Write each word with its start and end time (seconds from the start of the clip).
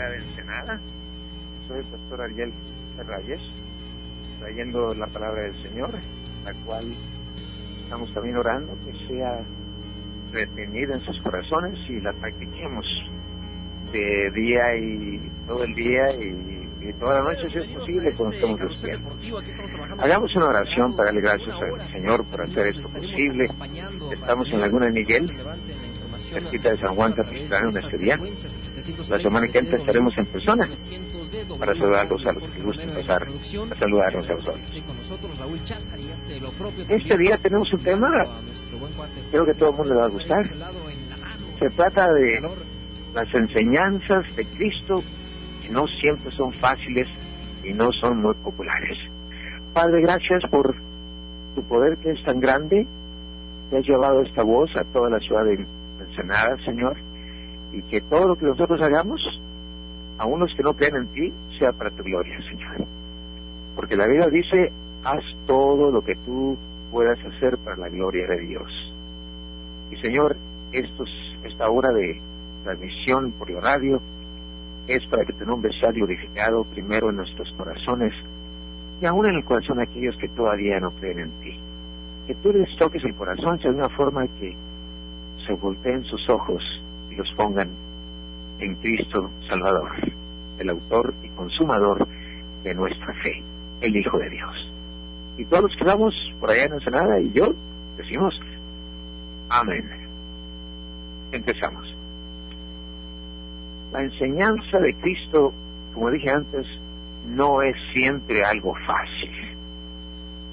ciudad 0.00 0.10
de 0.10 0.16
Ensenada. 0.16 0.80
Soy 1.68 1.78
el 1.78 1.84
pastor 1.84 2.22
Ariel 2.22 2.52
Reyes, 3.06 3.40
trayendo 4.40 4.94
la 4.94 5.06
palabra 5.06 5.42
del 5.42 5.62
Señor, 5.62 5.90
la 6.44 6.54
cual 6.64 6.94
estamos 7.82 8.12
también 8.14 8.36
orando 8.36 8.76
que 8.84 8.92
sea 9.08 9.40
retenida 10.32 10.94
en 10.94 11.00
sus 11.02 11.20
corazones 11.22 11.78
y 11.88 12.00
la 12.00 12.12
practiquemos 12.12 12.86
de 13.92 14.30
día 14.34 14.76
y 14.76 15.30
todo 15.46 15.64
el 15.64 15.74
día 15.74 16.06
y, 16.18 16.58
toda 16.98 17.22
la 17.22 17.34
noche 17.34 17.50
si 17.50 17.58
es 17.58 17.66
posible 17.76 18.10
cuando 18.16 18.34
estemos 18.34 18.60
despiertos. 18.60 19.12
Hagamos 19.98 20.34
una 20.34 20.46
oración 20.46 20.96
para 20.96 21.06
darle 21.06 21.20
gracias 21.20 21.56
al 21.60 21.92
Señor 21.92 22.24
por 22.24 22.42
hacer 22.42 22.68
esto 22.68 22.88
posible. 22.88 23.48
Estamos 24.12 24.48
en 24.48 24.60
Laguna 24.60 24.86
de 24.86 24.92
Miguel, 24.92 25.30
cerquita 26.30 26.70
de 26.70 26.78
San 26.78 26.94
Juan 26.94 27.12
Capistrán, 27.12 27.68
en 27.68 27.76
este 27.76 27.98
día. 27.98 28.18
La 29.08 29.18
semana 29.18 29.46
que 29.48 29.58
entra 29.58 29.78
estaremos 29.78 30.16
en 30.16 30.26
persona 30.26 30.68
para 31.58 31.74
saludarlos 31.74 32.26
a 32.26 32.32
los 32.32 32.48
que 32.48 32.62
gusten 32.62 32.90
pasar 32.90 33.28
a 33.28 33.76
saludarnos 33.76 34.28
a. 34.28 34.54
Este 36.88 37.18
día 37.18 37.36
tenemos 37.38 37.72
un 37.72 37.82
tema, 37.82 38.08
creo 39.30 39.44
que 39.44 39.54
todo 39.54 39.70
el 39.70 39.76
mundo 39.76 39.94
le 39.94 40.00
va 40.00 40.06
a 40.06 40.08
gustar. 40.08 40.44
Se 41.58 41.68
trata 41.70 42.12
de 42.12 42.40
las 43.14 43.34
enseñanzas 43.34 44.24
de 44.36 44.46
Cristo 44.46 45.02
que 45.62 45.68
no 45.70 45.86
siempre 46.00 46.30
son 46.30 46.52
fáciles 46.52 47.06
y 47.64 47.72
no 47.72 47.90
son 47.92 48.22
muy 48.22 48.34
populares. 48.36 48.96
Padre, 49.74 50.00
gracias 50.02 50.42
por 50.50 50.74
tu 51.54 51.62
poder 51.64 51.98
que 51.98 52.12
es 52.12 52.24
tan 52.24 52.40
grande, 52.40 52.86
que 53.68 53.76
has 53.76 53.84
llevado 53.84 54.22
esta 54.22 54.42
voz 54.42 54.70
a 54.76 54.84
toda 54.92 55.10
la 55.10 55.18
ciudad 55.18 55.44
de 55.44 55.66
Ensenada, 56.00 56.56
Señor, 56.64 56.96
y 57.72 57.82
que 57.82 58.00
todo 58.00 58.28
lo 58.28 58.36
que 58.36 58.46
nosotros 58.46 58.80
hagamos, 58.82 59.20
aun 60.18 60.40
los 60.40 60.54
que 60.54 60.62
no 60.62 60.74
creen 60.74 60.96
en 60.96 61.06
ti, 61.08 61.32
sea 61.58 61.72
para 61.72 61.90
tu 61.90 62.02
gloria, 62.02 62.36
Señor. 62.48 62.86
Porque 63.76 63.96
la 63.96 64.06
Biblia 64.06 64.28
dice, 64.28 64.72
haz 65.04 65.22
todo 65.46 65.90
lo 65.90 66.02
que 66.02 66.16
tú 66.16 66.56
puedas 66.90 67.18
hacer 67.24 67.56
para 67.58 67.76
la 67.76 67.88
gloria 67.88 68.26
de 68.26 68.40
Dios. 68.40 68.92
Y 69.90 69.96
Señor, 69.96 70.36
esta 70.72 71.70
hora 71.70 71.92
de 71.92 72.20
transmisión 72.64 73.32
por 73.32 73.50
la 73.50 73.60
radio 73.60 74.00
es 74.86 75.04
para 75.06 75.24
que 75.24 75.32
tu 75.32 75.44
nombre 75.44 75.72
sea 75.80 75.92
glorificado 75.92 76.64
primero 76.64 77.10
en 77.10 77.16
nuestros 77.16 77.52
corazones 77.56 78.12
y 79.00 79.06
aún 79.06 79.26
en 79.26 79.36
el 79.36 79.44
corazón 79.44 79.78
de 79.78 79.84
aquellos 79.84 80.16
que 80.16 80.28
todavía 80.28 80.78
no 80.80 80.90
creen 80.92 81.20
en 81.20 81.30
ti. 81.40 81.58
Que 82.26 82.34
tú 82.36 82.52
les 82.52 82.68
toques 82.76 83.02
el 83.04 83.14
corazón 83.14 83.58
de 83.58 83.68
una 83.70 83.88
forma 83.88 84.26
que 84.38 84.56
se 85.46 85.54
volteen 85.54 86.04
sus 86.04 86.28
ojos 86.28 86.62
los 87.20 87.30
pongan 87.34 87.68
en 88.60 88.74
Cristo 88.76 89.30
Salvador, 89.46 89.90
el 90.58 90.70
autor 90.70 91.12
y 91.22 91.28
consumador 91.28 92.08
de 92.64 92.74
nuestra 92.74 93.12
fe, 93.22 93.42
el 93.82 93.94
Hijo 93.94 94.18
de 94.18 94.30
Dios. 94.30 94.72
Y 95.36 95.44
todos 95.44 95.64
los 95.64 95.76
que 95.76 95.84
vamos 95.84 96.14
por 96.40 96.50
allá 96.50 96.64
en 96.64 96.72
Ensenada 96.74 97.20
y 97.20 97.30
yo 97.32 97.54
decimos, 97.98 98.40
amén. 99.50 99.84
Empezamos. 101.32 101.94
La 103.92 104.02
enseñanza 104.02 104.78
de 104.78 104.94
Cristo, 104.94 105.52
como 105.92 106.10
dije 106.10 106.30
antes, 106.30 106.66
no 107.26 107.60
es 107.60 107.76
siempre 107.92 108.42
algo 108.42 108.74
fácil 108.86 109.30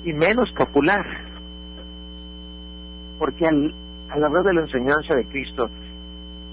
y 0.04 0.12
menos 0.12 0.52
popular. 0.52 1.06
Porque 3.20 3.48
al, 3.48 3.74
al 4.10 4.24
hablar 4.26 4.44
de 4.44 4.54
la 4.54 4.62
enseñanza 4.62 5.16
de 5.16 5.26
Cristo, 5.26 5.70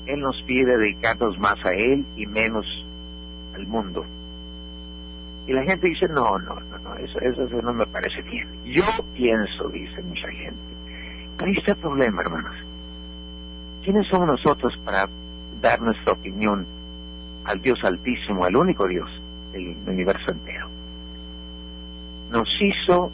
Él 0.06 0.20
nos 0.20 0.40
pide 0.42 0.76
dedicarnos 0.76 1.38
más 1.38 1.62
a 1.64 1.70
Él 1.70 2.04
y 2.16 2.26
menos 2.26 2.66
al 3.54 3.66
mundo. 3.66 4.04
Y 5.46 5.52
la 5.52 5.62
gente 5.64 5.88
dice, 5.88 6.08
no, 6.08 6.38
no, 6.38 6.54
no, 6.60 6.78
no, 6.78 6.96
eso, 6.96 7.18
eso 7.20 7.62
no 7.62 7.72
me 7.72 7.86
parece 7.86 8.22
bien. 8.22 8.48
Yo 8.64 8.84
pienso, 9.14 9.68
dice 9.68 10.02
mucha 10.02 10.28
gente. 10.28 10.56
Pero 11.36 11.50
ahí 11.50 11.56
está 11.58 11.72
el 11.72 11.78
problema, 11.78 12.22
hermanos. 12.22 12.54
¿Quiénes 13.82 14.06
somos 14.08 14.26
nosotros 14.26 14.74
para 14.84 15.08
dar 15.60 15.80
nuestra 15.80 16.12
opinión 16.12 16.66
al 17.44 17.60
Dios 17.60 17.78
Altísimo, 17.84 18.44
al 18.44 18.56
único 18.56 18.86
Dios 18.86 19.08
del 19.52 19.76
universo 19.86 20.30
entero. 20.30 20.68
Nos 22.30 22.48
hizo 22.60 23.10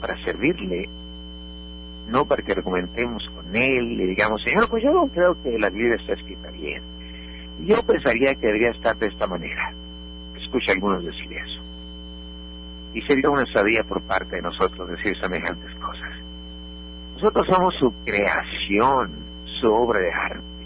para 0.00 0.22
servirle, 0.24 0.88
no 2.08 2.24
para 2.26 2.42
que 2.42 2.52
argumentemos 2.52 3.28
con 3.34 3.54
Él 3.54 4.00
y 4.00 4.06
digamos, 4.06 4.42
Señor, 4.42 4.68
pues 4.68 4.82
yo 4.82 4.92
no 4.92 5.08
creo 5.08 5.40
que 5.42 5.58
la 5.58 5.70
Biblia 5.70 5.96
está 5.96 6.14
escrita 6.14 6.50
bien. 6.50 6.82
Yo 7.64 7.82
pensaría 7.82 8.34
que 8.34 8.46
debería 8.46 8.70
estar 8.70 8.96
de 8.96 9.06
esta 9.06 9.26
manera. 9.26 9.72
Escucha 10.36 10.72
algunos 10.72 11.04
decir 11.04 11.32
eso. 11.32 11.62
Y 12.94 13.02
sería 13.02 13.30
una 13.30 13.44
sabía 13.52 13.82
por 13.82 14.02
parte 14.02 14.36
de 14.36 14.42
nosotros 14.42 14.88
decir 14.88 15.16
semejantes 15.20 15.74
cosas. 15.76 16.12
Nosotros 17.14 17.46
somos 17.48 17.74
su 17.78 17.92
creación, 18.04 19.12
su 19.60 19.72
obra 19.72 20.00
de 20.00 20.12
arte 20.12 20.56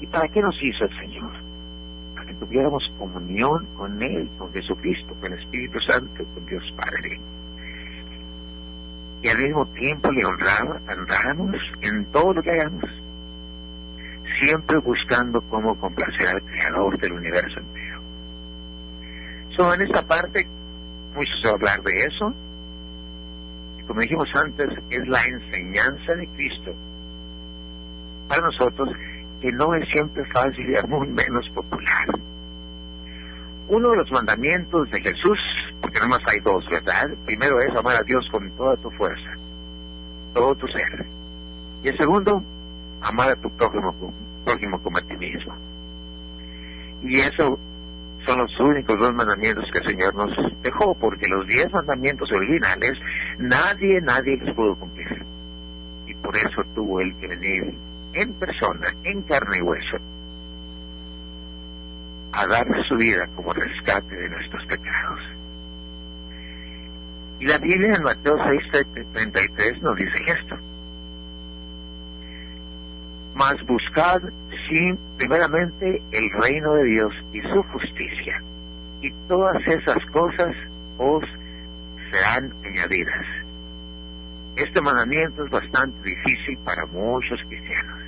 ¿Y 0.00 0.06
para 0.06 0.28
qué 0.28 0.40
nos 0.40 0.54
hizo 0.62 0.84
el 0.84 0.98
Señor? 0.98 1.32
Para 2.14 2.26
que 2.26 2.34
tuviéramos 2.34 2.82
comunión 2.98 3.66
con 3.76 4.02
Él, 4.02 4.28
con 4.38 4.52
Jesucristo, 4.52 5.14
con 5.20 5.32
el 5.32 5.38
Espíritu 5.38 5.80
Santo, 5.80 6.24
con 6.34 6.46
Dios 6.46 6.62
Padre. 6.76 7.20
Y 9.22 9.28
al 9.28 9.38
mismo 9.38 9.66
tiempo 9.66 10.10
le 10.12 10.24
honramos, 10.24 10.76
honramos 10.88 11.56
en 11.80 12.04
todo 12.06 12.34
lo 12.34 12.42
que 12.42 12.50
hagamos. 12.50 12.90
Siempre 14.40 14.78
buscando 14.78 15.40
cómo 15.42 15.78
complacer 15.78 16.28
al 16.28 16.42
Creador 16.42 16.98
del 16.98 17.12
universo 17.12 17.60
entero. 17.60 18.00
So, 19.56 19.72
en 19.72 19.82
esta 19.82 20.02
parte, 20.02 20.46
mucho 21.14 21.30
se 21.40 21.48
va 21.48 21.52
a 21.52 21.54
hablar 21.54 21.82
de 21.82 22.04
eso. 22.04 22.34
Como 23.86 24.00
dijimos 24.00 24.28
antes, 24.34 24.68
es 24.90 25.08
la 25.08 25.24
enseñanza 25.24 26.14
de 26.14 26.26
Cristo 26.28 26.74
para 28.28 28.42
nosotros 28.42 28.88
que 29.40 29.52
no 29.52 29.74
es 29.74 29.88
siempre 29.90 30.24
fácil 30.26 30.70
y 30.70 30.76
aún 30.76 31.14
menos 31.14 31.48
popular. 31.50 32.06
Uno 33.68 33.90
de 33.90 33.96
los 33.96 34.10
mandamientos 34.10 34.90
de 34.90 35.00
Jesús, 35.00 35.38
porque 35.80 36.00
no 36.00 36.08
más 36.08 36.22
hay 36.26 36.40
dos, 36.40 36.64
¿verdad? 36.70 37.10
Primero 37.24 37.60
es 37.60 37.74
amar 37.74 37.96
a 37.96 38.02
Dios 38.02 38.26
con 38.30 38.50
toda 38.52 38.76
tu 38.76 38.90
fuerza, 38.90 39.30
todo 40.34 40.54
tu 40.54 40.66
ser. 40.68 41.06
Y 41.82 41.88
el 41.88 41.96
segundo, 41.98 42.42
amar 43.02 43.30
a 43.30 43.36
tu 43.36 43.50
prójimo, 43.50 43.94
prójimo 44.44 44.80
como 44.82 44.98
a 44.98 45.02
ti 45.02 45.16
mismo. 45.16 45.54
Y 47.02 47.20
eso 47.20 47.58
son 48.24 48.38
los 48.38 48.60
únicos 48.60 48.98
dos 48.98 49.14
mandamientos 49.14 49.64
que 49.72 49.78
el 49.78 49.86
Señor 49.86 50.14
nos 50.14 50.62
dejó, 50.62 50.94
porque 50.94 51.28
los 51.28 51.46
diez 51.46 51.72
mandamientos 51.72 52.30
originales 52.32 52.92
nadie, 53.38 54.00
nadie 54.00 54.36
los 54.38 54.54
pudo 54.54 54.74
cumplir. 54.76 55.24
Y 56.06 56.14
por 56.14 56.36
eso 56.36 56.62
tuvo 56.74 57.00
Él 57.00 57.14
que 57.16 57.28
venir 57.28 57.74
en 58.14 58.32
persona, 58.34 58.88
en 59.04 59.22
carne 59.22 59.58
y 59.58 59.62
hueso, 59.62 59.96
a 62.32 62.46
dar 62.46 62.66
su 62.88 62.96
vida 62.96 63.28
como 63.36 63.52
rescate 63.52 64.14
de 64.14 64.28
nuestros 64.28 64.66
pecados. 64.66 65.20
Y 67.38 67.46
la 67.46 67.58
Biblia 67.58 67.94
en 67.94 68.02
Mateo 68.02 68.36
6:33 68.36 69.82
nos 69.82 69.96
dice 69.96 70.18
esto. 70.26 70.56
Mas 73.34 73.54
buscad 73.66 74.22
sin 74.68 74.98
primeramente 75.18 76.02
el 76.12 76.30
reino 76.40 76.74
de 76.74 76.84
Dios 76.84 77.12
y 77.32 77.40
su 77.42 77.62
justicia, 77.64 78.42
y 79.02 79.10
todas 79.28 79.60
esas 79.66 80.04
cosas 80.06 80.56
os 80.96 81.24
serán 82.10 82.54
añadidas. 82.64 83.26
Este 84.56 84.80
mandamiento 84.80 85.44
es 85.44 85.50
bastante 85.50 86.08
difícil 86.08 86.56
para 86.64 86.86
muchos 86.86 87.38
cristianos. 87.48 88.06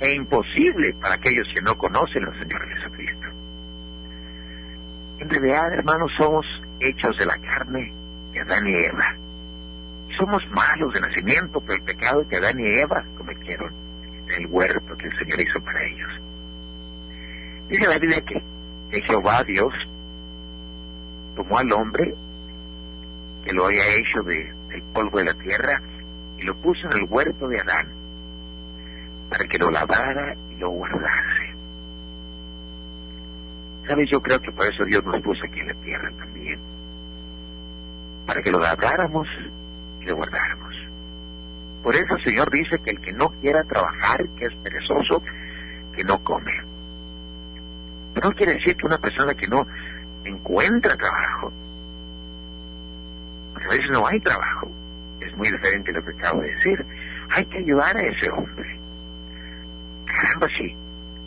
e 0.00 0.14
imposible 0.14 0.92
para 1.00 1.14
aquellos 1.14 1.46
que 1.54 1.62
no 1.62 1.76
conocen 1.78 2.24
al 2.24 2.38
Señor 2.38 2.68
Jesucristo. 2.74 3.26
En 5.24 5.30
realidad, 5.30 5.72
hermanos, 5.72 6.12
somos 6.18 6.44
hechos 6.80 7.16
de 7.16 7.24
la 7.24 7.38
carne 7.38 7.90
que 8.34 8.40
Adán 8.40 8.68
y 8.68 8.74
Eva. 8.74 9.16
Somos 10.18 10.46
malos 10.50 10.92
de 10.92 11.00
nacimiento 11.00 11.62
por 11.62 11.76
el 11.76 11.82
pecado 11.82 12.28
que 12.28 12.36
Adán 12.36 12.60
y 12.60 12.66
Eva 12.66 13.02
cometieron 13.16 13.72
en 14.28 14.42
el 14.42 14.46
huerto 14.48 14.94
que 14.98 15.06
el 15.06 15.18
Señor 15.18 15.40
hizo 15.40 15.64
para 15.64 15.82
ellos. 15.82 16.10
Dice 17.70 17.88
la 17.88 17.98
Biblia 17.98 18.20
que, 18.20 18.42
que 18.90 19.00
Jehová 19.00 19.42
Dios 19.44 19.72
tomó 21.36 21.56
al 21.56 21.72
hombre 21.72 22.14
que 23.46 23.52
lo 23.54 23.64
había 23.64 23.86
hecho 23.96 24.22
de, 24.24 24.52
del 24.68 24.82
polvo 24.92 25.18
de 25.18 25.24
la 25.24 25.34
tierra 25.34 25.80
y 26.36 26.42
lo 26.42 26.54
puso 26.56 26.86
en 26.90 26.98
el 26.98 27.04
huerto 27.08 27.48
de 27.48 27.60
Adán 27.60 27.88
para 29.30 29.46
que 29.46 29.56
lo 29.56 29.70
lavara 29.70 30.36
y 30.50 30.56
lo 30.56 30.68
guardase. 30.68 31.43
¿Sabes? 33.86 34.08
Yo 34.10 34.20
creo 34.20 34.40
que 34.40 34.50
por 34.52 34.66
eso 34.66 34.84
Dios 34.84 35.04
nos 35.04 35.20
puso 35.22 35.44
aquí 35.44 35.60
en 35.60 35.68
la 35.68 35.74
tierra 35.74 36.10
también. 36.16 36.58
Para 38.26 38.42
que 38.42 38.50
lo 38.50 38.58
laváramos 38.58 39.28
y 40.00 40.04
lo 40.06 40.16
guardáramos. 40.16 40.74
Por 41.82 41.94
eso 41.94 42.16
el 42.16 42.24
Señor 42.24 42.50
dice 42.50 42.78
que 42.78 42.90
el 42.92 43.00
que 43.00 43.12
no 43.12 43.28
quiera 43.40 43.62
trabajar, 43.64 44.26
que 44.38 44.46
es 44.46 44.54
perezoso, 44.62 45.22
que 45.94 46.02
no 46.04 46.18
come. 46.24 46.52
Pero 48.14 48.30
no 48.30 48.34
quiere 48.34 48.54
decir 48.54 48.74
que 48.76 48.86
una 48.86 48.98
persona 48.98 49.34
que 49.34 49.46
no 49.48 49.66
encuentra 50.24 50.96
trabajo, 50.96 51.52
porque 53.52 53.66
a 53.66 53.70
veces 53.70 53.90
no 53.90 54.06
hay 54.06 54.18
trabajo, 54.20 54.70
es 55.20 55.36
muy 55.36 55.50
diferente 55.50 55.92
lo 55.92 56.02
que 56.02 56.12
acabo 56.12 56.40
de 56.40 56.54
decir. 56.54 56.86
Hay 57.30 57.44
que 57.46 57.58
ayudar 57.58 57.96
a 57.96 58.02
ese 58.02 58.30
hombre. 58.30 58.78
Caramba, 60.06 60.48
si, 60.56 60.74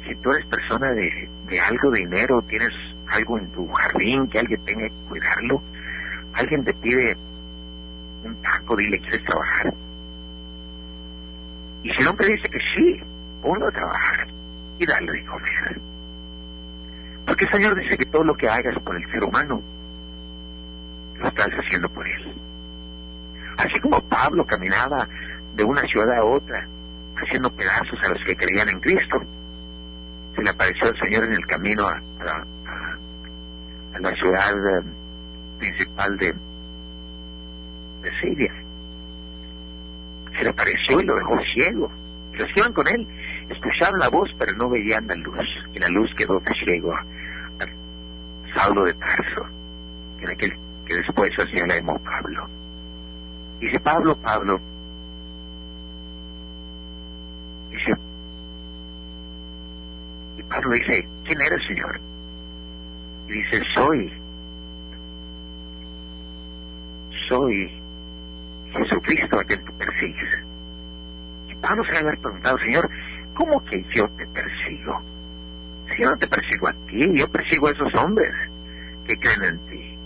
si 0.07 0.15
tú 0.15 0.31
eres 0.31 0.45
persona 0.45 0.91
de, 0.93 1.29
de 1.47 1.59
algo 1.59 1.91
de 1.91 1.99
dinero, 1.99 2.41
tienes 2.43 2.71
algo 3.09 3.37
en 3.37 3.51
tu 3.51 3.67
jardín 3.67 4.27
que 4.27 4.39
alguien 4.39 4.63
tenga 4.65 4.87
que 4.87 4.95
cuidarlo, 5.09 5.61
alguien 6.33 6.63
te 6.63 6.73
pide 6.73 7.15
un 8.23 8.41
taco, 8.41 8.75
dile, 8.75 8.99
¿quieres 8.99 9.23
trabajar? 9.23 9.73
Y 11.83 11.89
si 11.89 12.01
el 12.01 12.07
hombre 12.07 12.27
dice 12.27 12.49
que 12.49 12.59
sí, 12.75 13.03
ponlo 13.41 13.67
a 13.67 13.71
trabajar 13.71 14.27
y 14.79 14.85
dale 14.85 15.11
de 15.11 15.25
comer. 15.25 15.81
Porque 17.25 17.45
el 17.45 17.51
Señor 17.51 17.75
dice 17.79 17.97
que 17.97 18.05
todo 18.05 18.23
lo 18.23 18.35
que 18.35 18.47
hagas 18.47 18.77
por 18.83 18.95
el 18.95 19.11
ser 19.11 19.23
humano, 19.23 19.61
lo 21.19 21.27
estás 21.27 21.49
haciendo 21.49 21.89
por 21.89 22.07
él. 22.07 22.33
Así 23.57 23.79
como 23.79 24.01
Pablo 24.01 24.45
caminaba 24.45 25.07
de 25.55 25.63
una 25.63 25.81
ciudad 25.81 26.17
a 26.17 26.23
otra, 26.23 26.67
haciendo 27.15 27.49
pedazos 27.51 27.99
a 28.03 28.09
los 28.09 28.23
que 28.23 28.35
creían 28.35 28.69
en 28.69 28.79
Cristo, 28.79 29.21
se 30.37 30.43
le 30.43 30.49
apareció 30.51 30.89
el 30.89 30.99
Señor 30.99 31.23
en 31.23 31.33
el 31.33 31.45
camino 31.47 31.87
a, 31.87 31.99
la 33.99 34.13
ciudad 34.13 34.53
eh, 34.53 34.83
principal 35.57 36.17
de, 36.19 36.31
de 38.03 38.19
Siria. 38.21 38.53
Se 40.37 40.43
le 40.43 40.49
apareció 40.49 41.01
y 41.01 41.05
lo 41.05 41.15
dejó 41.15 41.35
ciego. 41.55 41.91
Y 42.31 42.37
los 42.37 42.47
que 42.53 42.59
iban 42.59 42.73
con 42.73 42.87
él 42.87 43.07
escuchaban 43.49 43.99
la 43.99 44.09
voz, 44.09 44.29
pero 44.37 44.53
no 44.53 44.69
veían 44.69 45.07
la 45.07 45.15
luz. 45.15 45.39
Y 45.73 45.79
la 45.79 45.89
luz 45.89 46.13
quedó 46.15 46.39
de 46.39 46.53
ciego 46.63 46.93
a, 46.93 47.03
Saulo 48.53 48.85
de 48.85 48.93
Tarso, 48.93 49.45
que 50.17 50.23
era 50.23 50.33
aquel 50.33 50.53
que 50.85 50.95
después 50.95 51.31
llamó 51.51 51.97
Pablo. 51.99 52.47
Dice 53.59 53.79
Pablo, 53.79 54.15
Pablo, 54.15 54.59
dice, 57.71 57.97
y 60.36 60.36
Pablo 60.49 60.71
dice, 60.71 61.07
¿quién 61.25 61.41
eres, 61.41 61.65
Señor? 61.67 61.99
Y 63.27 63.31
dice, 63.33 63.61
soy, 63.73 64.13
soy 67.27 67.71
Jesucristo 68.71 69.39
a 69.39 69.43
quien 69.43 69.63
tú 69.65 69.73
persigues. 69.77 70.43
Y 71.49 71.55
Pablo 71.55 71.83
se 71.85 71.91
le 71.91 71.97
había 71.99 72.21
preguntado, 72.21 72.57
Señor, 72.59 72.89
¿cómo 73.33 73.63
que 73.65 73.83
yo 73.93 74.07
te 74.09 74.25
persigo? 74.27 75.01
Si 75.89 76.01
yo 76.01 76.11
no 76.11 76.17
te 76.17 76.27
persigo 76.27 76.67
a 76.67 76.73
ti, 76.87 77.11
yo 77.13 77.29
persigo 77.29 77.67
a 77.67 77.71
esos 77.71 77.93
hombres 77.95 78.33
que 79.05 79.17
creen 79.17 79.43
en 79.43 79.59
ti. 79.67 79.97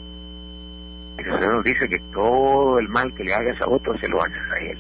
El 1.18 1.40
Señor 1.40 1.64
dice 1.64 1.88
que 1.88 2.00
todo 2.14 2.80
el 2.80 2.90
mal 2.90 3.14
que 3.14 3.24
le 3.24 3.34
hagas 3.34 3.62
a 3.62 3.68
otro 3.68 3.96
se 4.00 4.08
lo 4.08 4.24
haces 4.24 4.42
a 4.56 4.64
Él. 4.64 4.80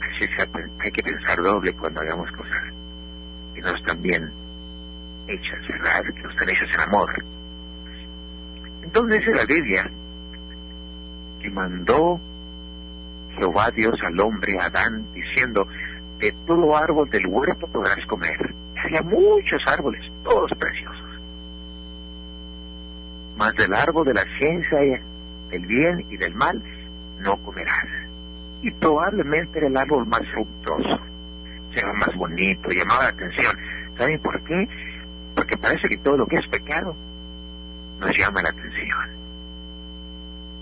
Así 0.00 0.24
es, 0.24 0.48
hay 0.80 0.92
que 0.92 1.02
pensar 1.02 1.42
doble 1.42 1.72
cuando 1.72 2.00
hagamos 2.00 2.30
cosas 2.32 2.77
que 3.58 3.62
no 3.62 3.76
están 3.76 4.00
bien 4.00 4.30
hechas, 5.26 5.66
¿verdad? 5.68 6.04
Que 6.14 6.22
no 6.22 6.30
están 6.30 6.48
hechas 6.48 6.68
en 6.74 6.80
amor. 6.80 7.24
Entonces 8.82 9.18
dice 9.18 9.34
la 9.34 9.44
Biblia 9.46 9.90
que 11.40 11.50
mandó 11.50 12.20
Jehová 13.36 13.70
Dios 13.72 13.98
al 14.04 14.18
hombre, 14.20 14.58
Adán, 14.60 15.06
diciendo, 15.12 15.66
de 16.18 16.32
todo 16.46 16.76
árbol 16.76 17.10
del 17.10 17.26
huerto 17.26 17.66
podrás 17.66 18.04
comer. 18.06 18.54
Había 18.76 19.02
muchos 19.02 19.60
árboles, 19.66 20.04
todos 20.22 20.52
preciosos. 20.56 21.20
Mas 23.36 23.54
del 23.54 23.74
árbol 23.74 24.06
de 24.06 24.14
la 24.14 24.24
ciencia 24.38 24.78
del 25.50 25.66
bien 25.66 26.06
y 26.10 26.16
del 26.16 26.34
mal 26.34 26.62
no 27.20 27.36
comerás. 27.38 27.86
Y 28.62 28.70
probablemente 28.70 29.58
era 29.58 29.66
el 29.66 29.76
árbol 29.76 30.06
más 30.06 30.22
fructuoso, 30.32 31.00
era 31.74 31.92
más 31.94 32.14
bonito, 32.16 32.70
llamaba 32.70 33.04
la 33.04 33.10
atención. 33.10 33.56
¿Saben 33.96 34.20
por 34.20 34.42
qué? 34.44 34.68
Porque 35.34 35.56
parece 35.56 35.88
que 35.88 35.98
todo 35.98 36.16
lo 36.16 36.26
que 36.26 36.36
es 36.36 36.46
pecado 36.48 36.94
nos 38.00 38.16
llama 38.16 38.42
la 38.42 38.50
atención. 38.50 39.08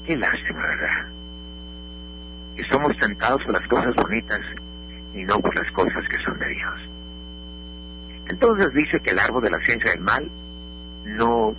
Qué 0.06 0.16
lástima, 0.16 0.60
¿verdad? 0.60 1.16
y 2.56 2.62
somos 2.64 2.96
tentados 2.98 3.42
por 3.44 3.52
las 3.52 3.68
cosas 3.68 3.94
bonitas 3.94 4.40
y 5.14 5.24
no 5.24 5.40
por 5.40 5.54
las 5.54 5.70
cosas 5.72 6.04
que 6.08 6.16
son 6.24 6.38
de 6.38 6.48
Dios. 6.48 6.90
Entonces 8.28 8.72
dice 8.74 8.98
que 9.00 9.10
el 9.10 9.18
árbol 9.18 9.42
de 9.42 9.50
la 9.50 9.60
ciencia 9.60 9.90
del 9.90 10.00
mal, 10.00 10.30
no, 11.04 11.54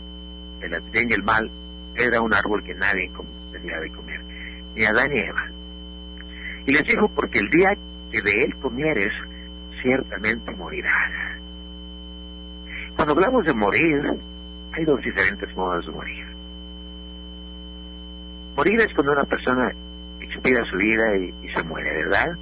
el 0.62 0.82
bien 0.92 1.10
y 1.10 1.14
el 1.14 1.24
mal, 1.24 1.50
era 1.96 2.22
un 2.22 2.34
árbol 2.34 2.64
que 2.64 2.74
nadie 2.74 3.10
tenía 3.52 3.80
de 3.80 3.92
comer, 3.92 4.22
ni 4.76 4.86
Adán 4.86 5.12
ni 5.12 5.20
Eva. 5.20 5.46
Y 6.66 6.74
les 6.74 6.84
dijo, 6.84 7.08
porque 7.10 7.40
el 7.40 7.50
día 7.50 7.78
que 8.12 8.22
de 8.22 8.44
él 8.44 8.56
comieres, 8.58 9.14
ciertamente 9.88 10.52
morirás. 10.52 11.12
Cuando 12.96 13.14
hablamos 13.14 13.46
de 13.46 13.54
morir, 13.54 14.02
hay 14.74 14.84
dos 14.84 15.02
diferentes 15.02 15.56
modos 15.56 15.86
de 15.86 15.92
morir. 15.94 16.26
Morir 18.58 18.82
es 18.82 18.94
cuando 18.94 19.14
una 19.14 19.24
persona 19.24 19.72
expira 20.20 20.66
su 20.66 20.78
vida 20.78 21.18
y, 21.18 21.48
se 21.56 21.64
muere, 21.64 21.90
¿verdad? 22.04 22.36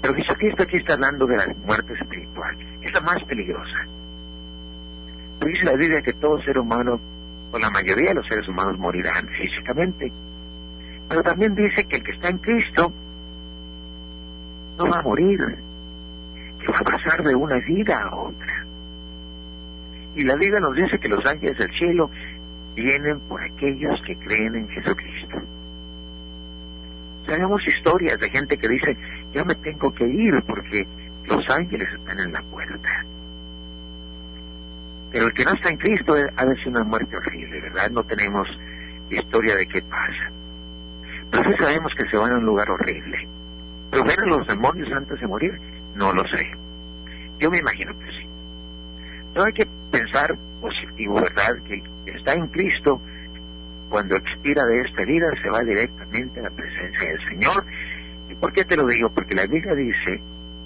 Pero 0.00 0.14
Jesucristo 0.14 0.62
aquí 0.62 0.78
está 0.78 0.94
hablando 0.94 1.26
de 1.26 1.36
la 1.36 1.54
muerte 1.66 1.92
espiritual, 1.92 2.56
es 2.80 2.92
la 2.94 3.00
más 3.00 3.22
peligrosa. 3.24 3.86
Dice 5.44 5.64
la 5.64 5.74
Biblia 5.74 6.00
que 6.02 6.12
todo 6.14 6.40
ser 6.42 6.58
humano, 6.58 6.98
o 7.52 7.58
la 7.58 7.70
mayoría 7.70 8.10
de 8.10 8.14
los 8.14 8.26
seres 8.26 8.48
humanos, 8.48 8.78
morirán 8.78 9.28
físicamente. 9.28 10.10
Pero 11.08 11.22
también 11.22 11.54
dice 11.54 11.84
que 11.86 11.96
el 11.96 12.02
que 12.04 12.12
está 12.12 12.28
en 12.28 12.38
Cristo 12.38 12.92
no 14.78 14.86
va 14.86 15.00
a 15.00 15.02
morir, 15.02 15.58
que 16.60 16.72
va 16.72 16.78
a 16.78 16.84
pasar 16.84 17.22
de 17.22 17.34
una 17.34 17.58
vida 17.60 18.02
a 18.02 18.14
otra. 18.14 18.66
Y 20.14 20.24
la 20.24 20.34
Biblia 20.36 20.60
nos 20.60 20.74
dice 20.74 20.98
que 20.98 21.08
los 21.08 21.24
ángeles 21.24 21.56
del 21.58 21.70
cielo 21.72 22.10
vienen 22.74 23.20
por 23.20 23.42
aquellos 23.42 24.00
que 24.06 24.16
creen 24.16 24.54
en 24.54 24.68
Jesucristo. 24.68 25.40
Tenemos 27.26 27.66
historias 27.66 28.18
de 28.18 28.30
gente 28.30 28.58
que 28.58 28.68
dice, 28.68 28.96
yo 29.32 29.44
me 29.44 29.54
tengo 29.56 29.92
que 29.92 30.06
ir 30.06 30.32
porque 30.46 30.86
los 31.26 31.48
ángeles 31.48 31.88
están 31.92 32.18
en 32.18 32.32
la 32.32 32.42
puerta. 32.42 33.04
Pero 35.12 35.26
el 35.26 35.32
que 35.32 35.44
no 35.44 35.52
está 35.52 35.70
en 35.70 35.76
Cristo 35.76 36.14
ha 36.14 36.44
de 36.44 36.54
ser 36.56 36.68
una 36.68 36.84
muerte 36.84 37.16
horrible, 37.16 37.60
¿verdad? 37.60 37.90
No 37.90 38.02
tenemos 38.04 38.48
historia 39.10 39.56
de 39.56 39.66
qué 39.66 39.82
pasa. 39.82 40.30
Pero 41.30 41.50
sí 41.50 41.56
sabemos 41.58 41.92
que 41.96 42.08
se 42.08 42.16
van 42.16 42.32
a 42.32 42.38
un 42.38 42.46
lugar 42.46 42.70
horrible. 42.70 43.28
¿Pero 43.90 44.04
ven 44.04 44.20
a 44.20 44.26
los 44.26 44.46
demonios 44.46 44.90
antes 44.92 45.20
de 45.20 45.26
morir? 45.26 45.60
No 45.94 46.12
lo 46.12 46.24
sé. 46.28 46.50
Yo 47.38 47.50
me 47.50 47.58
imagino 47.58 47.98
que 47.98 48.06
sí. 48.06 48.26
No 49.34 49.44
hay 49.44 49.52
que 49.52 49.66
pensar 49.90 50.36
positivo, 50.60 51.14
¿verdad? 51.20 51.56
Que 51.64 51.82
está 52.06 52.34
en 52.34 52.46
Cristo 52.48 53.00
cuando 53.88 54.16
expira 54.16 54.64
de 54.66 54.80
esta 54.82 55.04
vida 55.04 55.26
se 55.42 55.50
va 55.50 55.62
directamente 55.62 56.40
a 56.40 56.44
la 56.44 56.50
presencia 56.50 57.08
del 57.08 57.28
Señor. 57.28 57.64
¿Y 58.30 58.34
por 58.34 58.52
qué 58.52 58.64
te 58.64 58.76
lo 58.76 58.86
digo? 58.86 59.10
Porque 59.10 59.34
la 59.34 59.46
Biblia 59.46 59.74
dice 59.74 60.20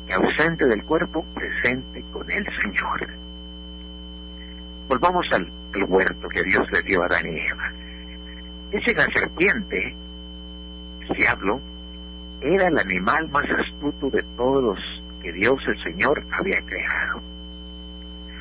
que 0.06 0.14
ausente 0.14 0.66
del 0.66 0.84
cuerpo, 0.84 1.24
presente 1.34 2.04
con 2.12 2.30
el 2.30 2.46
Señor. 2.60 3.08
Volvamos 4.88 5.26
al, 5.32 5.50
huerto 5.88 6.28
que 6.28 6.42
Dios 6.44 6.70
le 6.70 6.82
dio 6.82 7.02
a 7.02 7.06
Adán 7.06 7.26
y 7.26 7.38
Eva. 7.38 7.72
Ese 8.70 8.94
la 8.94 9.06
serpiente, 9.06 9.96
el 11.08 11.16
diablo, 11.16 11.60
era 12.40 12.68
el 12.68 12.78
animal 12.78 13.28
más 13.30 13.46
astuto 13.50 14.10
de 14.10 14.22
todos 14.36 14.62
los 14.62 14.78
que 15.24 15.32
Dios 15.32 15.58
el 15.66 15.82
Señor 15.82 16.22
había 16.30 16.60
creado. 16.60 17.22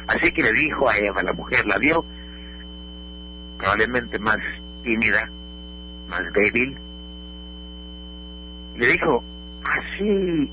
Así 0.07 0.33
que 0.33 0.43
le 0.43 0.51
dijo 0.51 0.89
a 0.89 0.97
Eva, 0.97 1.23
la 1.23 1.31
mujer, 1.31 1.65
la 1.65 1.77
vio 1.77 2.03
probablemente 3.57 4.19
más 4.19 4.39
tímida, 4.83 5.29
más 6.09 6.21
débil. 6.33 6.77
Le 8.75 8.87
dijo, 8.87 9.23
así 9.63 10.51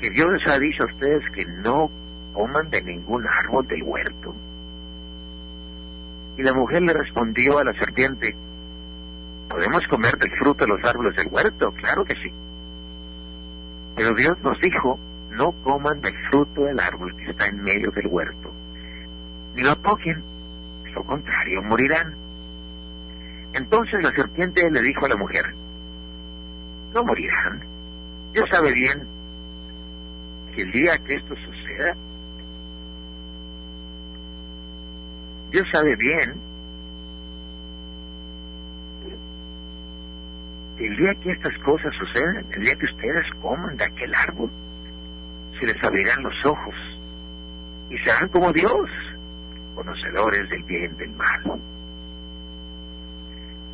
que 0.00 0.10
Dios 0.10 0.28
ha 0.46 0.58
dicho 0.58 0.84
a 0.84 0.86
ustedes 0.86 1.22
que 1.34 1.44
no 1.44 1.90
coman 2.32 2.70
de 2.70 2.80
ningún 2.82 3.26
árbol 3.26 3.66
del 3.66 3.82
huerto. 3.82 4.34
Y 6.38 6.42
la 6.42 6.54
mujer 6.54 6.82
le 6.82 6.94
respondió 6.94 7.58
a 7.58 7.64
la 7.64 7.72
serpiente, 7.74 8.34
¿podemos 9.50 9.86
comer 9.88 10.16
del 10.16 10.30
fruto 10.38 10.64
de 10.64 10.70
los 10.70 10.84
árboles 10.84 11.14
del 11.16 11.28
huerto? 11.28 11.70
Claro 11.72 12.04
que 12.06 12.14
sí. 12.14 12.32
Pero 13.94 14.14
Dios 14.14 14.38
nos 14.42 14.58
dijo, 14.60 14.98
no 15.36 15.52
coman 15.62 16.00
del 16.00 16.14
fruto 16.30 16.64
del 16.64 16.80
árbol 16.80 17.14
que 17.16 17.30
está 17.30 17.46
en 17.46 17.62
medio 17.62 17.90
del 17.90 18.06
huerto, 18.06 18.52
ni 19.54 19.62
lo 19.62 19.76
toquen, 19.76 20.22
lo 20.94 21.04
contrario, 21.04 21.62
morirán. 21.62 22.14
Entonces 23.52 24.02
la 24.02 24.12
serpiente 24.12 24.70
le 24.70 24.80
dijo 24.80 25.04
a 25.04 25.08
la 25.10 25.16
mujer, 25.16 25.44
no 26.94 27.04
morirán, 27.04 27.62
Dios 28.32 28.48
sabe 28.50 28.72
bien 28.72 29.06
que 30.54 30.62
el 30.62 30.72
día 30.72 30.98
que 30.98 31.14
esto 31.14 31.34
suceda, 31.36 31.94
Dios 35.50 35.66
sabe 35.72 35.96
bien 35.96 36.34
que 40.78 40.86
el 40.86 40.96
día 40.96 41.14
que 41.14 41.30
estas 41.30 41.56
cosas 41.58 41.92
sucedan, 41.98 42.46
el 42.52 42.62
día 42.62 42.74
que 42.74 42.86
ustedes 42.86 43.24
coman 43.40 43.76
de 43.76 43.84
aquel 43.84 44.14
árbol, 44.14 44.50
se 45.58 45.66
les 45.66 45.82
abrirán 45.82 46.22
los 46.22 46.34
ojos 46.44 46.74
y 47.90 47.98
serán 47.98 48.28
como 48.28 48.52
Dios, 48.52 48.88
conocedores 49.74 50.48
del 50.50 50.62
bien 50.64 50.92
y 50.94 50.98
del 50.98 51.10
mal. 51.12 51.60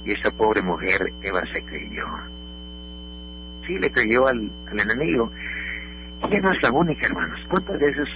Y 0.05 0.13
esa 0.13 0.31
pobre 0.33 0.63
mujer, 0.63 1.13
Eva, 1.23 1.43
se 1.53 1.63
creyó. 1.65 2.05
Sí, 3.67 3.79
le 3.79 3.91
creyó 3.91 4.27
al, 4.27 4.51
al 4.71 4.81
enemigo. 4.81 5.31
Ella 6.25 6.41
no 6.41 6.53
es 6.53 6.63
la 6.63 6.73
única, 6.73 7.07
hermanos. 7.07 7.41
¿Cuántas 7.49 7.79
veces 7.79 8.09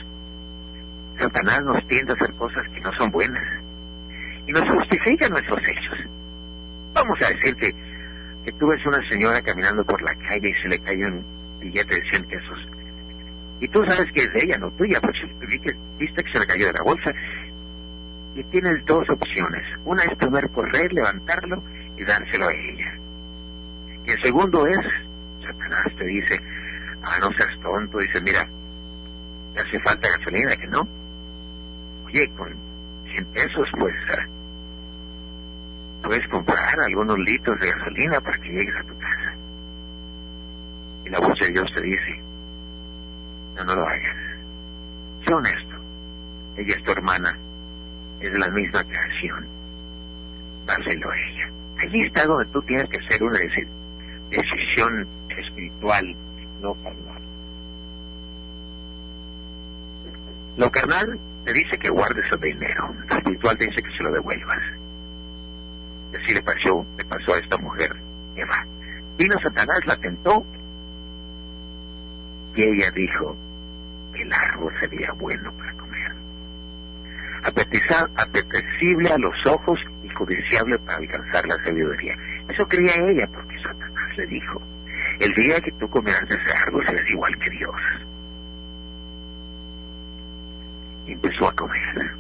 Satanás 1.19 1.65
nos 1.65 1.87
tiende 1.87 2.13
a 2.13 2.17
hacer 2.17 2.35
cosas 2.35 2.63
que 2.75 2.81
no 2.81 2.93
son 2.95 3.11
buenas? 3.11 3.45
Y 4.47 4.53
nos 4.53 4.69
justifica 4.69 5.29
nuestros 5.29 5.61
hechos. 5.61 6.11
Vamos 6.93 7.19
a 7.23 7.29
decir 7.29 7.55
que, 7.57 7.73
que 8.45 8.53
tú 8.53 8.67
ves 8.67 8.85
una 8.87 9.09
señora 9.09 9.41
caminando 9.43 9.85
por 9.85 10.03
la 10.03 10.15
calle 10.27 10.51
y 10.51 10.63
se 10.63 10.69
le 10.69 10.79
cae 10.81 11.05
un 11.05 11.25
billete 11.61 11.95
de 11.95 12.11
100 12.11 12.25
pesos 12.25 12.76
y 13.61 13.69
tú 13.69 13.83
sabes 13.85 14.13
que 14.13 14.23
es 14.23 14.33
de 14.33 14.45
ella, 14.45 14.59
no 14.59 14.71
tuya, 14.73 15.01
porque 15.01 15.21
viste 15.99 16.23
que 16.23 16.33
se 16.33 16.39
le 16.39 16.47
cayó 16.47 16.67
de 16.67 16.73
la 16.73 16.83
bolsa. 16.83 17.13
Y 18.35 18.45
tienes 18.45 18.85
dos 18.85 19.09
opciones. 19.09 19.65
Una 19.85 20.05
es 20.05 20.19
tomar 20.19 20.51
correr, 20.51 20.93
levantarlo 20.93 21.63
y 21.97 22.05
dárselo 22.05 22.49
a 22.49 22.53
ella. 22.53 22.95
Y 24.05 24.11
el 24.11 24.23
segundo 24.23 24.67
es, 24.67 24.79
Satanás 25.43 25.87
te 25.97 26.05
dice, 26.05 26.39
ah, 27.03 27.19
no 27.21 27.33
seas 27.33 27.59
tonto, 27.63 27.99
dice, 27.99 28.21
mira, 28.21 28.47
te 29.55 29.63
hace 29.63 29.81
falta 29.81 30.09
gasolina, 30.19 30.55
que 30.57 30.67
no. 30.67 30.87
Oye, 32.05 32.29
con 32.37 32.55
100 33.11 33.25
pesos, 33.27 33.69
pues, 33.79 33.95
ah, 34.11 34.27
puedes 36.03 36.29
comprar 36.29 36.79
algunos 36.79 37.19
litros 37.21 37.59
de 37.59 37.71
gasolina 37.73 38.21
para 38.21 38.37
que 38.39 38.49
llegues 38.51 38.77
a 38.77 38.85
tu 38.85 38.99
casa. 38.99 39.35
Y 41.07 41.09
la 41.09 41.21
voz 41.21 41.39
de 41.41 41.51
Dios 41.51 41.73
te 41.75 41.81
dice, 41.81 42.26
no, 43.65 43.75
lo 43.75 43.87
hagas. 43.87 44.17
Sé 45.25 45.35
honesto. 45.35 45.77
Ella 46.57 46.75
es 46.77 46.83
tu 46.85 46.93
hermana. 46.93 47.37
Es 48.21 48.33
la 48.33 48.49
misma 48.49 48.85
creación. 48.85 49.47
Dáselo 50.67 51.11
a 51.11 51.17
ella. 51.17 51.51
Allí 51.79 52.03
está 52.07 52.27
donde 52.27 52.47
tú 52.47 52.63
tienes 52.63 52.89
que 52.89 52.99
hacer 52.99 53.23
una 53.23 53.39
decisión 53.39 55.07
espiritual, 55.29 56.17
no 56.61 56.75
carnal. 56.75 57.23
Lo 60.57 60.71
carnal 60.71 61.19
te 61.45 61.53
dice 61.53 61.79
que 61.79 61.91
guardes 61.91 62.25
el 62.33 62.41
dinero. 62.41 62.95
Lo 63.09 63.17
espiritual 63.17 63.59
te 63.59 63.67
dice 63.67 63.83
que 63.83 63.97
se 63.97 64.03
lo 64.03 64.13
devuelvas. 64.13 64.63
Y 66.13 66.17
así 66.17 66.35
le 66.35 66.43
pasó, 66.43 66.87
le 66.97 67.05
pasó 67.05 67.35
a 67.35 67.39
esta 67.39 67.59
mujer, 67.59 67.95
Eva. 68.37 68.65
Vino 69.19 69.39
Satanás, 69.43 69.81
la 69.87 69.97
tentó. 69.97 70.45
Y 72.55 72.63
ella 72.63 72.91
dijo, 72.91 73.37
el 74.23 74.33
árbol 74.33 74.73
sería 74.81 75.13
bueno 75.13 75.53
para 75.53 75.73
comer. 75.75 76.13
apetecible 78.17 79.09
a 79.11 79.19
los 79.19 79.35
ojos 79.47 79.79
y 80.03 80.09
codiciable 80.11 80.79
para 80.79 80.99
alcanzar 80.99 81.47
la 81.47 81.57
sabiduría. 81.65 82.15
Eso 82.49 82.67
creía 82.69 82.95
ella 82.97 83.29
porque 83.33 83.57
Satanás 83.63 84.17
le 84.17 84.27
dijo, 84.27 84.61
el 85.21 85.33
día 85.35 85.61
que 85.61 85.73
tú 85.73 85.89
comerás 85.89 86.25
ese 86.25 86.57
árbol 86.67 86.85
serás 86.87 87.11
igual 87.11 87.39
que 87.39 87.51
Dios. 87.51 87.75
Y 91.07 91.13
empezó 91.13 91.49
a 91.49 91.53
comer. 91.55 92.13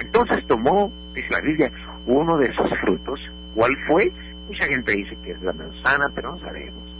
Entonces 0.00 0.46
tomó, 0.46 0.92
dice 1.14 1.28
la 1.30 1.40
Biblia, 1.40 1.72
uno 2.06 2.38
de 2.38 2.46
esos 2.46 2.70
frutos. 2.80 3.20
¿Cuál 3.54 3.76
fue? 3.86 4.12
Mucha 4.48 4.66
gente 4.66 4.92
dice 4.92 5.16
que 5.22 5.32
es 5.32 5.42
la 5.42 5.52
manzana, 5.52 6.10
pero 6.14 6.32
no 6.32 6.40
sabemos. 6.40 6.94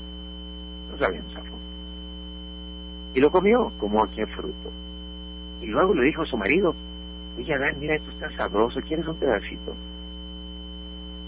No 0.91 0.99
sabemos 0.99 1.37
a 1.37 1.41
y 3.15 3.21
lo 3.21 3.31
comió 3.31 3.73
como 3.79 4.03
aquel 4.03 4.27
fruto. 4.29 4.73
Y 5.61 5.67
luego 5.67 5.95
le 5.95 6.05
dijo 6.05 6.23
a 6.23 6.27
su 6.27 6.37
marido, 6.37 6.75
oye 7.39 7.55
Adán, 7.55 7.77
mira, 7.79 7.95
esto 7.95 8.11
está 8.11 8.31
sabroso, 8.37 8.81
¿quieres 8.81 9.07
un 9.07 9.17
pedacito? 9.17 9.75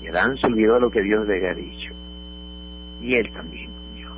Y 0.03 0.09
Adán 0.09 0.37
se 0.37 0.47
olvidó 0.47 0.79
lo 0.79 0.91
que 0.91 1.03
Dios 1.03 1.27
le 1.27 1.37
había 1.37 1.55
dicho. 1.55 1.93
Y 3.01 3.15
él 3.15 3.31
también 3.33 3.71
comió. 3.71 4.11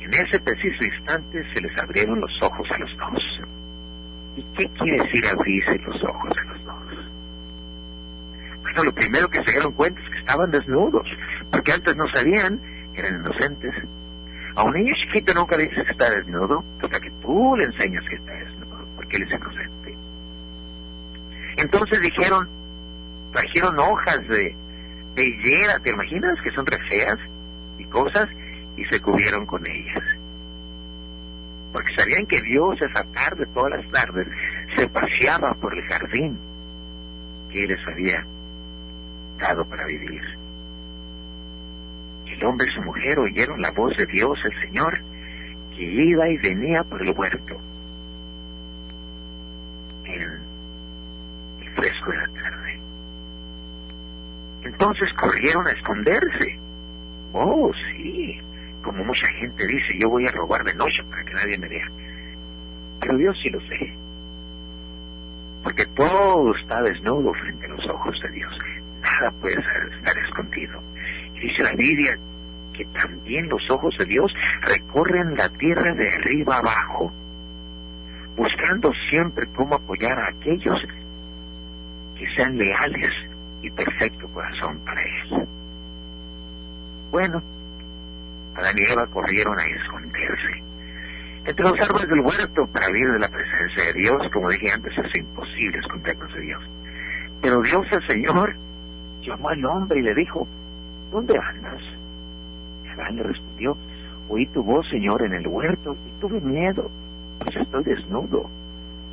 En 0.00 0.14
ese 0.14 0.40
preciso 0.40 0.84
instante 0.84 1.42
se 1.54 1.60
les 1.60 1.78
abrieron 1.78 2.20
los 2.20 2.42
ojos 2.42 2.68
a 2.70 2.78
los 2.78 2.90
dos. 2.96 3.40
¿Y 4.36 4.42
qué 4.56 4.68
quiere 4.70 5.04
decir 5.04 5.26
abrirse 5.26 5.78
los 5.86 6.02
ojos 6.04 6.32
a 6.40 6.44
los 6.52 6.64
dos? 6.64 7.12
Bueno, 8.62 8.84
lo 8.84 8.94
primero 8.94 9.28
que 9.28 9.42
se 9.44 9.52
dieron 9.52 9.72
cuenta 9.72 10.00
es 10.00 10.08
que 10.08 10.18
estaban 10.20 10.50
desnudos, 10.50 11.06
porque 11.50 11.72
antes 11.72 11.96
no 11.96 12.06
sabían, 12.14 12.60
eran 12.94 13.20
inocentes, 13.20 13.74
a 14.54 14.64
un 14.64 14.74
niño 14.74 14.92
chiquito 14.94 15.32
nunca 15.34 15.56
le 15.56 15.68
dices 15.68 15.84
que 15.84 15.92
está 15.92 16.10
desnudo, 16.10 16.64
hasta 16.82 17.00
que 17.00 17.10
tú 17.22 17.56
le 17.56 17.64
enseñas 17.64 18.04
que 18.08 18.16
está 18.16 18.32
desnudo, 18.32 18.86
porque 18.96 19.16
él 19.16 19.22
es 19.22 19.30
inocente. 19.30 19.96
Entonces 21.56 22.00
dijeron, 22.00 22.48
trajeron 23.32 23.78
hojas 23.78 24.26
de, 24.28 24.54
de 25.14 25.24
higuera, 25.24 25.78
¿te 25.80 25.90
imaginas? 25.90 26.38
Que 26.42 26.50
son 26.50 26.66
re 26.66 26.78
feas 26.88 27.18
y 27.78 27.84
cosas, 27.86 28.28
y 28.76 28.84
se 28.84 29.00
cubrieron 29.00 29.46
con 29.46 29.62
ellas. 29.68 30.02
Porque 31.72 31.94
sabían 31.96 32.26
que 32.26 32.40
Dios 32.42 32.80
esa 32.82 33.04
tarde, 33.14 33.46
todas 33.54 33.72
las 33.72 33.90
tardes, 33.90 34.28
se 34.76 34.86
paseaba 34.88 35.54
por 35.54 35.74
el 35.74 35.82
jardín 35.84 36.38
que 37.50 37.66
les 37.66 37.86
había 37.86 38.24
dado 39.38 39.64
para 39.64 39.86
vivir 39.86 40.22
hombre 42.44 42.68
y 42.70 42.74
su 42.74 42.82
mujer 42.82 43.18
oyeron 43.18 43.60
la 43.60 43.70
voz 43.70 43.96
de 43.96 44.06
Dios, 44.06 44.38
el 44.44 44.60
Señor, 44.60 45.00
que 45.74 45.82
iba 45.82 46.28
y 46.28 46.36
venía 46.38 46.82
por 46.84 47.02
el 47.02 47.12
huerto 47.16 47.60
en 50.04 50.22
el 50.22 51.70
fresco 51.74 52.10
de 52.10 52.16
la 52.16 52.28
tarde. 52.28 52.80
Entonces 54.64 55.08
corrieron 55.18 55.66
a 55.66 55.72
esconderse. 55.72 56.58
Oh, 57.32 57.70
sí, 57.92 58.38
como 58.82 59.04
mucha 59.04 59.26
gente 59.38 59.66
dice, 59.66 59.98
yo 59.98 60.08
voy 60.08 60.26
a 60.26 60.32
robar 60.32 60.64
de 60.64 60.74
noche 60.74 61.02
para 61.08 61.24
que 61.24 61.32
nadie 61.34 61.58
me 61.58 61.68
vea. 61.68 61.90
Pero 63.00 63.16
Dios 63.16 63.36
sí 63.42 63.50
lo 63.50 63.60
sé. 63.60 63.94
Porque 65.62 65.86
todo 65.86 66.54
está 66.56 66.82
desnudo 66.82 67.32
frente 67.34 67.66
a 67.66 67.70
los 67.70 67.88
ojos 67.88 68.20
de 68.22 68.30
Dios. 68.30 68.52
Nada 69.00 69.30
puede 69.40 69.54
estar 69.54 70.18
escondido. 70.26 70.80
Dice 71.40 71.62
la 71.62 71.72
Biblia 71.72 72.16
también 72.86 73.48
los 73.48 73.62
ojos 73.70 73.94
de 73.98 74.06
Dios 74.06 74.32
recorren 74.62 75.36
la 75.36 75.48
tierra 75.50 75.94
de 75.94 76.08
arriba 76.10 76.58
abajo, 76.58 77.12
buscando 78.36 78.92
siempre 79.10 79.46
cómo 79.54 79.74
apoyar 79.74 80.18
a 80.18 80.28
aquellos 80.28 80.78
que 82.18 82.26
sean 82.36 82.56
leales 82.56 83.10
y 83.62 83.70
perfecto 83.70 84.28
corazón 84.28 84.78
para 84.84 85.00
Él. 85.02 85.46
Bueno, 87.10 87.42
Adán 88.54 88.78
y 88.78 88.92
Eva 88.92 89.06
corrieron 89.06 89.58
a 89.58 89.64
esconderse 89.64 90.62
entre 91.44 91.64
los 91.64 91.80
árboles 91.80 92.08
del 92.08 92.20
huerto 92.20 92.66
para 92.68 92.86
vivir 92.88 93.08
de 93.08 93.18
la 93.18 93.28
presencia 93.28 93.84
de 93.86 93.92
Dios. 93.94 94.22
Como 94.32 94.48
dije 94.50 94.70
antes, 94.70 94.92
es 94.96 95.16
imposible 95.16 95.78
escondernos 95.78 96.32
de 96.34 96.40
Dios. 96.40 96.62
Pero 97.42 97.60
Dios 97.62 97.86
el 97.90 98.06
Señor 98.06 98.54
llamó 99.22 99.48
al 99.48 99.64
hombre 99.64 99.98
y 99.98 100.02
le 100.02 100.14
dijo, 100.14 100.46
¿dónde 101.10 101.36
andas? 101.36 101.82
Le 102.96 103.22
respondió, 103.22 103.76
oí 104.28 104.46
tu 104.46 104.62
voz, 104.62 104.88
Señor, 104.88 105.22
en 105.22 105.34
el 105.34 105.46
huerto 105.46 105.96
y 106.06 106.20
tuve 106.20 106.40
miedo, 106.40 106.90
pues 107.40 107.56
estoy 107.56 107.84
desnudo, 107.84 108.48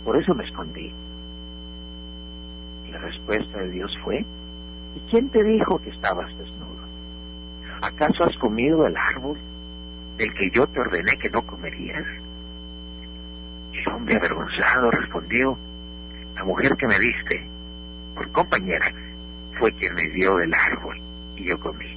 por 0.05 0.17
eso 0.17 0.33
me 0.33 0.43
escondí. 0.43 0.93
Y 2.87 2.91
la 2.91 2.99
respuesta 2.99 3.59
de 3.59 3.69
Dios 3.69 3.91
fue, 4.03 4.25
¿y 4.95 4.99
quién 5.09 5.29
te 5.29 5.43
dijo 5.43 5.79
que 5.79 5.89
estabas 5.89 6.27
desnudo? 6.37 6.79
¿Acaso 7.81 8.23
has 8.25 8.37
comido 8.37 8.85
el 8.85 8.95
árbol 8.95 9.37
del 10.17 10.33
que 10.33 10.49
yo 10.51 10.67
te 10.67 10.79
ordené 10.79 11.17
que 11.17 11.29
no 11.29 11.41
comerías? 11.45 12.05
El 13.73 13.93
hombre 13.93 14.15
avergonzado 14.15 14.91
respondió, 14.91 15.57
la 16.35 16.43
mujer 16.43 16.75
que 16.77 16.87
me 16.87 16.99
diste 16.99 17.47
por 18.15 18.29
compañera 18.31 18.91
fue 19.57 19.71
quien 19.73 19.93
me 19.95 20.07
dio 20.09 20.35
del 20.35 20.53
árbol 20.53 20.99
y 21.35 21.47
yo 21.47 21.59
comí. 21.59 21.88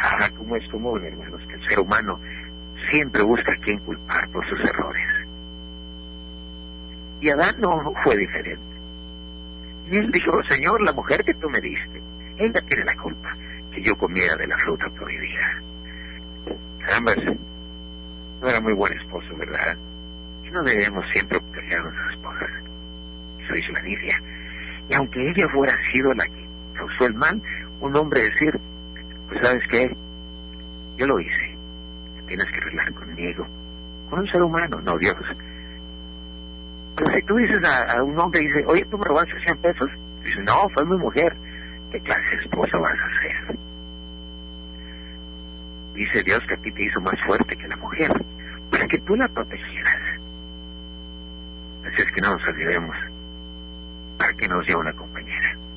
Ah, 0.00 0.30
cómo 0.36 0.56
es 0.56 0.68
común, 0.68 1.04
hermanos, 1.04 1.42
que 1.48 1.54
el 1.54 1.68
ser 1.68 1.80
humano 1.80 2.20
siempre 2.90 3.22
busca 3.22 3.52
a 3.52 3.56
quien 3.56 3.78
culpar 3.80 4.28
por 4.30 4.48
sus 4.48 4.60
errores. 4.60 5.06
Y 7.20 7.30
Adán 7.30 7.56
no 7.60 7.92
fue 8.04 8.16
diferente. 8.16 8.62
Y 9.90 9.96
él 9.96 10.10
dijo, 10.12 10.42
Señor, 10.48 10.80
la 10.82 10.92
mujer 10.92 11.24
que 11.24 11.34
tú 11.34 11.50
me 11.50 11.60
diste, 11.60 12.00
ella 12.36 12.60
tiene 12.62 12.84
la 12.84 12.94
culpa 12.96 13.34
que 13.72 13.82
yo 13.82 13.96
comiera 13.96 14.36
de 14.36 14.46
la 14.46 14.56
fruta 14.58 14.88
prohibida. 14.90 15.62
Caramba, 16.80 17.14
no 18.40 18.48
era 18.48 18.60
muy 18.60 18.74
buen 18.74 18.92
esposo, 18.98 19.34
¿verdad? 19.36 19.76
Y 20.44 20.50
no 20.50 20.62
debemos 20.62 21.04
siempre 21.12 21.40
proteger 21.40 21.80
a 21.80 21.82
nuestras 21.82 22.12
esposas. 22.12 22.50
Eso 23.40 23.54
hizo 23.56 23.72
la. 23.72 23.88
Y 24.88 24.94
aunque 24.94 25.30
ella 25.30 25.48
fuera 25.48 25.74
sido 25.92 26.14
la 26.14 26.24
que 26.24 26.46
causó 26.74 27.06
el 27.06 27.14
mal, 27.14 27.42
un 27.80 27.96
hombre 27.96 28.22
decir, 28.22 28.58
pues 29.28 29.40
sabes 29.42 29.62
qué, 29.70 29.94
yo 30.96 31.06
lo 31.06 31.20
hice, 31.20 31.56
tienes 32.26 32.46
que 32.46 32.58
arreglar 32.58 32.92
conmigo, 32.94 33.46
con 34.08 34.20
un 34.20 34.26
ser 34.28 34.42
humano, 34.42 34.80
no 34.82 34.98
Dios. 34.98 35.16
Pero 36.96 37.14
si 37.14 37.22
tú 37.22 37.36
dices 37.36 37.60
a, 37.64 38.02
un 38.02 38.18
hombre, 38.18 38.40
dice, 38.40 38.64
oye, 38.66 38.84
tú 38.86 38.98
me 38.98 39.04
robaste 39.04 39.38
100 39.44 39.58
pesos, 39.58 39.90
dice, 40.24 40.40
no, 40.42 40.68
fue 40.70 40.84
mi 40.84 40.96
mujer, 40.96 41.36
¿qué 41.92 42.00
clase 42.00 42.36
de 42.36 42.42
esposa 42.42 42.78
vas 42.78 42.98
a 42.98 43.06
hacer? 43.06 43.58
Dice 45.94 46.22
Dios 46.22 46.40
que 46.48 46.54
a 46.54 46.58
ti 46.58 46.72
te 46.72 46.84
hizo 46.84 47.00
más 47.00 47.20
fuerte 47.24 47.56
que 47.56 47.68
la 47.68 47.76
mujer, 47.76 48.12
para 48.70 48.86
que 48.86 48.98
tú 48.98 49.14
la 49.14 49.28
protegieras. 49.28 49.98
Así 51.84 52.02
es 52.02 52.12
que 52.12 52.20
no 52.20 52.32
nos 52.32 52.48
olvidemos, 52.48 52.96
para 54.18 54.32
que 54.34 54.48
nos 54.48 54.66
lleve 54.66 54.80
una 54.80 54.92
compañera. 54.92 55.67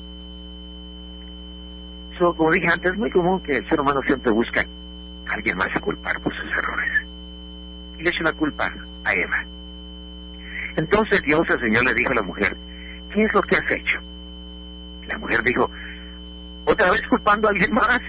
So, 2.22 2.32
como 2.36 2.52
dije 2.52 2.68
antes, 2.68 2.92
es 2.92 2.96
muy 2.96 3.10
común 3.10 3.40
que 3.40 3.56
el 3.56 3.68
ser 3.68 3.80
humano 3.80 4.00
siempre 4.02 4.30
busca 4.30 4.60
a 4.60 5.34
alguien 5.34 5.56
más 5.56 5.74
a 5.74 5.80
culpar 5.80 6.20
por 6.20 6.32
sus 6.32 6.56
errores. 6.56 7.04
Y 7.98 8.04
le 8.04 8.10
echa 8.10 8.22
la 8.22 8.32
culpa 8.32 8.72
a 9.02 9.12
Eva. 9.12 9.44
Entonces 10.76 11.20
Dios, 11.22 11.44
el 11.50 11.58
Señor, 11.58 11.84
le 11.84 11.94
dijo 11.94 12.12
a 12.12 12.14
la 12.14 12.22
mujer, 12.22 12.56
¿qué 13.12 13.24
es 13.24 13.34
lo 13.34 13.42
que 13.42 13.56
has 13.56 13.68
hecho? 13.72 13.98
La 15.08 15.18
mujer 15.18 15.42
dijo, 15.42 15.68
otra 16.64 16.92
vez 16.92 17.02
culpando 17.08 17.48
a 17.48 17.50
alguien 17.50 17.74
más. 17.74 18.00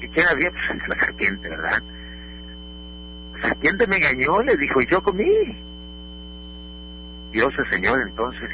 ¿Y 0.00 0.08
quién 0.08 0.26
había? 0.26 0.50
Pues 0.50 0.88
la 0.88 0.98
serpiente, 0.98 1.48
¿verdad? 1.48 1.80
La 3.34 3.48
serpiente 3.50 3.86
me 3.86 3.98
engañó, 3.98 4.42
le 4.42 4.56
dijo, 4.56 4.80
y 4.80 4.86
yo 4.88 5.00
comí. 5.00 5.56
Dios, 7.30 7.54
el 7.56 7.70
Señor, 7.70 8.02
entonces, 8.02 8.50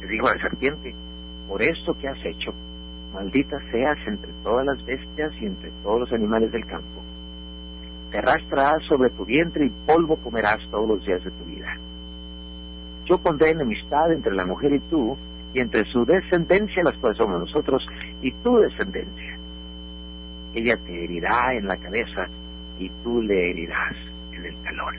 le 0.00 0.06
dijo 0.06 0.28
a 0.28 0.36
la 0.36 0.42
serpiente, 0.42 0.94
por 1.48 1.60
esto 1.60 1.98
que 1.98 2.06
has 2.06 2.24
hecho, 2.24 2.54
maldita 3.12 3.58
seas 3.70 3.98
entre 4.06 4.32
todas 4.42 4.66
las 4.66 4.84
bestias 4.84 5.32
y 5.40 5.46
entre 5.46 5.70
todos 5.82 6.00
los 6.00 6.12
animales 6.12 6.50
del 6.52 6.66
campo. 6.66 7.02
Te 8.10 8.18
arrastrarás 8.18 8.82
sobre 8.88 9.10
tu 9.10 9.24
vientre 9.24 9.66
y 9.66 9.70
polvo 9.86 10.16
comerás 10.16 10.60
todos 10.70 10.88
los 10.88 11.04
días 11.04 11.22
de 11.24 11.30
tu 11.30 11.44
vida. 11.44 11.76
Yo 13.06 13.18
pondré 13.18 13.50
enemistad 13.50 14.12
entre 14.12 14.34
la 14.34 14.44
mujer 14.44 14.74
y 14.74 14.80
tú, 14.80 15.16
y 15.54 15.60
entre 15.60 15.84
su 15.86 16.04
descendencia, 16.04 16.82
las 16.82 16.96
cuales 16.98 17.18
somos 17.18 17.40
nosotros, 17.40 17.86
y 18.22 18.30
tu 18.32 18.58
descendencia. 18.58 19.38
Ella 20.54 20.76
te 20.76 21.04
herirá 21.04 21.54
en 21.54 21.66
la 21.66 21.76
cabeza 21.76 22.28
y 22.78 22.90
tú 23.02 23.22
le 23.22 23.50
herirás 23.50 23.94
en 24.32 24.44
el 24.44 24.56
talón. 24.56 24.96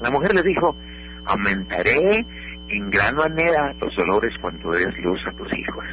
La 0.00 0.10
mujer 0.10 0.34
le 0.34 0.42
dijo, 0.42 0.74
aumentaré 1.24 2.24
en 2.70 2.90
gran 2.90 3.16
manera 3.16 3.74
los 3.80 3.94
dolores 3.96 4.32
cuando 4.40 4.70
des 4.70 4.96
luz 4.98 5.20
a 5.26 5.32
tus 5.32 5.52
hijos. 5.58 5.84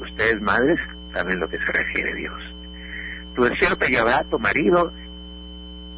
Ustedes, 0.00 0.40
madres, 0.40 0.80
saben 1.12 1.38
lo 1.38 1.48
que 1.48 1.58
se 1.58 1.72
refiere 1.72 2.14
Dios. 2.14 2.42
Tu 3.34 3.44
deseo 3.44 3.76
te 3.76 3.88
llevará 3.88 4.18
a 4.18 4.24
tu 4.24 4.38
marido 4.38 4.92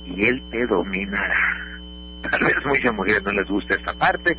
y 0.04 0.26
él 0.26 0.42
te 0.50 0.66
dominará. 0.66 1.78
Tal 2.22 2.40
vez 2.40 2.54
muchas 2.66 2.94
mujeres 2.94 3.22
no 3.22 3.32
les 3.32 3.46
gusta 3.46 3.74
esta 3.74 3.94
parte, 3.94 4.36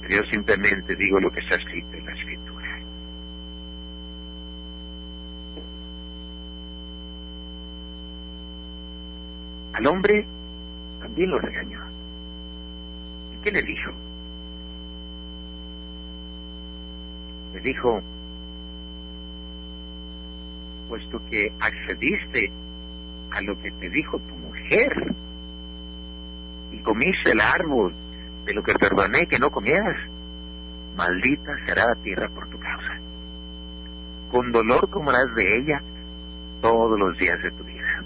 pero 0.00 0.16
yo 0.16 0.30
simplemente 0.30 0.96
digo 0.96 1.20
lo 1.20 1.30
que 1.30 1.40
está 1.40 1.54
escrito 1.54 1.96
en 1.96 2.06
la 2.06 2.12
escritura. 2.12 2.78
Al 9.74 9.86
hombre 9.86 10.26
también 11.00 11.30
lo 11.30 11.38
regañó. 11.38 11.80
¿Y 13.34 13.42
qué 13.42 13.52
le 13.52 13.62
dijo? 13.62 13.92
Dijo, 17.62 18.00
puesto 20.88 21.20
que 21.30 21.52
accediste 21.60 22.50
a 23.30 23.42
lo 23.42 23.60
que 23.60 23.70
te 23.72 23.90
dijo 23.90 24.18
tu 24.18 24.34
mujer, 24.34 25.14
y 26.72 26.78
comiste 26.78 27.32
el 27.32 27.40
árbol 27.40 27.92
de 28.44 28.54
lo 28.54 28.62
que 28.62 28.74
te 28.74 28.86
ordené 28.86 29.26
que 29.26 29.38
no 29.38 29.50
comieras, 29.50 29.96
maldita 30.96 31.52
será 31.66 31.86
la 31.86 31.94
tierra 31.96 32.28
por 32.28 32.48
tu 32.48 32.58
causa. 32.58 32.98
Con 34.30 34.52
dolor 34.52 34.88
comerás 34.90 35.34
de 35.34 35.58
ella 35.58 35.82
todos 36.60 36.98
los 36.98 37.16
días 37.18 37.42
de 37.42 37.50
tu 37.50 37.64
vida. 37.64 38.02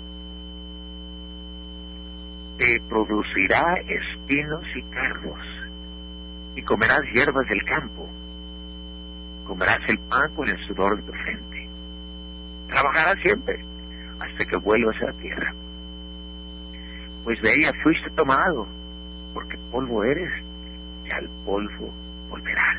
Te 2.58 2.80
producirá 2.88 3.74
espinos 3.86 4.64
y 4.74 4.82
cardos, 4.84 5.40
y 6.56 6.62
comerás 6.62 7.02
hierbas 7.12 7.48
del 7.48 7.64
campo. 7.64 8.08
Comerás 9.46 9.80
el 9.88 9.98
pan 9.98 10.34
con 10.34 10.48
el 10.48 10.58
sudor 10.66 10.96
de 10.96 11.02
tu 11.02 11.12
frente. 11.12 11.68
Trabajarás 12.68 13.18
siempre 13.22 13.64
hasta 14.20 14.44
que 14.46 14.56
vuelvas 14.56 14.96
a 15.02 15.06
la 15.06 15.12
tierra 15.14 15.54
pues 17.24 17.40
de 17.40 17.54
ella 17.54 17.72
fuiste 17.82 18.10
tomado, 18.10 18.68
porque 19.32 19.56
polvo 19.72 20.04
eres 20.04 20.30
y 21.06 21.10
al 21.10 21.28
polvo 21.44 21.92
volverás. 22.28 22.76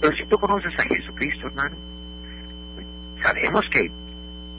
Pero 0.00 0.16
si 0.16 0.26
tú 0.26 0.36
conoces 0.36 0.72
a 0.78 0.82
Jesucristo, 0.82 1.46
hermano, 1.46 1.76
sabemos 3.22 3.64
que 3.72 3.90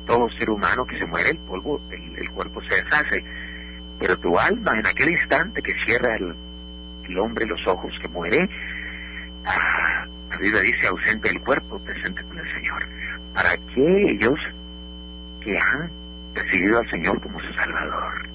todo 0.06 0.30
ser 0.38 0.50
humano 0.50 0.86
que 0.86 0.98
se 0.98 1.06
muere, 1.06 1.32
el 1.32 1.38
polvo, 1.40 1.82
el, 1.92 2.30
cuerpo 2.32 2.62
se 2.62 2.76
deshace, 2.76 3.24
pero 4.00 4.18
tu 4.18 4.40
alma 4.40 4.80
en 4.80 4.88
aquel 4.88 5.10
instante 5.10 5.62
que 5.62 5.74
cierra 5.86 6.16
el, 6.16 6.36
hombre 7.20 7.46
los 7.46 7.66
ojos 7.68 7.92
que 8.02 8.08
muere, 8.08 8.48
la 9.44 10.38
Biblia 10.40 10.62
dice 10.62 10.88
ausente 10.88 11.30
del 11.30 11.42
cuerpo, 11.42 11.80
presente 11.80 12.24
con 12.24 12.38
el 12.40 12.54
Señor. 12.54 12.88
Para 13.34 13.52
aquellos 13.52 14.40
que 15.42 15.58
han 15.58 15.92
recibido 16.34 16.80
al 16.80 16.90
Señor 16.90 17.22
como 17.22 17.40
su 17.40 17.54
Salvador. 17.54 18.30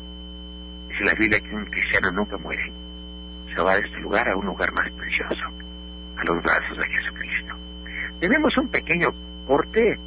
Dice 0.89 1.05
la 1.05 1.15
Biblia 1.15 1.41
que 1.41 1.55
un 1.55 1.65
cristiano 1.67 2.11
nunca 2.13 2.37
muere. 2.39 2.73
Se 3.55 3.63
va 3.63 3.77
de 3.77 3.87
este 3.87 4.01
lugar 4.01 4.29
a 4.29 4.37
un 4.37 4.47
lugar 4.47 4.73
más 4.73 4.91
precioso, 4.93 5.45
a 6.17 6.25
los 6.25 6.43
brazos 6.43 6.79
de 6.79 6.85
Jesucristo. 6.85 7.55
Tenemos 8.21 8.57
un 8.57 8.69
pequeño 8.69 9.09
corte. 9.47 9.99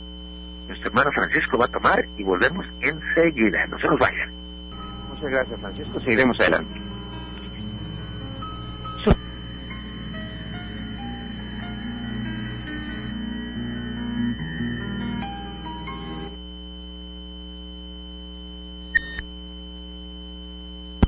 Nuestro 0.67 0.89
hermano 0.89 1.11
Francisco 1.13 1.57
va 1.57 1.65
a 1.65 1.69
tomar 1.69 2.05
y 2.17 2.23
volvemos 2.23 2.65
enseguida. 2.81 3.65
No 3.67 3.79
se 3.79 3.87
nos 3.87 3.99
vayan. 3.99 4.31
Muchas 5.09 5.29
gracias, 5.29 5.59
Francisco. 5.59 5.99
Seguiremos 5.99 6.39
adelante. 6.39 6.86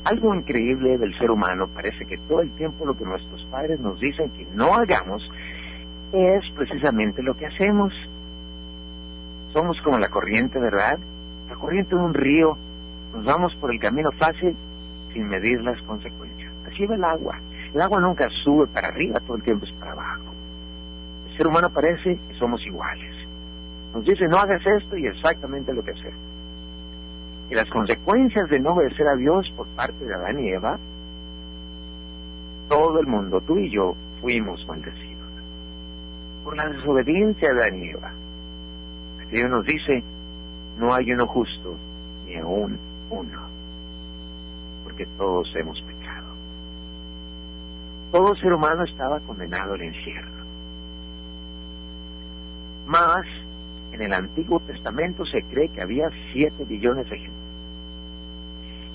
Algo 0.10 0.34
increíble 0.34 0.98
del 0.98 1.16
ser 1.20 1.30
humano, 1.30 1.68
parece 1.68 2.06
que 2.06 2.18
todo 2.18 2.42
el 2.42 2.50
tiempo 2.56 2.86
lo 2.86 2.98
que 2.98 3.06
nuestros 3.06 3.46
padres 3.52 3.80
nos 3.80 4.00
dicen 4.00 4.32
que 4.32 4.48
no 4.54 4.74
hagamos 4.74 5.22
es 6.12 6.44
precisamente 6.56 7.22
lo 7.22 7.36
que 7.36 7.46
hacemos. 7.46 7.94
Somos 9.54 9.80
como 9.82 10.00
la 10.00 10.10
corriente, 10.10 10.60
¿verdad? 10.60 10.98
La 11.48 11.56
corriente 11.56 11.96
de 11.96 12.02
un 12.02 12.16
río. 12.16 12.58
Nos 13.14 13.24
vamos 13.24 13.56
por 13.62 13.72
el 13.72 13.80
camino 13.80 14.12
fácil 14.14 14.56
sin 15.14 15.28
medir 15.28 15.62
las 15.62 15.80
consecuencias. 15.84 16.52
Así 16.68 16.88
va 16.88 16.96
el 16.96 17.04
agua. 17.04 17.40
El 17.72 17.80
agua 17.80 18.00
nunca 18.00 18.28
sube 18.44 18.66
para 18.66 18.88
arriba, 18.88 19.20
todo 19.20 19.38
el 19.38 19.44
tiempo 19.44 19.66
es 19.66 19.72
para 19.74 19.92
abajo. 19.92 20.34
El 21.30 21.38
ser 21.38 21.46
humano 21.46 21.70
parece 21.70 22.18
que 22.28 22.34
somos 22.40 22.66
iguales. 22.66 23.16
Nos 23.94 24.06
dice 24.06 24.26
no 24.28 24.38
hagas 24.38 24.62
esto 24.66 24.98
y 24.98 25.06
exactamente 25.06 25.72
lo 25.72 25.84
que 25.84 25.92
hacemos 25.92 26.39
y 27.50 27.56
las 27.56 27.70
consecuencias 27.70 28.50
de 28.50 28.60
no 28.60 28.72
obedecer 28.72 29.08
a 29.08 29.16
Dios 29.16 29.52
por 29.56 29.68
parte 29.70 30.06
de 30.06 30.14
Adán 30.14 30.40
y 30.40 30.50
Eva, 30.50 30.78
todo 32.68 33.00
el 33.00 33.08
mundo, 33.08 33.42
tú 33.42 33.58
y 33.58 33.72
yo, 33.72 33.96
fuimos 34.22 34.66
maldecidos. 34.68 35.18
Por 36.44 36.56
la 36.56 36.70
desobediencia 36.70 37.52
de 37.54 37.60
Adán 37.60 37.76
y 37.84 37.90
Eva. 37.90 38.12
Dios 39.32 39.50
nos 39.50 39.66
dice, 39.66 40.04
no 40.78 40.94
hay 40.94 41.12
uno 41.12 41.28
justo, 41.28 41.76
ni 42.26 42.36
aún 42.36 42.78
uno, 43.10 43.40
porque 44.84 45.06
todos 45.18 45.52
hemos 45.56 45.82
pecado. 45.82 46.28
Todo 48.12 48.36
ser 48.36 48.54
humano 48.54 48.84
estaba 48.84 49.20
condenado 49.22 49.74
al 49.74 49.84
infierno. 49.84 50.44
Más, 52.88 53.26
en 54.00 54.06
el 54.06 54.14
Antiguo 54.14 54.60
Testamento 54.62 55.26
se 55.26 55.44
cree 55.44 55.70
que 55.70 55.82
había 55.82 56.10
siete 56.32 56.64
billones 56.66 57.10
de 57.10 57.18
gente 57.18 57.40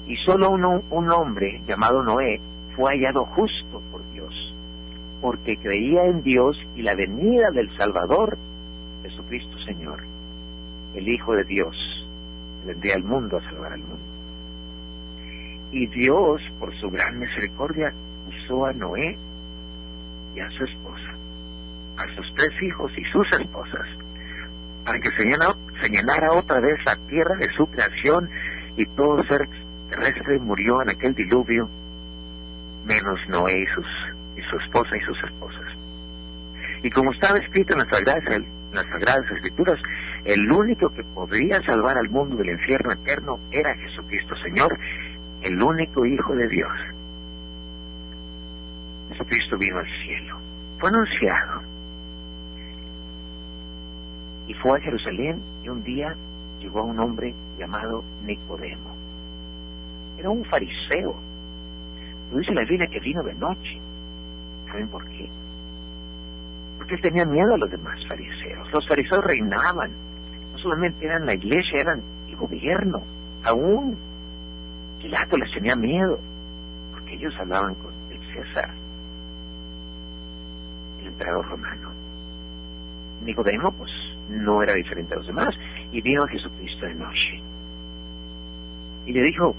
y 0.06 0.16
solo 0.16 0.50
un, 0.50 0.64
un 0.64 1.10
hombre 1.10 1.62
llamado 1.66 2.02
Noé 2.02 2.40
fue 2.76 2.92
hallado 2.92 3.24
justo 3.24 3.82
por 3.90 4.02
Dios. 4.12 4.54
porque 5.20 5.56
creía 5.56 6.04
en 6.04 6.22
Dios 6.22 6.54
y 6.76 6.82
la 6.82 6.94
venida 6.94 7.50
del 7.50 7.74
Salvador, 7.78 8.36
Jesucristo 9.02 9.58
Señor, 9.64 10.02
el 10.94 11.08
Hijo 11.08 11.34
de 11.34 11.44
Dios, 11.44 11.74
vendría 12.66 12.96
al 12.96 13.04
mundo 13.04 13.38
a 13.38 13.42
salvar 13.42 13.72
al 13.72 13.80
mundo. 13.80 14.04
Y 15.72 15.86
Dios, 15.86 16.42
por 16.60 16.74
su 16.78 16.90
gran 16.90 17.18
misericordia, 17.18 17.94
usó 18.28 18.66
a 18.66 18.74
Noé 18.74 19.16
y 20.36 20.40
a 20.40 20.50
su 20.50 20.64
esposa, 20.64 21.14
a 21.96 22.16
sus 22.16 22.34
tres 22.34 22.62
hijos 22.62 22.92
y 22.98 23.04
sus 23.04 23.26
esposas, 23.40 23.88
para 24.84 25.00
que 25.00 25.10
se 25.16 25.24
llenara, 25.88 26.32
otra 26.32 26.60
vez 26.60 26.78
la 26.84 26.96
tierra 27.08 27.36
de 27.36 27.48
su 27.56 27.66
creación 27.66 28.28
y 28.76 28.84
todo 28.86 29.22
ser 29.24 29.48
terrestre 29.90 30.38
murió 30.38 30.82
en 30.82 30.90
aquel 30.90 31.14
diluvio, 31.14 31.68
menos 32.84 33.18
Noé 33.28 33.62
y, 33.62 33.66
sus, 33.74 33.86
y 34.36 34.42
su 34.42 34.56
esposa 34.58 34.96
y 34.96 35.00
sus 35.00 35.22
esposas. 35.24 35.66
Y 36.82 36.90
como 36.90 37.12
estaba 37.12 37.38
escrito 37.38 37.72
en 37.72 37.78
las 37.78 37.88
Sagradas, 37.88 39.30
Escrituras, 39.30 39.80
el 40.24 40.50
único 40.50 40.90
que 40.90 41.02
podría 41.02 41.62
salvar 41.62 41.96
al 41.96 42.10
mundo 42.10 42.36
del 42.36 42.50
infierno 42.50 42.92
eterno 42.92 43.38
era 43.50 43.74
Jesucristo 43.76 44.34
Señor, 44.42 44.76
el 45.42 45.62
único 45.62 46.04
Hijo 46.04 46.34
de 46.34 46.48
Dios. 46.48 46.72
Jesucristo 49.10 49.56
vino 49.56 49.78
al 49.78 49.86
cielo, 50.04 50.38
fue 50.78 50.88
anunciado 50.90 51.73
y 54.46 54.54
fue 54.54 54.78
a 54.78 54.82
Jerusalén 54.82 55.40
y 55.62 55.68
un 55.68 55.82
día 55.82 56.14
llegó 56.58 56.80
a 56.80 56.84
un 56.84 56.98
hombre 56.98 57.34
llamado 57.58 58.04
Nicodemo. 58.24 58.94
Era 60.18 60.30
un 60.30 60.44
fariseo. 60.44 61.14
Lo 62.30 62.38
dice 62.38 62.52
la 62.52 62.62
Biblia 62.62 62.86
que 62.86 63.00
vino 63.00 63.22
de 63.22 63.34
noche. 63.34 63.80
¿Saben 64.66 64.88
por 64.88 65.04
qué? 65.08 65.28
Porque 66.78 66.94
él 66.94 67.00
tenía 67.00 67.24
miedo 67.24 67.54
a 67.54 67.58
los 67.58 67.70
demás 67.70 67.98
fariseos. 68.06 68.70
Los 68.72 68.86
fariseos 68.88 69.24
reinaban. 69.24 69.90
No 70.52 70.58
solamente 70.58 71.04
eran 71.04 71.26
la 71.26 71.34
iglesia, 71.34 71.80
eran 71.80 72.02
el 72.28 72.36
gobierno. 72.36 73.02
Aún 73.44 73.96
Pilato 74.98 75.36
les 75.36 75.52
tenía 75.52 75.76
miedo. 75.76 76.18
Porque 76.92 77.14
ellos 77.14 77.34
hablaban 77.38 77.74
con 77.74 77.92
el 78.10 78.18
César, 78.32 78.70
el 81.00 81.06
emperador 81.08 81.46
romano. 81.46 81.90
Nicodemo, 83.22 83.70
pues, 83.72 83.90
no 84.28 84.62
era 84.62 84.74
diferente 84.74 85.14
a 85.14 85.18
los 85.18 85.26
demás, 85.26 85.54
y 85.92 86.00
vino 86.00 86.22
a 86.22 86.28
Jesucristo 86.28 86.86
de 86.86 86.94
noche. 86.94 87.42
Y 89.06 89.12
le 89.12 89.22
dijo, 89.22 89.54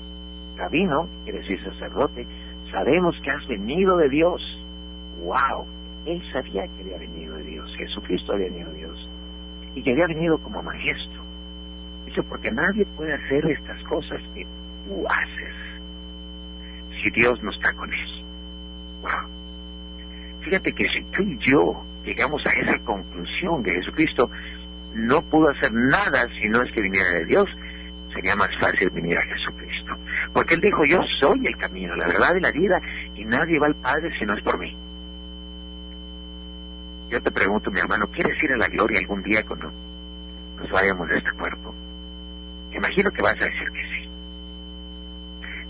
Rabino, 0.57 1.07
quiere 1.23 1.39
decir 1.39 1.63
sacerdote, 1.63 2.25
sabemos 2.71 3.15
que 3.23 3.31
has 3.31 3.47
venido 3.47 3.97
de 3.97 4.09
Dios. 4.09 4.41
¡Wow! 5.23 5.65
Él 6.05 6.21
sabía 6.31 6.67
que 6.67 6.81
había 6.81 6.97
venido 6.97 7.35
de 7.35 7.43
Dios, 7.43 7.73
Jesucristo 7.77 8.33
había 8.33 8.49
venido 8.49 8.71
de 8.71 8.77
Dios, 8.77 9.09
y 9.75 9.81
que 9.81 9.91
había 9.91 10.07
venido 10.07 10.37
como 10.37 10.61
maestro. 10.61 11.23
Dice, 12.05 12.21
porque 12.23 12.51
nadie 12.51 12.85
puede 12.95 13.13
hacer 13.13 13.45
estas 13.49 13.81
cosas 13.83 14.21
que 14.33 14.45
tú 14.87 15.05
haces 15.07 15.55
si 17.01 17.09
Dios 17.11 17.41
no 17.43 17.51
está 17.51 17.73
con 17.73 17.91
él. 17.91 18.23
¡Wow! 19.01 19.29
Fíjate 20.41 20.71
que 20.73 20.85
si 20.89 21.03
tú 21.11 21.23
y 21.23 21.37
yo 21.39 21.83
llegamos 22.03 22.41
a 22.45 22.51
esa 22.51 22.79
conclusión 22.83 23.63
que 23.63 23.71
Jesucristo 23.71 24.29
no 24.95 25.21
pudo 25.23 25.49
hacer 25.49 25.71
nada 25.73 26.27
si 26.41 26.49
no 26.49 26.61
es 26.61 26.71
que 26.71 26.81
viniera 26.81 27.09
de 27.11 27.25
Dios, 27.25 27.49
sería 28.13 28.35
más 28.35 28.49
fácil 28.59 28.89
venir 28.89 29.17
a 29.17 29.21
Jesucristo. 29.21 29.93
Porque 30.33 30.55
Él 30.55 30.61
dijo, 30.61 30.85
yo 30.85 31.01
soy 31.19 31.45
el 31.45 31.57
camino, 31.57 31.95
la 31.95 32.07
verdad 32.07 32.35
y 32.35 32.39
la 32.39 32.51
vida, 32.51 32.81
y 33.13 33.25
nadie 33.25 33.59
va 33.59 33.67
al 33.67 33.75
Padre 33.75 34.11
si 34.17 34.25
no 34.25 34.33
es 34.33 34.41
por 34.41 34.57
mí. 34.57 34.75
Yo 37.09 37.21
te 37.21 37.29
pregunto, 37.29 37.69
mi 37.71 37.79
hermano, 37.79 38.07
¿quieres 38.07 38.41
ir 38.41 38.51
a 38.53 38.57
la 38.57 38.67
gloria 38.67 38.99
algún 38.99 39.21
día 39.21 39.45
cuando 39.45 39.71
nos 40.57 40.71
vayamos 40.71 41.07
de 41.09 41.17
este 41.17 41.31
cuerpo? 41.33 41.75
Imagino 42.71 43.11
que 43.11 43.21
vas 43.21 43.39
a 43.39 43.45
decir 43.45 43.71
que 43.71 43.83
sí. 43.83 44.09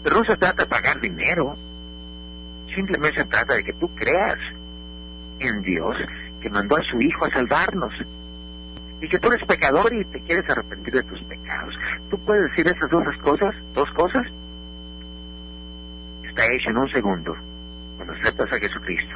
Pero 0.03 0.17
no 0.17 0.23
se 0.23 0.37
trata 0.37 0.63
de 0.63 0.69
pagar 0.69 1.01
dinero, 1.01 1.57
simplemente 2.73 3.21
se 3.21 3.27
trata 3.27 3.55
de 3.55 3.63
que 3.63 3.73
tú 3.73 3.93
creas 3.95 4.39
en 5.39 5.61
Dios 5.63 5.95
que 6.41 6.49
mandó 6.49 6.77
a 6.77 6.83
su 6.83 7.01
Hijo 7.01 7.25
a 7.25 7.31
salvarnos. 7.31 7.93
Y 9.01 9.09
que 9.09 9.19
tú 9.19 9.27
eres 9.29 9.45
pecador 9.47 9.93
y 9.93 10.05
te 10.05 10.21
quieres 10.21 10.49
arrepentir 10.49 10.93
de 10.93 11.03
tus 11.03 11.21
pecados. 11.23 11.73
¿Tú 12.09 12.17
puedes 12.19 12.49
decir 12.51 12.67
esas 12.67 12.89
dos 12.89 13.03
cosas? 13.21 13.53
¿Dos 13.73 13.89
cosas? 13.91 14.25
Está 16.23 16.51
hecho 16.51 16.69
en 16.69 16.77
un 16.77 16.89
segundo, 16.89 17.35
cuando 17.97 18.13
aceptas 18.13 18.51
a 18.51 18.59
Jesucristo. 18.59 19.15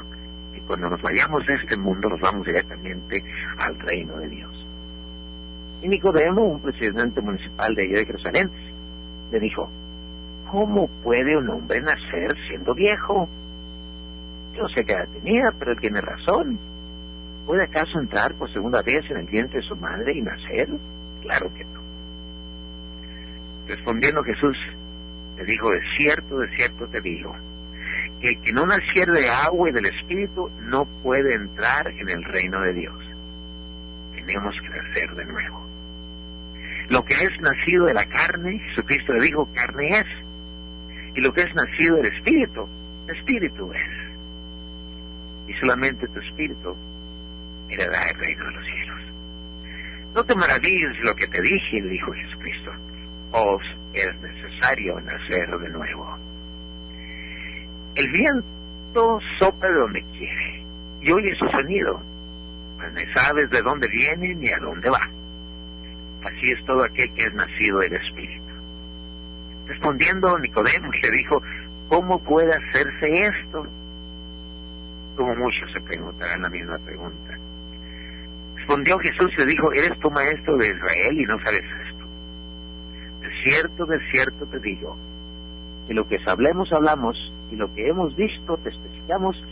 Y 0.56 0.60
cuando 0.62 0.90
nos 0.90 1.02
vayamos 1.02 1.46
de 1.46 1.56
este 1.56 1.78
mundo, 1.78 2.10
nos 2.10 2.20
vamos 2.20 2.46
directamente 2.46 3.24
al 3.58 3.80
reino 3.80 4.18
de 4.18 4.30
Dios. 4.30 4.66
Y 5.82 5.88
Nicodemo, 5.88 6.44
un 6.44 6.62
presidente 6.62 7.22
municipal 7.22 7.74
de 7.74 7.88
de 7.88 8.06
Jerusalén, 8.06 8.50
le 9.32 9.40
dijo, 9.40 9.70
¿cómo 10.52 10.88
puede 11.04 11.38
un 11.38 11.50
hombre 11.50 11.82
nacer 11.82 12.36
siendo 12.48 12.74
viejo? 12.74 13.30
Yo 14.56 14.68
sé 14.70 14.84
que 14.84 14.94
la 14.94 15.06
tenía, 15.06 15.54
pero 15.58 15.72
él 15.72 15.80
tiene 15.80 16.02
razón. 16.02 16.60
¿Puede 17.50 17.64
acaso 17.64 18.00
entrar 18.00 18.36
por 18.36 18.54
segunda 18.54 18.84
vez 18.84 19.04
en 19.10 19.18
el 19.18 19.26
vientre 19.26 19.60
de 19.60 19.68
su 19.68 19.76
madre 19.76 20.14
y 20.14 20.22
nacer? 20.22 20.70
Claro 21.24 21.52
que 21.56 21.66
no. 21.66 21.82
Respondiendo 23.68 24.22
Jesús, 24.22 24.56
le 25.36 25.46
dijo, 25.46 25.72
de 25.72 25.82
cierto, 25.98 26.38
de 26.38 26.56
cierto 26.56 26.88
te 26.90 27.02
digo, 27.02 27.36
que 28.22 28.30
el 28.30 28.42
que 28.42 28.54
no 28.54 28.68
naciera 28.68 29.14
de 29.14 29.28
agua 29.28 29.68
y 29.68 29.74
del 29.74 29.88
Espíritu 29.88 30.52
no 30.60 30.86
puede 31.02 31.34
entrar 31.34 31.88
en 31.88 32.08
el 32.10 32.24
reino 32.24 32.62
de 32.62 32.74
Dios. 32.74 33.04
Tenemos 34.14 34.54
que 34.62 34.70
nacer 34.70 35.16
de 35.16 35.26
nuevo. 35.26 35.68
Lo 36.90 37.04
que 37.04 37.16
es 37.16 37.42
nacido 37.42 37.88
de 37.88 37.96
la 37.96 38.06
carne, 38.06 38.60
Jesucristo 38.60 39.14
le 39.14 39.26
dijo, 39.26 39.50
carne 39.56 40.02
es. 40.02 40.08
Y 41.16 41.22
lo 41.22 41.34
que 41.34 41.42
es 41.42 41.56
nacido 41.56 41.96
del 41.96 42.14
Espíritu, 42.14 42.70
Espíritu 43.08 43.74
es 43.74 44.10
y 45.48 45.54
solamente 45.60 46.08
tu 46.10 46.20
espíritu 46.20 46.76
heredará 47.70 48.10
el 48.10 48.18
reino 48.18 48.46
de 48.46 48.52
los 48.52 48.66
cielos. 48.66 49.02
No 50.16 50.24
te 50.24 50.36
maravilles 50.36 51.00
lo 51.04 51.16
que 51.16 51.28
te 51.28 51.42
dije, 51.42 51.82
dijo 51.82 52.12
Jesucristo. 52.14 52.72
Os 53.32 53.62
es 53.94 54.22
necesario 54.22 55.00
nacer 55.02 55.58
de 55.60 55.70
nuevo. 55.70 56.18
El 57.96 58.10
viento 58.12 59.20
sopla 59.40 59.70
de 59.70 59.80
donde 59.80 60.04
quiere 60.18 60.64
y 61.02 61.12
oye 61.12 61.36
su 61.36 61.48
sonido, 61.50 62.02
mas 62.78 62.94
no 62.94 63.00
sabes 63.14 63.50
de 63.50 63.62
dónde 63.62 63.88
viene 63.88 64.36
ni 64.36 64.50
a 64.50 64.58
dónde 64.60 64.90
va. 64.90 65.08
Así 66.24 66.52
es 66.52 66.66
todo 66.66 66.84
aquel 66.84 67.14
que 67.14 67.24
es 67.24 67.34
nacido 67.34 67.80
del 67.80 67.96
Espíritu. 67.96 68.44
Respondiendo 69.68 70.38
Nicodemo 70.40 70.92
le 70.92 71.12
dijo, 71.12 71.42
¿cómo 71.88 72.22
puede 72.24 72.54
hacerse 72.54 73.28
esto? 73.28 73.68
como 75.20 75.36
muchos 75.36 75.70
se 75.74 75.82
preguntarán 75.82 76.44
la 76.44 76.50
misma 76.50 76.78
pregunta. 76.78 77.38
Respondió 78.70 79.00
Jesús 79.00 79.32
y 79.36 79.40
le 79.40 79.46
dijo, 79.48 79.74
¿eres 79.74 79.98
tu 79.98 80.12
maestro 80.12 80.56
de 80.56 80.68
Israel 80.68 81.20
y 81.20 81.26
no 81.26 81.40
sabes 81.40 81.64
esto? 81.64 82.06
De 83.20 83.30
cierto, 83.42 83.86
de 83.88 84.00
cierto 84.12 84.46
te 84.46 84.60
digo, 84.60 84.96
que 85.88 85.96
lo 85.96 86.08
que 86.08 86.20
hablemos, 86.28 86.72
hablamos, 86.72 87.18
y 87.52 87.56
lo 87.56 87.74
que 87.74 87.88
hemos 87.88 88.16
visto, 88.16 88.58
te 88.58 88.70
especificamos, 88.70 89.44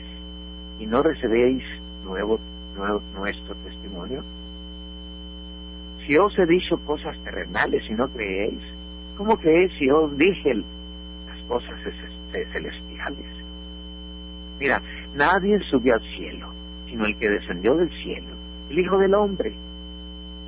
y 0.77 0.85
no 0.85 1.01
recibéis 1.01 1.63
nuevo, 2.03 2.39
nuevo 2.75 3.01
nuestro 3.15 3.55
testimonio. 3.55 4.23
Si 6.05 6.15
os 6.15 6.37
he 6.37 6.45
dicho 6.45 6.77
cosas 6.85 7.17
terrenales 7.23 7.89
y 7.89 7.93
no 7.95 8.07
creéis, 8.09 8.61
¿cómo 9.17 9.35
creéis 9.39 9.71
si 9.79 9.89
os 9.89 10.15
dije 10.15 10.53
las 10.53 11.41
cosas 11.47 11.73
celestiales? 12.53 13.25
Mira, 14.59 14.79
nadie 15.15 15.59
subió 15.71 15.95
al 15.95 16.03
cielo, 16.15 16.53
sino 16.85 17.07
el 17.07 17.17
que 17.17 17.31
descendió 17.31 17.73
del 17.73 17.89
cielo, 18.03 18.36
el 18.69 18.79
Hijo 18.79 18.97
del 18.97 19.13
Hombre. 19.13 19.53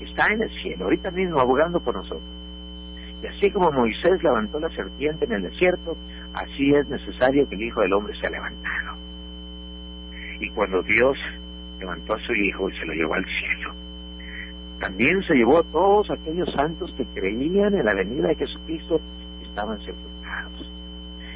Está 0.02 0.28
en 0.28 0.42
el 0.42 0.50
cielo, 0.62 0.86
ahorita 0.86 1.12
mismo 1.12 1.40
abogando 1.40 1.80
por 1.80 1.96
nosotros. 1.96 2.24
Y 3.22 3.28
así 3.28 3.52
como 3.52 3.72
Moisés 3.72 4.24
levantó 4.24 4.60
la 4.60 4.70
serpiente 4.70 5.26
en 5.26 5.34
el 5.34 5.44
desierto, 5.44 5.98
así 6.34 6.74
es 6.74 6.88
necesario 6.88 7.48
que 7.50 7.56
el 7.56 7.64
Hijo 7.64 7.82
del 7.82 7.94
Hombre 7.94 8.14
sea 8.20 8.30
levantado. 8.30 8.98
Y 10.40 10.50
cuando 10.52 10.82
Dios 10.84 11.18
levantó 11.80 12.14
a 12.14 12.20
su 12.20 12.34
Hijo 12.34 12.70
y 12.70 12.78
se 12.78 12.86
lo 12.86 12.94
llevó 12.94 13.14
al 13.16 13.26
cielo, 13.26 13.74
también 14.80 15.22
se 15.24 15.36
llevó 15.36 15.58
a 15.60 15.64
todos 15.64 16.10
aquellos 16.10 16.50
santos 16.54 16.94
que 16.96 17.06
creían 17.08 17.74
en 17.74 17.86
la 17.86 17.94
venida 17.94 18.30
de 18.30 18.36
Jesucristo 18.36 19.02
y 19.42 19.46
estaban 19.46 19.78
sepultados. 19.80 20.72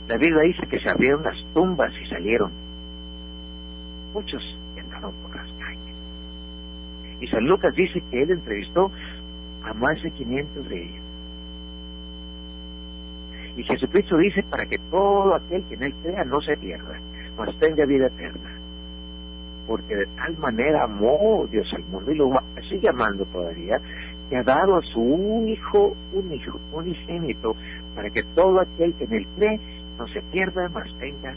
La 0.08 0.16
Biblia 0.16 0.44
dice 0.44 0.66
que 0.68 0.80
se 0.80 0.90
abrieron 0.90 1.24
las 1.24 1.36
tumbas 1.54 1.92
y 2.02 2.08
salieron 2.08 2.64
muchos 4.14 4.42
entraron 4.76 5.12
por. 5.24 5.33
Y 7.20 7.28
San 7.28 7.46
Lucas 7.46 7.74
dice 7.76 8.02
que 8.10 8.24
él 8.24 8.32
entrevistó 8.32 8.92
a 9.64 9.74
más 9.74 10.02
de 10.04 10.12
500 10.12 10.70
de 10.70 10.84
ellos. 10.84 11.04
Y 13.56 13.64
Jesucristo 13.64 14.18
dice 14.18 14.44
para 14.44 14.66
que 14.66 14.78
todo 14.90 15.36
aquel 15.36 15.64
que 15.66 15.76
en 15.76 15.84
él 15.84 15.94
crea 16.02 16.24
no 16.26 16.42
se 16.42 16.58
pierda, 16.58 17.00
mas 17.38 17.56
tenga 17.60 17.86
vida 17.86 18.08
eterna. 18.08 18.50
porque 19.68 19.96
de 19.96 20.06
tal 20.18 20.38
manera 20.40 20.84
amó 20.84 21.48
Dios 21.50 21.66
al 21.74 21.84
mundo 21.86 22.12
y 22.12 22.16
lo 22.16 22.32
sigue 22.70 22.90
amando 22.90 23.26
todavía, 23.26 23.80
que 24.30 24.38
ha 24.38 24.44
dado 24.44 24.76
a 24.76 24.82
su 24.82 25.46
hijo 25.48 25.96
único, 26.14 26.60
unigénito, 26.74 27.56
para 27.96 28.10
que 28.10 28.24
todo 28.24 28.60
aquel 28.60 28.94
que 28.96 29.06
en 29.06 29.14
él 29.14 29.28
cree 29.38 29.60
no 29.98 30.08
se 30.08 30.22
pierda, 30.34 30.70
mas 30.70 30.90
tenga 31.00 31.34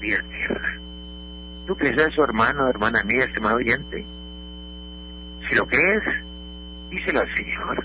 vida 0.00 0.16
eterna. 0.16 0.80
¿Tú 1.66 1.76
crees 1.76 1.98
eso, 1.98 2.24
hermano, 2.24 2.68
hermana 2.68 3.04
mía, 3.04 3.24
estimado 3.26 3.56
oyente? 3.56 4.04
Si 5.48 5.54
lo 5.54 5.66
crees, 5.66 6.02
díselo 6.90 7.20
al 7.20 7.34
Señor. 7.34 7.84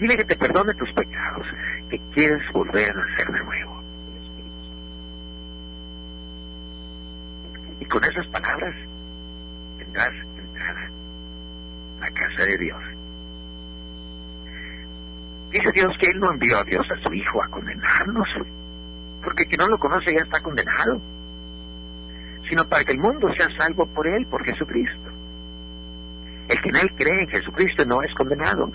Dile 0.00 0.16
que 0.16 0.24
te 0.24 0.36
perdone 0.36 0.74
tus 0.74 0.92
pecados, 0.92 1.46
que 1.90 1.98
quieres 2.14 2.42
volver 2.52 2.90
a 2.90 2.94
nacer 2.94 3.26
de 3.32 3.44
nuevo. 3.44 3.82
Y 7.80 7.84
con 7.84 8.04
esas 8.04 8.26
palabras 8.28 8.74
tendrás 9.78 10.14
entrada 10.36 10.90
a 11.96 12.00
la 12.00 12.10
casa 12.10 12.44
de 12.44 12.58
Dios. 12.58 12.82
Dice 15.50 15.72
Dios 15.72 15.96
que 16.00 16.10
Él 16.10 16.20
no 16.20 16.30
envió 16.30 16.58
a 16.58 16.64
Dios 16.64 16.86
a 16.90 17.02
su 17.02 17.12
Hijo 17.12 17.42
a 17.42 17.48
condenarnos, 17.48 18.28
porque 19.24 19.46
quien 19.46 19.58
no 19.60 19.68
lo 19.68 19.78
conoce 19.78 20.14
ya 20.14 20.22
está 20.22 20.40
condenado, 20.40 21.00
sino 22.48 22.68
para 22.68 22.84
que 22.84 22.92
el 22.92 22.98
mundo 22.98 23.28
sea 23.36 23.48
salvo 23.56 23.86
por 23.86 24.06
Él, 24.06 24.26
por 24.26 24.44
Jesucristo. 24.44 25.07
El 26.48 26.60
que 26.60 26.68
Él 26.68 26.92
cree 26.96 27.22
en 27.22 27.28
Jesucristo 27.28 27.84
no 27.84 28.02
es 28.02 28.12
condenado, 28.14 28.72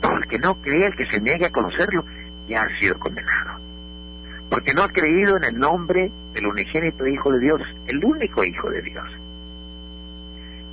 pero 0.00 0.16
el 0.16 0.26
que 0.26 0.38
no 0.38 0.60
cree, 0.60 0.86
el 0.86 0.96
que 0.96 1.06
se 1.06 1.20
niegue 1.20 1.46
a 1.46 1.50
conocerlo, 1.50 2.04
ya 2.48 2.62
ha 2.62 2.78
sido 2.78 2.98
condenado. 2.98 3.60
Porque 4.50 4.74
no 4.74 4.82
ha 4.82 4.88
creído 4.88 5.36
en 5.36 5.44
el 5.44 5.58
nombre 5.58 6.10
del 6.34 6.46
unigénito 6.46 7.06
Hijo 7.06 7.32
de 7.32 7.40
Dios, 7.40 7.60
el 7.86 8.04
único 8.04 8.44
Hijo 8.44 8.70
de 8.70 8.82
Dios. 8.82 9.06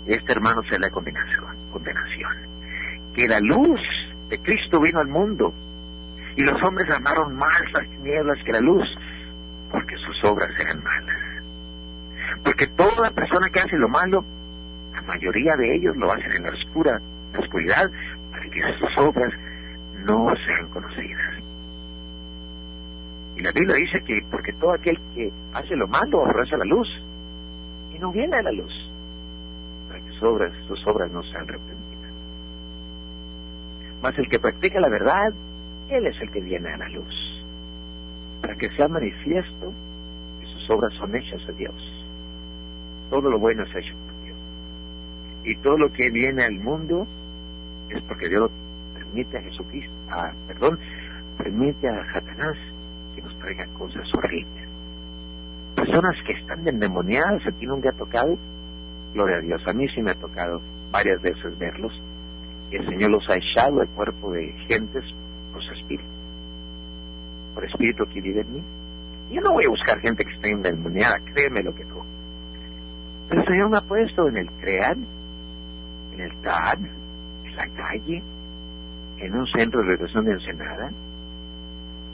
Este 0.08 0.32
hermano 0.32 0.64
sea 0.64 0.80
la 0.80 0.90
condenación, 0.90 1.46
condenación. 1.72 2.32
Que 3.14 3.28
la 3.28 3.40
luz 3.40 3.80
de 4.30 4.40
Cristo 4.40 4.80
vino 4.80 5.00
al 5.00 5.08
mundo 5.08 5.54
y 6.36 6.44
los 6.44 6.62
hombres 6.64 6.90
amaron 6.90 7.36
más 7.36 7.62
las 7.74 7.88
tinieblas 7.90 8.38
que 8.44 8.52
la 8.52 8.62
luz 8.62 8.88
porque 9.72 9.96
sus 9.98 10.24
obras 10.24 10.50
eran 10.60 10.84
malas. 10.84 11.18
Porque 12.44 12.68
toda 12.68 13.12
persona 13.12 13.50
que 13.50 13.60
hace 13.60 13.78
lo 13.78 13.88
malo, 13.88 14.26
la 14.94 15.02
mayoría 15.04 15.56
de 15.56 15.76
ellos 15.76 15.96
lo 15.98 16.12
hacen 16.12 16.32
en 16.34 16.44
la 16.44 16.52
oscuridad, 17.40 17.92
para 18.32 18.50
que 18.50 18.62
sus 18.80 18.98
obras 18.98 19.34
no 20.06 20.34
sean 20.46 20.68
conocidas. 20.70 21.36
Y 23.38 23.42
la 23.42 23.52
Biblia 23.52 23.76
dice 23.76 24.02
que 24.04 24.22
porque 24.30 24.54
todo 24.54 24.74
aquel 24.74 25.00
que 25.16 25.32
hace 25.54 25.76
lo 25.76 25.88
malo 25.88 26.26
abraza 26.26 26.58
la 26.58 26.66
luz 26.66 26.88
y 27.94 28.00
no 28.00 28.12
viene 28.12 28.36
a 28.36 28.42
la 28.42 28.52
luz, 28.52 28.74
para 29.88 30.00
que 30.02 30.12
sus 30.12 30.24
obras, 30.24 30.52
sus 30.68 30.86
obras 30.88 31.12
no 31.12 31.24
sean 31.24 31.48
repentinas. 31.48 32.12
Mas 34.02 34.18
el 34.18 34.28
que 34.30 34.40
practica 34.40 34.80
la 34.80 34.90
verdad, 34.90 35.34
él 35.90 36.08
es 36.08 36.20
el 36.22 36.30
que 36.32 36.42
viene 36.42 36.70
a 36.70 36.78
la 36.78 36.90
luz, 36.90 37.44
para 38.42 38.56
que 38.56 38.70
sea 38.72 38.88
manifiesto 38.88 39.74
que 40.40 40.48
sus 40.48 40.70
obras 40.70 40.94
son 40.94 41.16
hechas 41.16 41.46
de 41.48 41.54
Dios. 41.54 42.06
Todo 43.10 43.30
lo 43.30 43.40
bueno 43.40 43.64
es 43.64 43.76
hecho. 43.76 43.94
Y 45.44 45.56
todo 45.58 45.78
lo 45.78 45.92
que 45.92 46.10
viene 46.12 46.44
al 46.44 46.60
mundo 46.60 47.08
es 47.90 48.02
porque 48.04 48.30
Dios 48.30 48.42
lo 48.42 48.52
permite 48.94 49.38
a 49.38 49.42
Jesucristo, 49.42 49.92
a, 50.10 50.32
perdón, 50.48 50.80
permite 51.38 51.88
a 51.90 52.14
Satanás 52.14 52.58
que 53.16 53.22
nos 53.22 53.38
traiga 53.40 53.66
cosas 53.78 54.08
horribles. 54.16 54.68
Personas 55.76 56.16
que 56.26 56.34
están 56.34 56.68
endemoniadas, 56.68 57.42
aquí 57.48 57.66
nunca 57.66 57.90
ha 57.90 57.94
tocado, 57.94 58.38
gloria 59.14 59.38
a 59.38 59.42
Dios, 59.42 59.62
a 59.68 59.74
mí 59.74 59.88
sí 59.90 60.02
me 60.02 60.12
ha 60.12 60.16
tocado 60.16 60.62
varias 60.92 61.22
veces 61.22 61.58
verlos, 61.58 61.94
el 62.72 62.86
Señor 62.88 63.12
los 63.12 63.30
ha 63.30 63.36
echado 63.36 63.82
al 63.82 63.90
cuerpo 63.90 64.32
de 64.32 64.54
gentes 64.68 65.04
por 65.52 65.62
su 65.62 65.74
espíritu, 65.74 66.10
por 67.54 67.66
espíritu 67.66 68.06
que 68.06 68.22
vive 68.22 68.42
en 68.42 68.54
mí. 68.54 68.64
Yo 69.32 69.42
no 69.42 69.54
voy 69.54 69.66
a 69.66 69.70
buscar 69.70 70.00
gente 70.00 70.24
que 70.24 70.34
esté 70.34 70.52
endemoniada, 70.52 71.20
créeme 71.34 71.64
lo 71.64 71.76
que 71.76 71.84
no. 71.86 72.06
Pero 73.30 73.42
el 73.42 73.48
Señor 73.48 73.70
me 73.70 73.78
ha 73.78 73.82
puesto 73.82 74.28
en 74.28 74.38
el 74.38 74.50
CREAN, 74.52 75.06
el 76.22 76.42
TAN, 76.42 76.90
en 77.46 77.56
la 77.56 77.68
calle, 77.70 78.24
en 79.18 79.36
un 79.36 79.48
centro 79.48 79.82
de 79.82 79.88
regresión 79.88 80.26
de 80.26 80.32
Ensenada. 80.34 80.92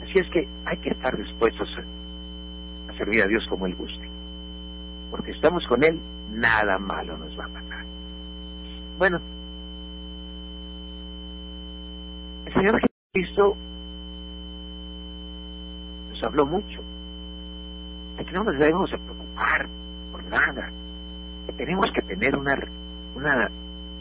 Así 0.04 0.20
es 0.20 0.30
que 0.30 0.48
hay 0.66 0.78
que 0.78 0.90
estar 0.90 1.18
dispuestos 1.18 1.68
a, 1.78 2.94
servir 2.98 3.24
a 3.24 3.28
Dios 3.28 3.46
como 3.50 3.66
Él 3.66 3.76
guste. 3.76 4.10
Porque 5.12 5.32
estamos 5.32 5.66
con 5.68 5.84
Él, 5.84 6.00
nada 6.32 6.78
malo 6.78 7.18
nos 7.18 7.38
va 7.38 7.46
a 7.46 7.50
pasar. 7.50 7.86
Bueno, 8.98 9.20
el 12.46 12.54
Señor 12.54 12.80
Jesucristo 12.82 13.56
nos 16.10 16.24
habló 16.24 16.46
mucho 16.46 16.82
de 18.18 18.26
que 18.26 18.32
no 18.32 18.44
nos 18.44 18.58
debemos 18.58 18.90
de 18.90 18.98
preocupar 18.98 19.68
por 20.12 20.24
nada, 20.26 20.72
que 21.46 21.54
tenemos 21.54 21.86
que 21.94 22.02
tener 22.02 22.36
una, 22.36 22.58
una 23.16 23.50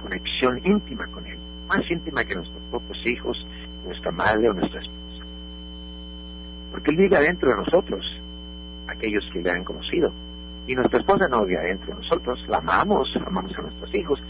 conexión 0.07 0.61
íntima 0.65 1.07
con 1.09 1.27
Él, 1.27 1.39
más 1.69 1.91
íntima 1.91 2.25
que 2.25 2.37
nuestros 2.37 2.63
propios 2.71 3.07
hijos, 3.07 3.47
nuestra 3.85 4.13
madre 4.13 4.49
o 4.49 4.53
nuestra 4.53 4.81
esposa. 4.81 5.25
Porque 6.71 6.91
Él 6.93 6.97
vive 6.97 7.17
adentro 7.17 7.51
de 7.51 7.57
nosotros, 7.57 8.05
aquellos 8.87 9.29
que 9.33 9.43
le 9.43 9.51
han 9.51 9.65
conocido. 9.65 10.13
Y 10.69 10.75
nuestra 10.75 11.01
esposa 11.01 11.29
no 11.29 11.45
vive 11.45 11.59
adentro 11.59 11.89
de 11.89 12.03
nosotros, 12.03 12.45
la 12.49 12.59
amamos, 12.59 13.09
amamos 13.25 13.53
a 13.59 13.63
nuestros 13.63 13.95
hijos, 13.95 14.23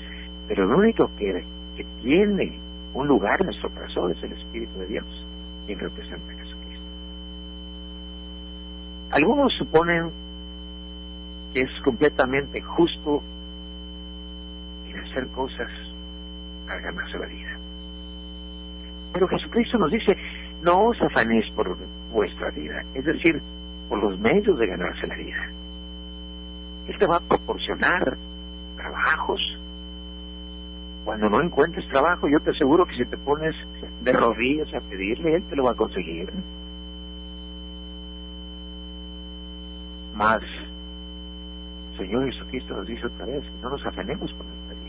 pero 0.49 0.67
lo 0.67 0.79
único 0.79 1.11
que, 1.19 1.45
tiene 2.03 2.59
un 2.95 3.07
lugar 3.07 3.39
en 3.41 3.47
nuestro 3.49 3.69
corazón 3.69 4.13
es 4.13 4.23
el 4.23 4.33
Espíritu 4.33 4.79
de 4.79 4.87
Dios, 4.87 5.27
quien 5.67 5.79
representa 5.79 6.33
a 6.33 6.37
Jesucristo. 6.37 6.85
Algunos 9.11 9.53
suponen 9.59 10.11
que 11.53 11.61
es 11.61 11.71
completamente 11.85 12.63
justo 12.63 13.23
hacer 15.17 15.29
cosas 15.29 15.71
para 16.67 16.81
ganarse 16.81 17.19
la 17.19 17.27
vida. 17.27 17.59
Pero 19.13 19.29
Jesucristo 19.29 19.79
nos 19.79 19.91
dice, 19.91 20.17
no 20.63 20.87
os 20.89 21.01
afanéis 21.01 21.49
por 21.55 21.77
vuestra 22.13 22.51
vida, 22.51 22.83
es 22.95 23.05
decir, 23.05 23.41
por 23.89 24.03
los 24.03 24.19
medios 24.19 24.59
de 24.59 24.67
ganarse 24.67 25.07
la 25.07 25.15
vida. 25.15 25.49
Él 26.89 26.99
te 26.99 27.07
va 27.07 27.17
a 27.17 27.21
proporcionar 27.21 28.17
trabajos, 28.77 29.41
cuando 31.05 31.31
no 31.31 31.41
encuentres 31.41 31.89
trabajo, 31.89 32.29
yo 32.29 32.41
te 32.41 32.51
aseguro 32.51 32.85
que 32.85 32.97
si 32.97 33.05
te 33.07 33.17
pones 33.17 33.55
de 34.03 34.13
rodillas 34.13 34.75
a 34.75 34.81
pedirle, 34.81 35.37
Él 35.37 35.45
te 35.49 35.57
lo 35.57 35.65
va 35.65 35.71
a 35.71 35.75
conseguir. 35.75 36.31
Más, 40.15 40.43
Señor 41.97 42.27
Jesucristo 42.27 42.75
nos 42.75 42.87
dice 42.87 43.07
otra 43.07 43.27
vez, 43.27 43.45
no 43.63 43.71
nos 43.71 43.87
afanemos 43.87 44.33
por 44.33 44.47
nuestra 44.47 44.75
vida. 44.75 44.86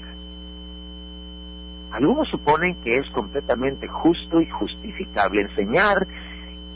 Algunos 1.98 2.30
suponen 2.30 2.76
que 2.84 2.98
es 2.98 3.10
completamente 3.10 3.88
justo 3.88 4.40
y 4.40 4.48
justificable 4.48 5.42
enseñar 5.42 6.08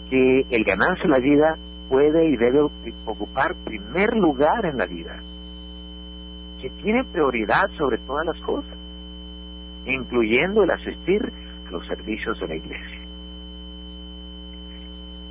que 0.10 0.46
el 0.50 0.64
ganarse 0.64 1.08
la 1.08 1.20
vida 1.20 1.58
puede 1.90 2.28
y 2.28 2.38
debe 2.38 2.62
ocupar 3.06 3.56
primer 3.64 4.16
lugar 4.16 4.66
en 4.66 4.78
la 4.78 4.86
vida, 4.88 5.22
que 6.60 6.70
tiene 6.82 7.04
prioridad 7.04 7.70
sobre 7.78 8.00
todas 8.00 8.26
las 8.26 8.40
cosas 8.42 8.82
incluyendo 9.86 10.64
el 10.64 10.72
asistir 10.72 11.32
a 11.68 11.72
los 11.72 11.86
servicios 11.88 12.40
de 12.40 12.48
la 12.48 12.56
iglesia. 12.56 13.00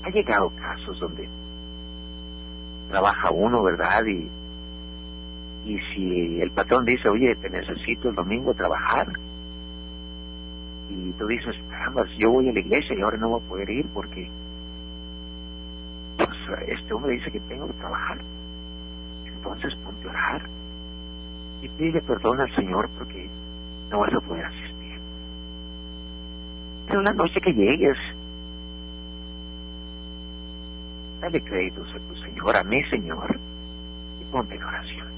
Ha 0.04 0.10
llegado 0.10 0.50
casos 0.50 0.98
donde 0.98 1.28
trabaja 2.90 3.30
uno, 3.30 3.62
¿verdad? 3.62 4.04
Y, 4.06 4.30
y 5.64 5.78
si 5.94 6.40
el 6.40 6.50
patrón 6.50 6.84
dice, 6.84 7.08
oye, 7.08 7.34
te 7.36 7.50
necesito 7.50 8.08
el 8.08 8.14
domingo 8.14 8.54
trabajar, 8.54 9.08
y 10.90 11.12
tú 11.12 11.26
dices, 11.26 11.54
caramba, 11.68 12.04
yo 12.18 12.30
voy 12.30 12.48
a 12.48 12.52
la 12.52 12.58
iglesia 12.58 12.96
y 12.96 13.00
ahora 13.00 13.16
no 13.16 13.28
voy 13.28 13.40
a 13.40 13.48
poder 13.48 13.70
ir 13.70 13.86
porque 13.94 14.28
pues, 16.16 16.68
este 16.68 16.92
hombre 16.92 17.12
dice 17.12 17.30
que 17.30 17.40
tengo 17.40 17.66
que 17.68 17.74
trabajar. 17.74 18.18
Entonces 19.24 19.74
ponte 19.76 20.08
a 20.08 20.10
orar 20.10 20.42
y 21.62 21.68
pide 21.68 22.00
perdón 22.02 22.40
al 22.40 22.54
Señor 22.54 22.88
porque 22.98 23.28
no 23.90 24.00
vas 24.00 24.12
a 24.12 24.20
poder 24.20 24.44
asistir. 24.44 24.98
Pero 26.88 27.02
la 27.02 27.12
noche 27.12 27.40
que 27.40 27.52
llegues, 27.52 27.96
dale 31.20 31.40
créditos 31.40 31.88
a 31.94 31.98
tu 31.98 32.16
Señor, 32.16 32.56
a 32.56 32.64
mi 32.64 32.82
Señor, 32.84 33.38
y 34.20 34.24
ponte 34.24 34.56
en 34.56 34.64
oración. 34.64 35.08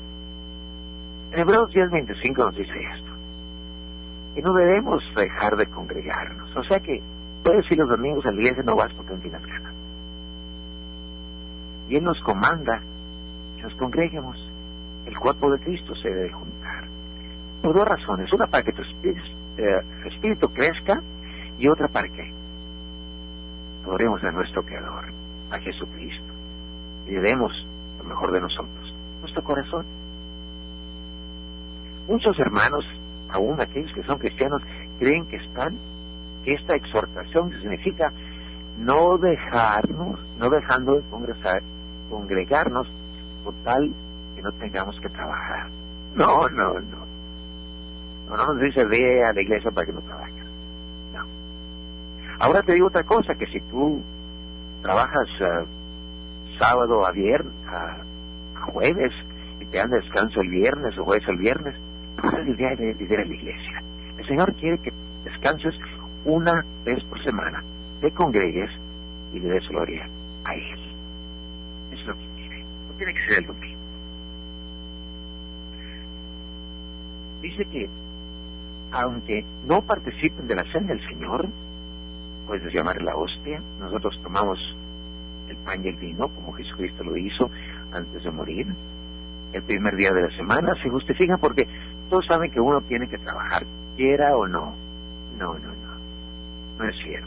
En 1.32 1.38
Hebreos 1.38 1.70
10.25 1.72 2.36
nos 2.36 2.56
dice 2.56 2.78
esto, 2.94 3.11
que 4.34 4.42
no 4.42 4.52
debemos 4.52 5.02
dejar 5.14 5.56
de 5.56 5.66
congregarnos. 5.66 6.54
O 6.56 6.64
sea 6.64 6.80
que 6.80 7.02
puedes 7.42 7.70
ir 7.70 7.78
los 7.78 7.88
domingos 7.88 8.24
al 8.26 8.36
día 8.36 8.52
no 8.64 8.76
vas 8.76 8.92
porque 8.94 9.12
no 9.12 9.20
tienes 9.20 9.44
ganas. 9.44 9.72
Y 11.88 11.96
Él 11.96 12.04
nos 12.04 12.20
comanda 12.22 12.80
que 13.56 13.62
nos 13.62 13.74
congreguemos. 13.74 14.38
el 15.04 15.18
cuerpo 15.18 15.50
de 15.50 15.58
Cristo 15.58 15.94
se 15.96 16.08
debe 16.08 16.30
juntar. 16.30 16.84
Por 17.60 17.74
dos 17.74 17.86
razones. 17.86 18.32
Una 18.32 18.46
para 18.46 18.62
que 18.62 18.72
tu 18.72 18.82
espíritu, 18.82 19.20
eh, 19.58 19.82
espíritu 20.06 20.48
crezca 20.52 21.02
y 21.58 21.68
otra 21.68 21.88
para 21.88 22.08
que 22.08 22.32
adoremos 23.84 24.22
a 24.24 24.30
nuestro 24.30 24.64
Creador, 24.64 25.04
a 25.50 25.58
Jesucristo, 25.58 26.32
y 27.06 27.14
demos 27.14 27.52
lo 27.98 28.04
mejor 28.04 28.32
de 28.32 28.40
nosotros, 28.40 28.94
nuestro 29.20 29.42
corazón. 29.42 29.84
Muchos 32.08 32.38
hermanos, 32.38 32.84
aún 33.32 33.60
aquellos 33.60 33.92
que 33.92 34.02
son 34.04 34.18
cristianos, 34.18 34.62
creen 34.98 35.26
que 35.26 35.36
están, 35.36 35.76
que 36.44 36.54
esta 36.54 36.74
exhortación 36.74 37.50
significa 37.60 38.12
no 38.78 39.18
dejarnos, 39.18 40.20
no 40.38 40.50
dejando 40.50 40.94
de 40.94 41.02
congresar, 41.10 41.62
congregarnos 42.10 42.88
total 43.44 43.92
que 44.36 44.42
no 44.42 44.52
tengamos 44.52 44.98
que 45.00 45.08
trabajar. 45.08 45.68
No, 46.14 46.48
no, 46.48 46.74
no. 46.74 47.12
No, 48.28 48.36
no 48.36 48.54
nos 48.54 48.60
dice 48.62 48.84
ve 48.84 49.24
a 49.24 49.32
la 49.32 49.40
iglesia 49.40 49.70
para 49.70 49.86
que 49.86 49.92
no 49.92 50.00
trabajes. 50.00 50.44
No. 51.12 51.24
Ahora 52.38 52.62
te 52.62 52.74
digo 52.74 52.86
otra 52.86 53.04
cosa, 53.04 53.34
que 53.34 53.46
si 53.46 53.60
tú 53.60 54.02
trabajas 54.82 55.28
eh, 55.40 55.64
sábado 56.58 57.06
a 57.06 57.12
viernes, 57.12 57.52
a, 57.66 57.98
jueves, 58.72 59.12
y 59.60 59.64
te 59.66 59.78
dan 59.78 59.90
descanso 59.90 60.40
el 60.40 60.48
viernes 60.48 60.96
o 60.98 61.04
jueves 61.04 61.28
el 61.28 61.36
viernes, 61.36 61.74
pues 62.20 62.32
es 62.34 62.48
el 62.48 62.56
día 62.56 62.74
de, 62.76 62.96
ir 62.98 63.18
a 63.18 63.24
la 63.24 63.34
iglesia. 63.34 63.82
El 64.18 64.26
Señor 64.26 64.54
quiere 64.54 64.78
que 64.78 64.92
descanses 65.24 65.74
una 66.24 66.64
vez 66.84 67.02
por 67.04 67.22
semana, 67.22 67.62
te 68.00 68.10
congregues 68.12 68.70
y 69.32 69.40
le 69.40 69.48
des 69.48 69.68
gloria 69.68 70.08
a 70.44 70.54
Él. 70.54 70.78
Eso 71.92 72.00
es 72.00 72.06
lo 72.06 72.14
que 72.14 72.26
quiere. 72.36 72.62
No 72.62 72.94
tiene 72.96 73.14
que 73.14 73.20
ser 73.20 73.38
el 73.38 73.46
domingo. 73.46 73.80
Dice 77.42 77.64
que 77.66 77.88
aunque 78.92 79.44
no 79.66 79.82
participen 79.82 80.46
de 80.46 80.54
la 80.54 80.64
cena 80.70 80.88
del 80.88 81.00
Señor, 81.08 81.48
puedes 82.46 82.72
llamar 82.72 83.00
la 83.02 83.16
hostia, 83.16 83.60
nosotros 83.80 84.20
tomamos 84.22 84.58
el 85.48 85.56
pan 85.56 85.84
y 85.84 85.88
el 85.88 85.96
vino, 85.96 86.28
como 86.28 86.52
Jesucristo 86.52 87.02
lo 87.02 87.16
hizo 87.16 87.50
antes 87.92 88.22
de 88.22 88.30
morir. 88.30 88.66
El 89.52 89.62
primer 89.62 89.96
día 89.96 90.10
de 90.12 90.22
la 90.22 90.36
semana 90.36 90.74
se 90.82 90.88
justifica 90.88 91.36
porque 91.36 91.66
todos 92.08 92.26
saben 92.26 92.50
que 92.50 92.60
uno 92.60 92.80
tiene 92.82 93.08
que 93.08 93.18
trabajar, 93.18 93.64
quiera 93.96 94.36
o 94.36 94.46
no. 94.46 94.74
No, 95.38 95.54
no, 95.54 95.58
no. 95.58 96.78
No 96.78 96.88
es 96.88 96.96
cierto. 97.02 97.26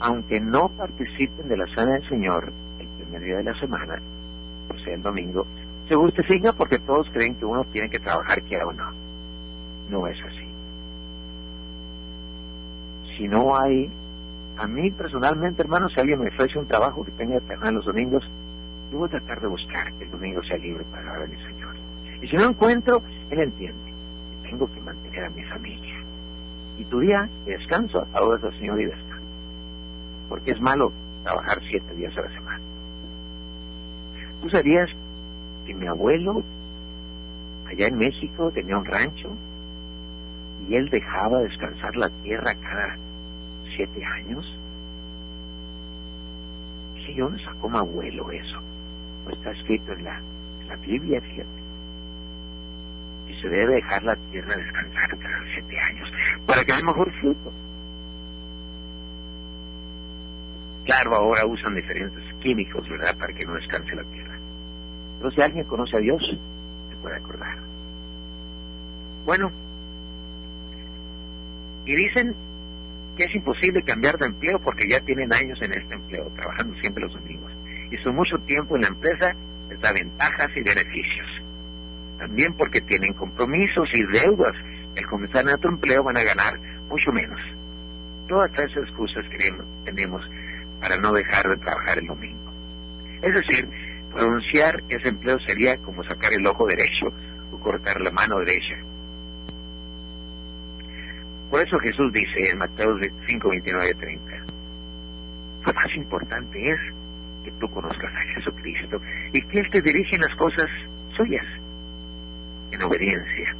Aunque 0.00 0.40
no 0.40 0.68
participen 0.68 1.48
de 1.48 1.56
la 1.56 1.66
cena 1.66 1.92
del 1.92 2.08
Señor 2.08 2.52
el 2.78 2.86
primer 2.86 3.22
día 3.22 3.36
de 3.38 3.44
la 3.44 3.60
semana, 3.60 4.00
o 4.74 4.78
sea, 4.78 4.94
el 4.94 5.02
domingo, 5.02 5.46
se 5.88 5.94
justifica 5.94 6.52
porque 6.52 6.78
todos 6.78 7.08
creen 7.12 7.34
que 7.34 7.44
uno 7.44 7.64
tiene 7.64 7.90
que 7.90 7.98
trabajar, 7.98 8.42
quiera 8.42 8.66
o 8.66 8.72
no. 8.72 8.90
No 9.90 10.06
es 10.06 10.16
así. 10.22 10.48
Si 13.16 13.28
no 13.28 13.56
hay 13.56 13.90
a 14.56 14.66
mí 14.66 14.90
personalmente, 14.90 15.62
hermano, 15.62 15.88
si 15.88 15.98
alguien 15.98 16.20
me 16.20 16.28
ofrece 16.28 16.58
un 16.58 16.66
trabajo 16.66 17.04
que 17.04 17.10
tenga 17.12 17.40
que 17.40 17.46
trabajar 17.46 17.72
los 17.72 17.86
domingos, 17.86 18.22
yo 18.92 18.98
voy 18.98 19.08
a 19.08 19.10
tratar 19.10 19.40
de 19.40 19.46
buscar 19.46 19.92
que 19.94 20.04
el 20.04 20.10
domingo 20.10 20.42
sea 20.42 20.58
libre 20.58 20.84
para 20.92 21.14
a 21.14 21.26
mi 21.26 21.36
Señor. 21.36 21.69
Y 22.22 22.28
si 22.28 22.36
no 22.36 22.48
encuentro, 22.48 23.02
Él 23.30 23.40
entiende 23.40 23.90
tengo 24.50 24.66
que 24.72 24.80
mantener 24.80 25.24
a 25.24 25.30
mi 25.30 25.42
familia. 25.44 25.94
Y 26.78 26.84
tu 26.84 27.00
día 27.00 27.28
de 27.44 27.56
descanso, 27.56 28.06
ahora 28.12 28.40
al 28.42 28.58
Señor 28.58 28.80
y 28.80 28.86
descanso. 28.86 29.26
Porque 30.28 30.50
es 30.50 30.60
malo 30.60 30.92
trabajar 31.22 31.60
siete 31.68 31.94
días 31.94 32.16
a 32.18 32.22
la 32.22 32.32
semana. 32.32 32.60
¿Tú 34.42 34.50
sabías 34.50 34.90
que 35.66 35.74
mi 35.74 35.86
abuelo, 35.86 36.42
allá 37.68 37.86
en 37.86 37.98
México, 37.98 38.50
tenía 38.52 38.76
un 38.76 38.84
rancho 38.84 39.28
y 40.68 40.74
él 40.74 40.88
dejaba 40.88 41.40
descansar 41.40 41.94
la 41.96 42.08
tierra 42.22 42.54
cada 42.54 42.96
siete 43.76 44.04
años. 44.04 44.56
Dije 46.94 47.14
yo, 47.14 47.28
no 47.28 47.38
sacó 47.38 47.68
mi 47.68 47.76
abuelo 47.76 48.30
eso? 48.30 48.58
No 49.26 49.32
está 49.32 49.52
escrito 49.52 49.92
en 49.92 50.04
la, 50.04 50.20
la 50.66 50.76
Biblia, 50.76 51.20
fíjate. 51.20 51.60
Se 53.40 53.48
debe 53.48 53.74
dejar 53.74 54.02
la 54.02 54.16
tierra 54.30 54.54
descansar 54.56 55.18
cada 55.18 55.44
siete 55.54 55.78
años 55.80 56.12
para 56.46 56.64
que 56.64 56.72
haya 56.72 56.84
mejor 56.84 57.10
fruto. 57.20 57.52
Claro, 60.84 61.14
ahora 61.14 61.46
usan 61.46 61.74
diferentes 61.74 62.22
químicos, 62.40 62.88
¿verdad?, 62.88 63.16
para 63.16 63.32
que 63.32 63.46
no 63.46 63.54
descanse 63.54 63.94
la 63.94 64.04
tierra. 64.04 64.36
Pero 65.18 65.30
si 65.30 65.40
alguien 65.42 65.64
conoce 65.64 65.96
a 65.96 66.00
Dios, 66.00 66.22
se 66.90 66.96
puede 66.96 67.16
acordar. 67.16 67.56
Bueno, 69.24 69.50
y 71.84 71.94
dicen 71.94 72.34
que 73.16 73.24
es 73.24 73.34
imposible 73.34 73.82
cambiar 73.82 74.18
de 74.18 74.26
empleo 74.26 74.58
porque 74.60 74.88
ya 74.88 75.00
tienen 75.00 75.32
años 75.32 75.60
en 75.62 75.72
este 75.72 75.94
empleo, 75.94 76.30
trabajando 76.34 76.74
siempre 76.80 77.04
los 77.04 77.12
domingos. 77.12 77.52
Y 77.90 77.96
su 77.98 78.12
mucho 78.12 78.38
tiempo 78.46 78.76
en 78.76 78.82
la 78.82 78.88
empresa 78.88 79.34
les 79.68 79.80
da 79.80 79.92
ventajas 79.92 80.48
y 80.56 80.62
beneficios. 80.62 81.39
También 82.20 82.52
porque 82.52 82.82
tienen 82.82 83.14
compromisos 83.14 83.88
y 83.94 84.04
deudas. 84.04 84.54
El 84.94 85.06
comenzar 85.06 85.42
en 85.48 85.54
otro 85.54 85.70
empleo 85.70 86.04
van 86.04 86.18
a 86.18 86.22
ganar 86.22 86.60
mucho 86.86 87.10
menos. 87.12 87.40
Todas 88.28 88.52
esas 88.52 88.84
excusas 88.84 89.24
que 89.30 89.52
tenemos 89.86 90.22
para 90.82 90.98
no 90.98 91.12
dejar 91.12 91.48
de 91.48 91.56
trabajar 91.56 91.98
el 91.98 92.06
domingo. 92.06 92.52
Es 93.22 93.32
decir, 93.32 93.66
pronunciar 94.12 94.82
ese 94.90 95.08
empleo 95.08 95.38
sería 95.46 95.78
como 95.78 96.04
sacar 96.04 96.32
el 96.34 96.46
ojo 96.46 96.66
derecho 96.66 97.06
o 97.52 97.58
cortar 97.58 97.98
la 98.02 98.10
mano 98.10 98.38
derecha. 98.40 98.76
Por 101.48 101.66
eso 101.66 101.78
Jesús 101.78 102.12
dice 102.12 102.50
en 102.50 102.58
Mateo 102.58 102.98
5, 103.26 103.48
29, 103.48 103.94
30, 103.94 104.36
lo 105.66 105.72
más 105.72 105.96
importante 105.96 106.68
es 106.68 106.78
que 107.44 107.50
tú 107.52 107.68
conozcas 107.70 108.12
a 108.14 108.34
Jesucristo 108.34 109.00
y 109.32 109.40
que 109.42 109.60
Él 109.60 109.70
te 109.70 109.80
dirige 109.80 110.16
en 110.16 110.22
las 110.22 110.36
cosas 110.36 110.68
suyas, 111.16 111.44
en 112.80 112.86
obediencia. 112.86 113.54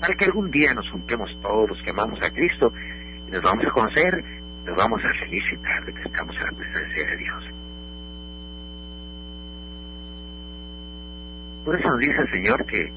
Para 0.00 0.14
que 0.14 0.24
algún 0.24 0.50
día 0.50 0.72
nos 0.74 0.88
juntemos 0.90 1.30
todos 1.42 1.68
los 1.68 1.82
que 1.82 1.90
amamos 1.90 2.20
a 2.22 2.30
Cristo 2.30 2.72
y 3.26 3.30
nos 3.30 3.42
vamos 3.42 3.64
a 3.66 3.70
conocer, 3.70 4.24
nos 4.64 4.76
vamos 4.76 5.00
a 5.04 5.08
felicitar 5.24 5.84
de 5.84 5.92
que 5.92 6.02
estamos 6.02 6.36
en 6.36 6.44
la 6.44 6.52
presencia 6.52 7.06
de 7.06 7.16
Dios. 7.16 7.44
Por 11.64 11.78
eso 11.78 11.88
nos 11.88 12.00
dice 12.00 12.16
el 12.20 12.30
Señor 12.30 12.66
que 12.66 12.92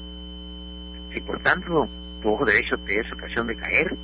si 1.14 1.20
por 1.22 1.38
tanto 1.40 1.88
tu 2.22 2.30
ojo 2.30 2.44
derecho 2.44 2.76
te 2.78 3.00
es 3.00 3.12
ocasión 3.12 3.46
de 3.46 3.56
caer, 3.56 3.96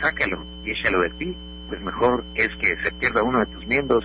sácalo 0.00 0.44
y 0.64 0.70
échalo 0.70 1.02
de 1.02 1.10
ti, 1.10 1.36
pues 1.68 1.80
mejor 1.80 2.24
es 2.34 2.48
que 2.60 2.76
se 2.82 2.92
pierda 2.92 3.22
uno 3.22 3.40
de 3.40 3.46
tus 3.46 3.66
miembros 3.66 4.04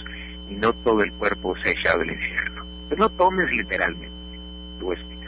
y 0.49 0.55
no 0.55 0.73
todo 0.73 1.03
el 1.03 1.12
cuerpo 1.13 1.55
se 1.58 1.69
ha 1.69 1.71
echado 1.73 2.01
al 2.01 2.10
infierno. 2.10 2.65
Pero 2.89 3.01
no 3.01 3.10
tomes 3.10 3.51
literalmente, 3.51 4.10
a 4.79 4.93
explicar. 4.93 5.18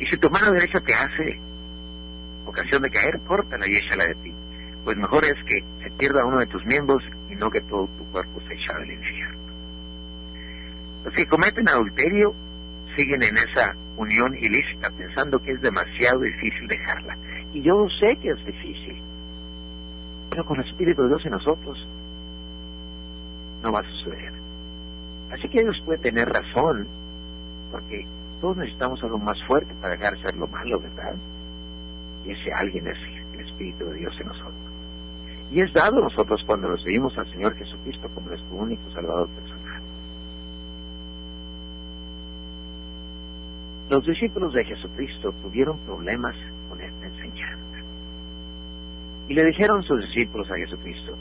Y 0.00 0.06
si 0.06 0.16
tu 0.16 0.30
mano 0.30 0.52
derecha 0.52 0.80
te 0.80 0.94
hace 0.94 1.38
ocasión 2.46 2.82
de 2.82 2.90
caer, 2.90 3.20
córtala 3.26 3.68
y 3.68 3.76
échala 3.76 4.06
de 4.06 4.14
ti, 4.16 4.32
pues 4.82 4.96
mejor 4.96 5.24
es 5.24 5.44
que 5.44 5.62
se 5.82 5.90
pierda 5.90 6.24
uno 6.24 6.38
de 6.38 6.46
tus 6.46 6.64
miembros 6.64 7.02
y 7.30 7.34
no 7.36 7.50
que 7.50 7.60
todo 7.60 7.86
tu 7.86 8.04
cuerpo 8.10 8.40
se 8.48 8.54
echado 8.54 8.80
al 8.80 8.90
infierno. 8.90 9.38
Los 11.04 11.14
que 11.14 11.26
cometen 11.26 11.68
adulterio 11.68 12.34
siguen 12.96 13.22
en 13.22 13.36
esa 13.36 13.74
unión 13.96 14.34
ilícita 14.34 14.90
pensando 14.90 15.38
que 15.40 15.52
es 15.52 15.60
demasiado 15.60 16.20
difícil 16.20 16.66
dejarla. 16.66 17.16
Y 17.52 17.62
yo 17.62 17.86
sé 18.00 18.16
que 18.16 18.30
es 18.30 18.44
difícil, 18.46 19.02
pero 20.30 20.44
con 20.44 20.60
el 20.60 20.66
Espíritu 20.66 21.02
de 21.02 21.08
Dios 21.08 21.22
en 21.26 21.32
nosotros 21.32 21.86
no 23.62 23.72
va 23.72 23.80
a 23.80 23.84
suceder. 23.84 24.32
Así 25.30 25.48
que 25.48 25.62
Dios 25.62 25.80
puede 25.84 25.98
tener 25.98 26.28
razón, 26.28 26.88
porque 27.70 28.06
todos 28.40 28.56
necesitamos 28.56 29.02
algo 29.02 29.18
más 29.18 29.38
fuerte 29.46 29.72
para 29.80 29.96
dejar 29.96 30.16
de 30.16 30.22
ser 30.22 30.36
lo 30.36 30.46
malo, 30.46 30.80
¿verdad? 30.80 31.14
Y 32.24 32.32
ese 32.32 32.52
alguien 32.52 32.86
es 32.86 32.98
el 33.34 33.40
Espíritu 33.46 33.86
de 33.86 33.98
Dios 33.98 34.14
en 34.20 34.28
nosotros. 34.28 34.54
Y 35.52 35.60
es 35.60 35.72
dado 35.72 35.98
a 35.98 36.04
nosotros 36.04 36.42
cuando 36.46 36.68
recibimos 36.68 37.16
al 37.18 37.30
Señor 37.30 37.56
Jesucristo 37.56 38.08
como 38.14 38.28
nuestro 38.28 38.54
único 38.54 38.90
Salvador 38.92 39.28
personal. 39.28 39.82
Los 43.90 44.06
discípulos 44.06 44.54
de 44.54 44.64
Jesucristo 44.64 45.34
tuvieron 45.42 45.76
problemas 45.78 46.36
con 46.68 46.80
esta 46.80 47.06
enseñanza. 47.06 47.78
Y 49.28 49.34
le 49.34 49.44
dijeron 49.44 49.82
sus 49.82 50.00
discípulos 50.00 50.48
a 50.50 50.56
Jesucristo, 50.56 51.16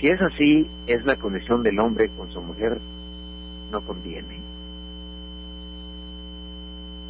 si 0.00 0.08
es 0.08 0.20
así, 0.20 0.70
es 0.86 1.04
la 1.04 1.16
condición 1.16 1.62
del 1.62 1.78
hombre 1.80 2.08
con 2.16 2.30
su 2.30 2.40
mujer, 2.40 2.78
no 3.72 3.80
conviene. 3.80 4.45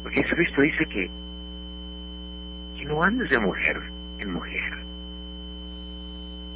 Porque 0.07 0.23
Jesucristo 0.23 0.61
dice 0.61 0.85
que, 0.85 1.09
que 2.79 2.85
no 2.85 3.03
andes 3.03 3.29
de 3.29 3.39
mujer 3.39 3.75
en 4.19 4.31
mujer. 4.31 4.73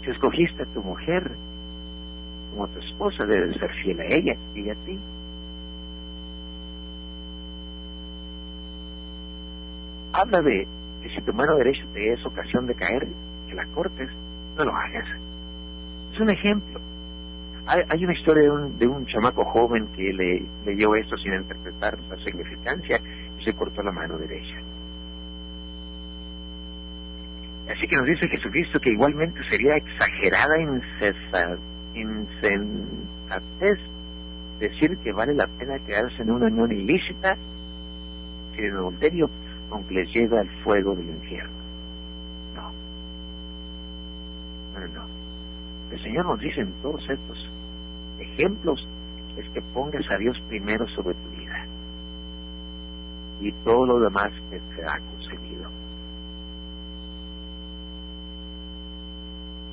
Si 0.06 0.10
escogiste 0.10 0.64
a 0.64 0.66
tu 0.68 0.82
mujer 0.82 1.30
como 2.52 2.70
tu 2.70 2.80
esposa, 2.80 3.26
debes 3.26 3.58
ser 3.58 3.70
fiel 3.84 4.00
a 4.00 4.06
ella 4.06 4.38
y 4.56 4.70
a 4.70 4.76
ti. 4.86 4.98
habla 10.14 10.40
de 10.40 10.66
que 11.04 11.10
si 11.10 11.22
tu 11.22 11.34
mano 11.34 11.58
derecha 11.58 11.84
te 11.94 12.14
es 12.14 12.26
ocasión 12.26 12.68
de 12.68 12.76
caer, 12.76 13.06
que 13.50 13.54
la 13.54 13.66
cortes, 13.74 14.10
no 14.58 14.64
lo 14.64 14.74
hagas. 14.74 15.10
Es 16.14 16.20
un 16.22 16.30
ejemplo. 16.30 16.80
Hay, 17.68 18.04
una 18.04 18.14
historia 18.14 18.44
de 18.44 18.50
un, 18.50 18.80
de 18.80 18.88
un 18.88 19.06
chamaco 19.08 19.44
joven 19.44 19.88
que 19.94 20.14
le, 20.14 20.46
leyó 20.66 20.96
esto 20.96 21.18
sin 21.18 21.34
interpretar 21.34 22.00
la 22.10 22.18
significancia 22.24 23.02
se 23.44 23.54
cortó 23.54 23.82
la 23.82 23.92
mano 23.92 24.18
derecha. 24.18 24.58
Así 27.70 27.88
que 27.88 27.96
nos 27.96 28.06
dice 28.06 28.28
Jesucristo 28.28 28.80
que 28.80 28.90
igualmente 28.92 29.40
sería 29.50 29.76
exagerada 29.76 30.60
insensatez 31.94 33.80
decir 34.60 34.98
que 34.98 35.12
vale 35.12 35.34
la 35.34 35.48
pena 35.48 35.80
quedarse 35.80 36.22
en 36.22 36.32
una 36.32 36.48
unión 36.48 36.72
ilícita 36.72 37.38
sin 38.56 38.72
adulterio 38.72 39.30
aunque 39.72 39.96
les 39.96 40.14
lleve 40.14 40.38
al 40.38 40.50
fuego 40.64 40.96
del 40.96 41.10
infierno. 41.10 41.52
No. 42.56 42.72
No, 44.74 44.88
no. 44.88 45.06
El 45.92 46.04
Señor 46.04 46.26
nos 46.26 46.40
dice 46.40 46.62
en 46.62 46.74
todos 46.82 47.02
estos 47.10 47.50
ejemplos 48.20 48.86
es 49.38 49.50
que 49.50 49.62
pongas 49.74 50.04
a 50.12 50.18
Dios 50.18 50.38
primero 50.50 50.86
sobre 50.90 51.16
tu 51.16 51.30
vida 51.30 51.41
y 53.42 53.52
todo 53.64 53.86
lo 53.86 54.00
demás 54.00 54.32
te 54.50 54.62
será 54.76 55.00
concedido. 55.00 55.70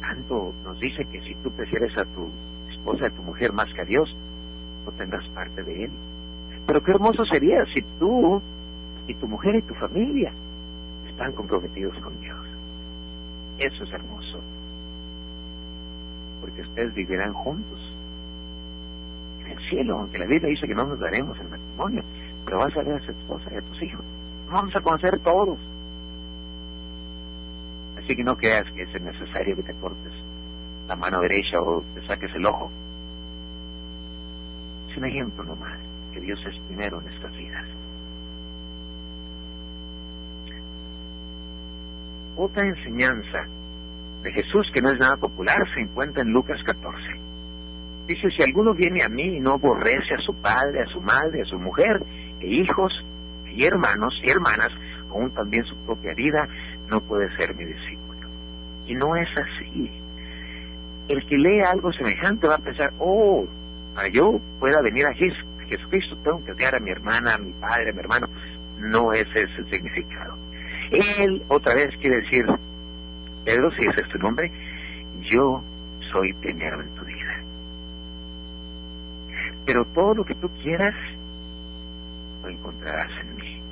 Tanto 0.01 0.55
nos 0.65 0.81
dice 0.81 1.05
que 1.05 1.21
si 1.21 1.35
tú 1.37 1.51
prefieres 1.51 1.97
a 1.99 2.05
tu 2.07 2.29
esposa, 2.71 3.07
a 3.07 3.11
tu 3.11 3.23
mujer 3.23 3.53
más 3.53 3.73
que 3.75 3.83
a 3.83 3.85
Dios, 3.85 4.17
no 4.87 4.93
tendrás 4.93 5.29
parte 5.29 5.63
de 5.63 5.85
Él. 5.85 5.91
Pero 6.67 6.83
qué 6.83 6.93
hermoso 6.93 7.25
sería 7.27 7.65
si 7.75 7.83
tú 7.99 8.41
y 9.07 9.15
tu 9.15 9.29
mujer 9.29 9.57
y 9.57 9.63
tu 9.63 9.75
familia 9.75 10.33
están 11.09 11.33
comprometidos 11.33 11.97
con 11.99 12.19
Dios. 12.21 12.39
Eso 13.59 13.85
es 13.85 13.93
hermoso. 13.93 14.41
Porque 16.41 16.63
ustedes 16.63 16.95
vivirán 16.95 17.35
juntos 17.35 17.81
en 19.41 19.53
el 19.53 19.59
cielo, 19.69 19.99
aunque 19.99 20.19
la 20.19 20.27
Biblia 20.27 20.49
dice 20.49 20.67
que 20.67 20.75
no 20.75 20.87
nos 20.87 21.01
daremos 21.01 21.39
el 21.39 21.49
matrimonio, 21.49 22.03
pero 22.49 22.61
vas 22.61 22.75
a 22.79 22.83
ver 22.83 22.95
a 22.95 23.01
tu 23.01 23.13
esposa 23.13 23.51
y 23.53 23.57
a 23.57 23.61
tus 23.61 23.83
hijos. 23.83 24.03
Vamos 24.51 24.75
a 24.75 24.81
conocer 24.81 25.19
todos. 25.19 25.59
Así 27.99 28.17
que 28.17 28.25
no 28.25 28.39
creas 28.39 28.65
que 28.73 28.85
es 28.85 29.03
necesario 29.03 29.55
que 29.55 29.65
te 29.65 29.75
cortes 29.75 30.15
la 30.87 30.97
mano 30.97 31.21
derecha 31.21 31.61
o 31.61 31.85
te 31.95 32.07
saques 32.07 32.35
el 32.35 32.47
ojo. 32.47 32.71
Es 34.91 34.97
un 34.97 35.05
ejemplo 35.05 35.45
nomás, 35.45 35.79
que 36.15 36.21
Dios 36.21 36.41
es 36.47 36.59
primero 36.69 37.01
en 37.01 37.05
nuestras 37.05 37.37
vidas. 37.37 37.67
Otra 42.35 42.63
enseñanza 42.63 43.45
de 44.23 44.33
Jesús 44.33 44.71
que 44.73 44.81
no 44.81 44.91
es 44.91 44.99
nada 44.99 45.19
popular 45.19 45.59
se 45.75 45.83
encuentra 45.83 46.23
en 46.23 46.33
Lucas 46.33 46.63
14. 46.65 46.99
Dice, 48.07 48.31
si 48.35 48.43
alguno 48.43 48.73
viene 48.73 49.03
a 49.03 49.11
mí 49.11 49.37
y 49.37 49.41
no 49.41 49.53
aborrece 49.53 50.15
a 50.15 50.23
su 50.25 50.35
padre, 50.41 50.81
a 50.81 50.87
su 50.87 51.03
madre, 51.03 51.43
a 51.43 51.45
su 51.45 51.59
mujer, 51.59 52.03
e 52.41 52.47
hijos, 52.47 52.93
y 53.47 53.65
hermanos 53.65 54.15
y 54.25 54.31
hermanas, 54.31 54.71
aún 55.11 55.31
también 55.31 55.65
su 55.65 55.77
propia 55.85 56.15
vida, 56.15 56.49
no 56.89 57.01
puede 57.01 57.35
ser 57.37 57.55
mi 57.55 57.65
discípulo. 57.65 58.29
Y 58.87 58.95
no 58.95 59.17
es 59.17 59.29
así. 59.37 59.91
El 61.09 61.27
que 61.27 61.39
lee 61.39 61.61
algo 61.61 61.93
semejante 61.93 62.47
va 62.47 62.57
a 62.57 62.59
pensar, 62.59 62.93
oh, 62.99 63.47
para 63.95 64.09
yo 64.09 64.41
pueda 64.61 64.81
venir 64.83 65.07
a 65.07 65.15
Jesucristo 65.15 66.17
tengo 66.23 66.45
que 66.45 66.53
odiar 66.53 66.75
a 66.75 66.81
mi 66.81 66.91
hermana, 66.91 67.35
a 67.35 67.39
mi 67.39 67.53
padre, 67.53 67.91
a 67.91 67.93
mi 67.93 68.01
hermano. 68.01 68.29
No 68.79 69.13
es 69.13 69.27
ese 69.35 69.57
el 69.59 69.71
significado. 69.71 70.37
Él 70.91 71.43
otra 71.49 71.75
vez 71.75 71.95
quiere 72.01 72.23
decir, 72.23 72.47
Pedro, 73.45 73.71
si 73.73 73.87
ese 73.87 74.01
es 74.03 74.09
tu 74.09 74.19
nombre, 74.19 74.51
yo 75.31 75.63
soy 76.13 76.33
primero 76.35 76.81
en 76.81 76.89
tu 76.95 77.05
vida. 77.05 77.43
Pero 79.67 79.85
todo 79.87 80.15
lo 80.15 80.25
que 80.25 80.35
tú 80.35 80.49
quieras, 80.63 80.95
encontrarás 82.51 83.11
en 83.21 83.37
mí. 83.37 83.63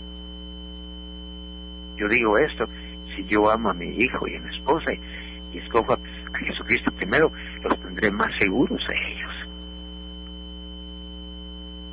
Yo 1.97 2.09
digo 2.09 2.39
esto, 2.39 2.69
si 3.15 3.25
yo 3.25 3.51
amo 3.51 3.71
a 3.71 3.75
mi 3.75 3.89
hijo 3.89 4.29
y 4.29 4.37
a 4.37 4.41
mi 4.41 4.55
esposa 4.55 4.93
y, 4.93 5.59
escojo 5.59 5.95
a, 5.95 5.97
a 5.97 6.39
Jesucristo 6.39 6.91
primero, 6.93 7.33
los 7.63 7.81
tendré 7.81 8.11
más 8.11 8.31
seguros 8.39 8.81
a 8.89 8.93
ellos. 8.93 9.33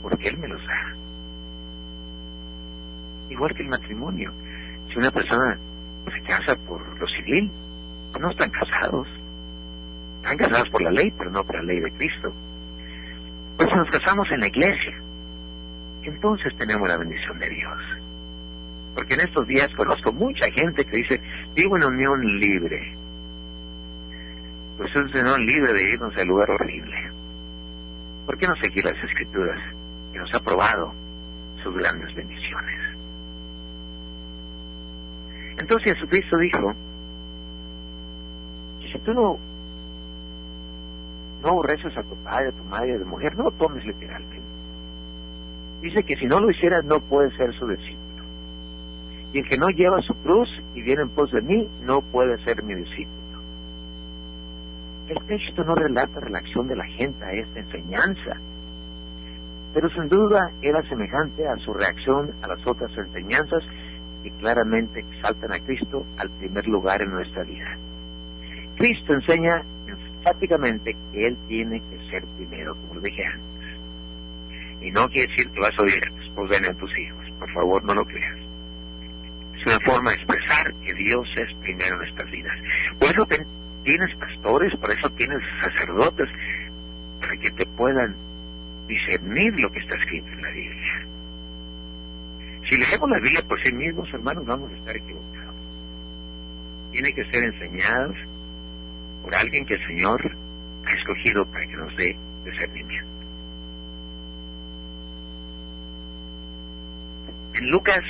Porque 0.01 0.27
Él 0.27 0.37
me 0.37 0.49
los 0.49 0.61
da. 0.67 0.95
Igual 3.29 3.53
que 3.55 3.63
el 3.63 3.69
matrimonio 3.69 4.33
si 4.93 4.99
una 4.99 5.11
persona 5.11 5.57
se 6.05 6.21
casa 6.21 6.55
por 6.67 6.81
lo 6.99 7.07
civil, 7.07 7.51
pues 8.11 8.21
no 8.21 8.29
están 8.29 8.51
casados. 8.51 9.07
Están 10.17 10.37
casados 10.37 10.69
por 10.69 10.81
la 10.83 10.91
ley, 10.91 11.11
pero 11.17 11.31
no 11.31 11.43
por 11.43 11.55
la 11.55 11.63
ley 11.63 11.79
de 11.79 11.91
Cristo. 11.93 12.31
Pues 13.57 13.69
nos 13.75 13.89
casamos 13.89 14.27
en 14.31 14.39
la 14.41 14.47
iglesia, 14.47 15.01
entonces 16.09 16.55
tenemos 16.57 16.87
la 16.87 16.97
bendición 16.97 17.39
de 17.39 17.49
Dios. 17.49 17.79
Porque 18.95 19.15
en 19.15 19.21
estos 19.21 19.47
días 19.47 19.73
conozco 19.75 20.11
mucha 20.11 20.49
gente 20.51 20.85
que 20.85 20.97
dice, 20.97 21.21
vivo 21.55 21.77
en 21.77 21.83
unión 21.83 22.21
libre. 22.39 22.95
Pues 24.77 24.89
es 24.91 25.13
una 25.13 25.21
unión 25.21 25.45
libre 25.45 25.73
de 25.73 25.91
irnos 25.93 26.15
al 26.17 26.27
lugar 26.27 26.49
horrible. 26.51 26.95
¿Por 28.25 28.37
qué 28.37 28.47
no 28.47 28.55
seguir 28.57 28.85
las 28.85 29.03
escrituras 29.03 29.59
que 30.11 30.19
nos 30.19 30.33
ha 30.33 30.39
probado 30.39 30.93
sus 31.63 31.75
grandes 31.75 32.13
bendiciones? 32.15 32.79
Entonces 35.57 35.93
Jesucristo 35.93 36.37
dijo, 36.37 36.73
si 38.91 38.99
tú 38.99 39.13
no, 39.13 39.37
no 41.41 41.49
aborreces 41.49 41.95
a 41.97 42.03
tu 42.03 42.15
padre, 42.23 42.49
a 42.49 42.51
tu 42.51 42.63
madre, 42.65 42.95
a 42.95 42.99
tu 42.99 43.05
mujer, 43.05 43.35
no 43.35 43.43
lo 43.43 43.51
tomes 43.51 43.85
literalmente. 43.85 44.41
Dice 45.83 46.01
que 46.03 46.15
si 46.15 46.25
no 46.27 46.39
lo 46.39 46.49
hicieras 46.49 46.85
no 46.85 47.01
puede 47.01 47.29
ser 47.35 47.53
su 47.55 47.67
discípulo. 47.67 48.23
Y 49.33 49.39
el 49.39 49.49
que 49.49 49.57
no 49.57 49.67
lleva 49.67 50.01
su 50.01 50.13
cruz 50.15 50.47
y 50.73 50.81
viene 50.81 51.01
en 51.01 51.09
pos 51.09 51.29
de 51.31 51.41
mí, 51.41 51.67
no 51.81 52.01
puede 52.01 52.41
ser 52.45 52.63
mi 52.63 52.73
discípulo. 52.73 53.41
El 55.09 55.17
texto 55.27 55.65
no 55.65 55.75
relata 55.75 56.21
la 56.21 56.27
reacción 56.27 56.69
de 56.69 56.77
la 56.77 56.85
gente 56.85 57.25
a 57.25 57.33
esta 57.33 57.59
enseñanza, 57.59 58.37
pero 59.73 59.89
sin 59.89 60.07
duda 60.07 60.51
era 60.61 60.81
semejante 60.87 61.45
a 61.45 61.57
su 61.57 61.73
reacción 61.73 62.31
a 62.41 62.47
las 62.47 62.65
otras 62.65 62.97
enseñanzas 62.97 63.63
y 64.23 64.31
claramente 64.31 65.01
exaltan 65.01 65.51
a 65.51 65.59
Cristo 65.59 66.05
al 66.17 66.29
primer 66.29 66.65
lugar 66.65 67.01
en 67.01 67.11
nuestra 67.11 67.43
vida. 67.43 67.77
Cristo 68.77 69.13
enseña 69.13 69.61
enfáticamente 69.87 70.95
que 71.11 71.27
Él 71.27 71.37
tiene 71.49 71.81
que 71.81 72.09
ser 72.09 72.23
primero, 72.37 72.73
como 72.75 72.93
lo 72.95 73.01
dije 73.01 73.25
antes. 73.25 73.52
Y 74.83 74.91
no 74.91 75.09
quiere 75.09 75.29
decir 75.29 75.49
que 75.49 75.59
vas 75.59 75.73
a 75.79 75.81
oír 75.81 76.03
a 76.05 76.09
tu 76.11 76.21
esposa 76.21 76.55
a 76.57 76.73
tus 76.73 76.97
hijos. 76.97 77.25
Por 77.39 77.51
favor, 77.53 77.83
no 77.85 77.93
lo 77.93 78.05
creas. 78.05 78.37
Es 79.55 79.65
una 79.65 79.79
forma 79.79 80.11
de 80.11 80.17
expresar 80.17 80.73
que 80.85 80.93
Dios 80.93 81.27
es 81.37 81.53
primero 81.61 81.93
en 81.93 81.99
nuestras 81.99 82.29
vidas. 82.29 82.57
Por 82.99 83.09
eso 83.09 83.27
tienes 83.83 84.15
pastores, 84.17 84.75
por 84.77 84.91
eso 84.91 85.09
tienes 85.11 85.41
sacerdotes, 85.61 86.29
para 87.21 87.37
que 87.37 87.51
te 87.51 87.65
puedan 87.65 88.15
discernir 88.87 89.57
lo 89.59 89.71
que 89.71 89.79
está 89.79 89.95
escrito 89.95 90.27
en 90.27 90.41
la 90.41 90.49
Biblia. 90.49 91.07
Si 92.69 92.77
leemos 92.77 93.09
la 93.09 93.19
Biblia 93.19 93.41
por 93.47 93.63
sí 93.63 93.73
mismos, 93.73 94.13
hermanos, 94.13 94.45
vamos 94.45 94.71
a 94.71 94.75
estar 94.75 94.95
equivocados. 94.97 95.55
Tiene 96.91 97.13
que 97.13 97.23
ser 97.31 97.43
enseñados 97.45 98.17
por 99.23 99.33
alguien 99.33 99.65
que 99.65 99.75
el 99.75 99.87
Señor 99.87 100.35
ha 100.85 100.91
escogido 100.91 101.45
para 101.45 101.65
que 101.65 101.75
nos 101.77 101.95
dé 101.95 102.17
discernimiento. 102.43 103.12
En 107.53 107.69
Lucas 107.69 108.01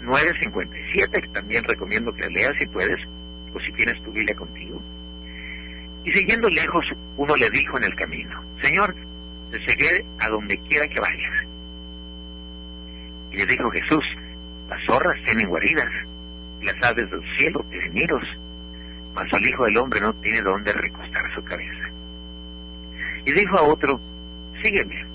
9:57, 0.00 1.22
que 1.22 1.28
también 1.28 1.64
recomiendo 1.64 2.12
que 2.12 2.28
leas 2.28 2.56
si 2.58 2.66
puedes, 2.66 2.98
o 3.54 3.60
si 3.60 3.72
tienes 3.72 4.02
tu 4.02 4.10
Biblia 4.12 4.34
contigo. 4.34 4.80
Y 6.04 6.12
siguiendo 6.12 6.48
lejos, 6.48 6.84
uno 7.16 7.36
le 7.36 7.48
dijo 7.50 7.76
en 7.76 7.84
el 7.84 7.94
camino, 7.94 8.42
Señor, 8.60 8.94
te 9.50 9.64
seguiré 9.64 10.04
a 10.18 10.28
donde 10.28 10.58
quiera 10.58 10.88
que 10.88 10.98
vayas. 10.98 11.46
Y 13.30 13.36
le 13.36 13.46
dijo 13.46 13.70
Jesús, 13.70 14.04
las 14.68 14.84
zorras 14.84 15.16
tienen 15.24 15.48
guaridas, 15.48 15.90
y 16.60 16.66
las 16.66 16.82
aves 16.82 17.10
del 17.10 17.22
cielo 17.36 17.64
tienen 17.70 17.94
nidos, 17.94 18.22
mas 19.14 19.32
el 19.32 19.46
Hijo 19.46 19.64
del 19.64 19.76
Hombre 19.76 20.00
no 20.00 20.12
tiene 20.14 20.42
dónde 20.42 20.72
recostar 20.72 21.34
su 21.34 21.44
cabeza. 21.44 21.88
Y 23.24 23.32
dijo 23.32 23.56
a 23.56 23.62
otro, 23.62 24.00
sígueme. 24.62 25.06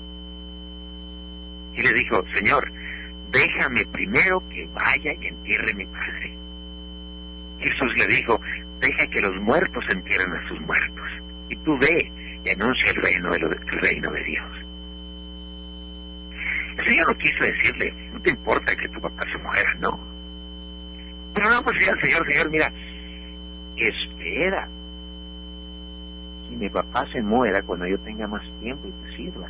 Y 1.74 1.82
le 1.82 1.92
dijo, 1.92 2.24
Señor, 2.34 2.70
déjame 3.30 3.84
primero 3.86 4.42
que 4.48 4.66
vaya 4.74 5.12
y 5.20 5.26
entierre 5.26 5.72
a 5.72 5.74
mi 5.74 5.86
padre. 5.86 6.38
Jesús 7.58 7.92
le 7.96 8.06
dijo, 8.06 8.40
deja 8.80 9.06
que 9.08 9.20
los 9.20 9.36
muertos 9.42 9.84
entierren 9.90 10.32
a 10.32 10.48
sus 10.48 10.60
muertos, 10.60 11.08
y 11.48 11.56
tú 11.56 11.76
ve 11.78 12.12
y 12.44 12.50
anuncia 12.50 12.90
el 12.90 13.02
reino 13.02 13.30
de, 13.32 13.38
el 13.38 13.80
reino 13.80 14.10
de 14.10 14.24
Dios. 14.24 14.46
El 16.78 16.84
Señor 16.84 17.08
no 17.08 17.18
quiso 17.18 17.44
decirle, 17.44 17.92
no 18.12 18.20
te 18.20 18.30
importa 18.30 18.76
que 18.76 18.88
tu 18.88 19.00
papá 19.00 19.24
se 19.32 19.38
muera, 19.38 19.74
no. 19.80 19.98
Pero 21.34 21.50
no, 21.50 21.62
pues 21.64 21.88
al 21.88 22.00
Señor, 22.00 22.26
Señor, 22.26 22.50
mira, 22.50 22.72
espera. 23.76 24.68
Si 26.48 26.56
mi 26.56 26.68
papá 26.68 27.06
se 27.12 27.20
muera 27.20 27.62
cuando 27.62 27.86
yo 27.86 27.98
tenga 28.00 28.26
más 28.28 28.42
tiempo 28.60 28.88
y 28.88 28.92
te 28.92 29.16
sirva. 29.16 29.48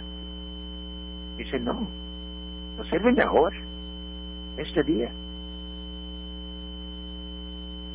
Dice, 1.36 1.60
no, 1.60 1.88
no 2.76 2.84
sirven 2.84 3.20
ahora, 3.20 3.56
este 4.58 4.82
día. 4.82 5.10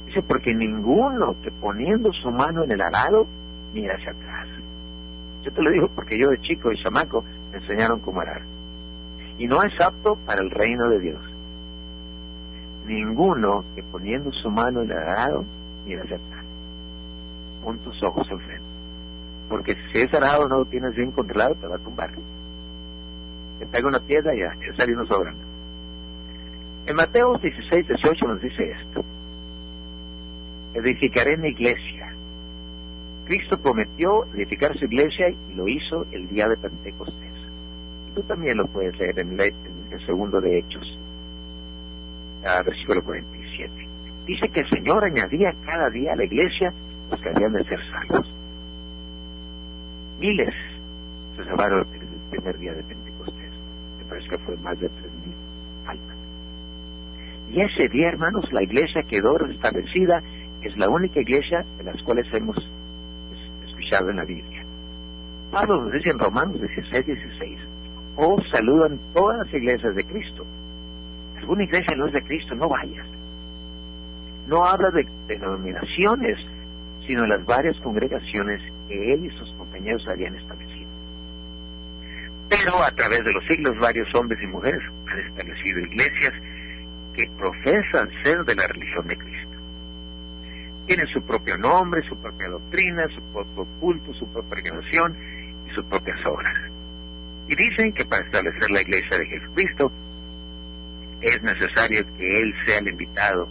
Dice, 0.06 0.22
porque 0.22 0.54
ninguno 0.54 1.36
que 1.42 1.52
poniendo 1.52 2.12
su 2.14 2.32
mano 2.32 2.64
en 2.64 2.72
el 2.72 2.82
arado 2.82 3.28
mira 3.74 3.96
hacia 3.96 4.12
atrás. 4.12 4.48
Yo 5.44 5.52
te 5.52 5.62
lo 5.62 5.70
digo 5.72 5.90
porque 5.90 6.18
yo 6.18 6.30
de 6.30 6.40
chico 6.42 6.72
y 6.72 6.82
chamaco 6.82 7.24
me 7.52 7.58
enseñaron 7.58 8.00
cómo 8.00 8.22
arar. 8.22 8.42
Y 9.38 9.48
no 9.48 9.64
es 9.64 9.80
apto 9.82 10.16
para 10.26 10.42
el 10.42 10.52
reino 10.52 10.90
de 10.90 11.00
Dios. 11.00 11.22
Ninguno 12.86 13.64
que 13.76 13.84
poniendo 13.84 14.32
su 14.32 14.50
mano 14.50 14.82
en 14.82 14.92
el 14.92 14.98
arado 14.98 15.44
mira 15.86 16.04
hacia 16.04 16.18
atrás. 16.18 16.46
Pon 17.64 17.80
tus 17.80 18.02
ojos 18.04 18.28
al 18.30 18.40
frente. 18.40 18.64
Porque 19.50 19.76
si 19.92 20.00
ese 20.02 20.18
arado 20.18 20.48
no 20.48 20.60
lo 20.60 20.66
tienes 20.66 20.96
bien 20.96 21.12
controlado, 21.12 21.56
te 21.56 21.68
va 21.68 21.76
a 21.76 21.80
tumbar. 21.80 22.12
Te 23.60 23.66
pega 23.66 23.88
una 23.88 24.00
piedra 24.00 24.34
y 24.36 24.40
ya, 24.40 24.54
ya 24.56 24.76
salió 24.76 25.06
sobrando. 25.06 25.43
En 26.86 26.96
Mateo 26.96 27.38
16, 27.38 27.88
18 27.88 28.26
nos 28.28 28.42
dice 28.42 28.72
esto. 28.72 29.06
Edificaré 30.76 31.38
mi 31.38 31.50
iglesia 31.50 32.14
Cristo 33.26 33.58
prometió 33.58 34.26
edificar 34.34 34.78
su 34.78 34.86
iglesia 34.86 35.30
y 35.30 35.54
lo 35.54 35.68
hizo 35.68 36.06
el 36.12 36.28
día 36.28 36.48
de 36.48 36.58
Pentecostés. 36.58 37.34
Y 38.10 38.16
tú 38.16 38.24
también 38.24 38.58
lo 38.58 38.68
puedes 38.68 38.98
leer 39.00 39.18
en, 39.20 39.40
el 39.40 40.06
segundo 40.06 40.42
de 40.42 40.60
Hechos, 40.60 41.00
versículo 42.66 43.02
47. 43.04 43.72
Dice 44.26 44.50
que 44.50 44.60
el 44.62 44.70
Señor 44.70 45.06
añadía 45.06 45.54
cada 45.66 45.90
día 45.90 46.14
a 46.14 46.16
la 46.16 46.26
iglesia 46.26 46.74
los 47.10 47.22
que 47.22 47.30
habían 47.30 47.54
de 47.54 47.64
ser 47.64 47.80
salvos. 47.92 48.34
Miles 50.20 50.54
se 51.38 51.46
salvaron 51.46 51.88
el 51.94 52.30
primer 52.30 52.58
día 52.58 52.74
de 52.74 52.84
Pentecostés. 52.84 53.52
Me 54.00 54.06
parece 54.06 54.30
que 54.30 54.38
fue 54.40 54.58
más 54.58 54.80
de 54.80 54.90
tres 54.90 55.12
mil 55.26 55.36
almas. 55.88 56.13
Y 57.54 57.62
ese 57.62 57.88
día, 57.88 58.10
hermanos, 58.10 58.52
la 58.52 58.64
iglesia 58.64 59.04
quedó 59.04 59.38
restablecida. 59.38 60.22
Es 60.62 60.76
la 60.76 60.90
única 60.90 61.22
iglesia 61.22 61.64
de 61.78 61.84
las 61.84 62.02
cuales 62.04 62.26
hemos 62.34 62.58
en 64.02 64.16
la 64.16 64.26
Biblia. 64.26 64.66
Pablo 65.52 65.84
nos 65.84 65.94
dice 65.94 66.10
en 66.10 66.20
Romanos 66.20 66.60
16, 66.60 67.06
16, 67.06 67.60
oh, 68.16 68.42
saludan 68.52 69.00
todas 69.14 69.38
las 69.46 69.54
iglesias 69.54 69.96
de 69.96 70.04
Cristo. 70.04 70.46
Alguna 71.38 71.64
iglesia 71.64 71.96
no 71.96 72.08
es 72.08 72.14
de 72.14 72.24
Cristo, 72.24 72.56
no 72.56 72.68
vayas. 72.70 73.06
No 74.48 74.66
habla 74.66 74.90
de 74.90 75.08
denominaciones, 75.28 76.38
sino 77.06 77.22
de 77.22 77.28
las 77.28 77.46
varias 77.46 77.80
congregaciones 77.82 78.62
que 78.88 79.14
él 79.14 79.26
y 79.26 79.38
sus 79.38 79.52
compañeros 79.54 80.06
habían 80.08 80.36
establecido. 80.36 80.90
Pero 82.50 82.84
a 82.84 82.92
través 82.92 83.24
de 83.24 83.32
los 83.32 83.46
siglos 83.46 83.78
varios 83.80 84.08
hombres 84.16 84.40
y 84.42 84.48
mujeres 84.48 84.82
han 85.12 85.20
establecido 85.20 85.80
iglesias 85.80 86.34
que 87.14 87.30
profesan 87.38 88.10
ser 88.24 88.44
de 88.46 88.56
la 88.56 88.68
religión 88.68 89.08
de 89.08 89.18
Cristo 89.18 89.54
tienen 90.86 91.08
su 91.08 91.22
propio 91.22 91.58
nombre, 91.58 92.02
su 92.08 92.18
propia 92.18 92.50
doctrina, 92.50 93.08
su 93.16 93.22
propio 93.32 93.66
culto, 93.80 94.14
su 94.14 94.28
propia 94.32 94.58
organización 94.58 95.16
y 95.68 95.74
sus 95.74 95.86
propias 95.86 96.18
obras. 96.26 96.54
Y 97.48 97.56
dicen 97.56 97.94
que 97.94 98.06
para 98.06 98.26
establecer 98.26 98.70
la 98.70 98.82
iglesia 98.82 99.18
de 99.18 99.26
Jesucristo 99.28 99.92
es 101.22 101.42
necesario 101.42 102.06
que 102.18 102.42
Él 102.42 102.54
sea 102.66 102.80
el 102.80 102.90
invitado. 102.90 103.48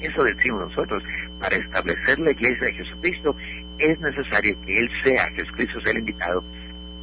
Eso 0.00 0.24
decimos 0.24 0.70
nosotros, 0.70 1.02
para 1.38 1.56
establecer 1.56 2.18
la 2.18 2.30
iglesia 2.30 2.66
de 2.66 2.74
Jesucristo 2.74 3.36
es 3.78 4.00
necesario 4.00 4.58
que 4.62 4.78
Él 4.78 4.90
sea, 5.04 5.30
Jesucristo 5.32 5.80
sea 5.82 5.92
el 5.92 5.98
invitado 5.98 6.42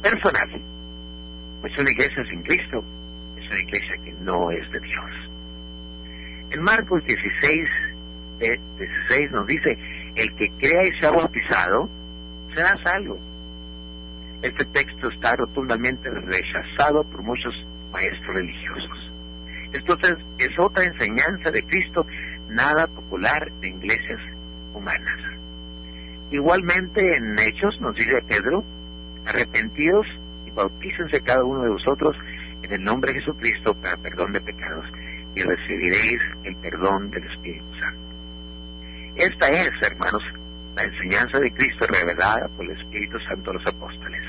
personal. 0.02 0.62
Pues 1.60 1.78
una 1.78 1.90
iglesia 1.90 2.24
sin 2.28 2.42
Cristo 2.42 2.84
es 3.36 3.50
una 3.50 3.60
iglesia 3.60 3.96
que 4.04 4.12
no 4.20 4.50
es 4.50 4.70
de 4.72 4.80
Dios. 4.80 5.30
En 6.50 6.62
Marcos 6.62 7.04
16, 7.04 7.68
16 8.38 9.30
nos 9.32 9.46
dice, 9.46 9.78
el 10.14 10.34
que 10.36 10.50
crea 10.58 10.86
y 10.86 10.98
sea 10.98 11.10
bautizado 11.10 11.88
será 12.54 12.74
salvo. 12.82 13.18
Este 14.40 14.64
texto 14.66 15.10
está 15.10 15.36
rotundamente 15.36 16.08
rechazado 16.08 17.04
por 17.04 17.22
muchos 17.22 17.54
maestros 17.92 18.34
religiosos. 18.34 19.12
Entonces 19.72 20.16
es 20.38 20.58
otra 20.58 20.84
enseñanza 20.84 21.50
de 21.50 21.62
Cristo, 21.64 22.06
nada 22.48 22.86
popular 22.86 23.52
de 23.60 23.68
iglesias 23.68 24.20
humanas. 24.72 25.20
Igualmente 26.30 27.00
en 27.16 27.38
Hechos 27.38 27.78
nos 27.80 27.94
dice 27.94 28.22
Pedro, 28.26 28.64
arrepentidos 29.26 30.06
y 30.46 30.50
bautícense 30.52 31.20
cada 31.22 31.44
uno 31.44 31.62
de 31.64 31.70
vosotros 31.70 32.16
en 32.62 32.72
el 32.72 32.82
nombre 32.82 33.12
de 33.12 33.20
Jesucristo 33.20 33.74
para 33.74 33.96
perdón 33.98 34.32
de 34.32 34.40
pecados 34.40 34.86
y 35.38 35.42
recibiréis 35.42 36.20
el 36.42 36.56
perdón 36.56 37.10
del 37.10 37.22
Espíritu 37.24 37.72
Santo. 37.80 38.00
Esta 39.14 39.48
es, 39.50 39.70
hermanos, 39.82 40.22
la 40.74 40.82
enseñanza 40.82 41.38
de 41.38 41.52
Cristo 41.52 41.86
revelada 41.86 42.48
por 42.56 42.64
el 42.64 42.72
Espíritu 42.72 43.18
Santo 43.20 43.50
a 43.50 43.54
los 43.54 43.66
apóstoles. 43.66 44.22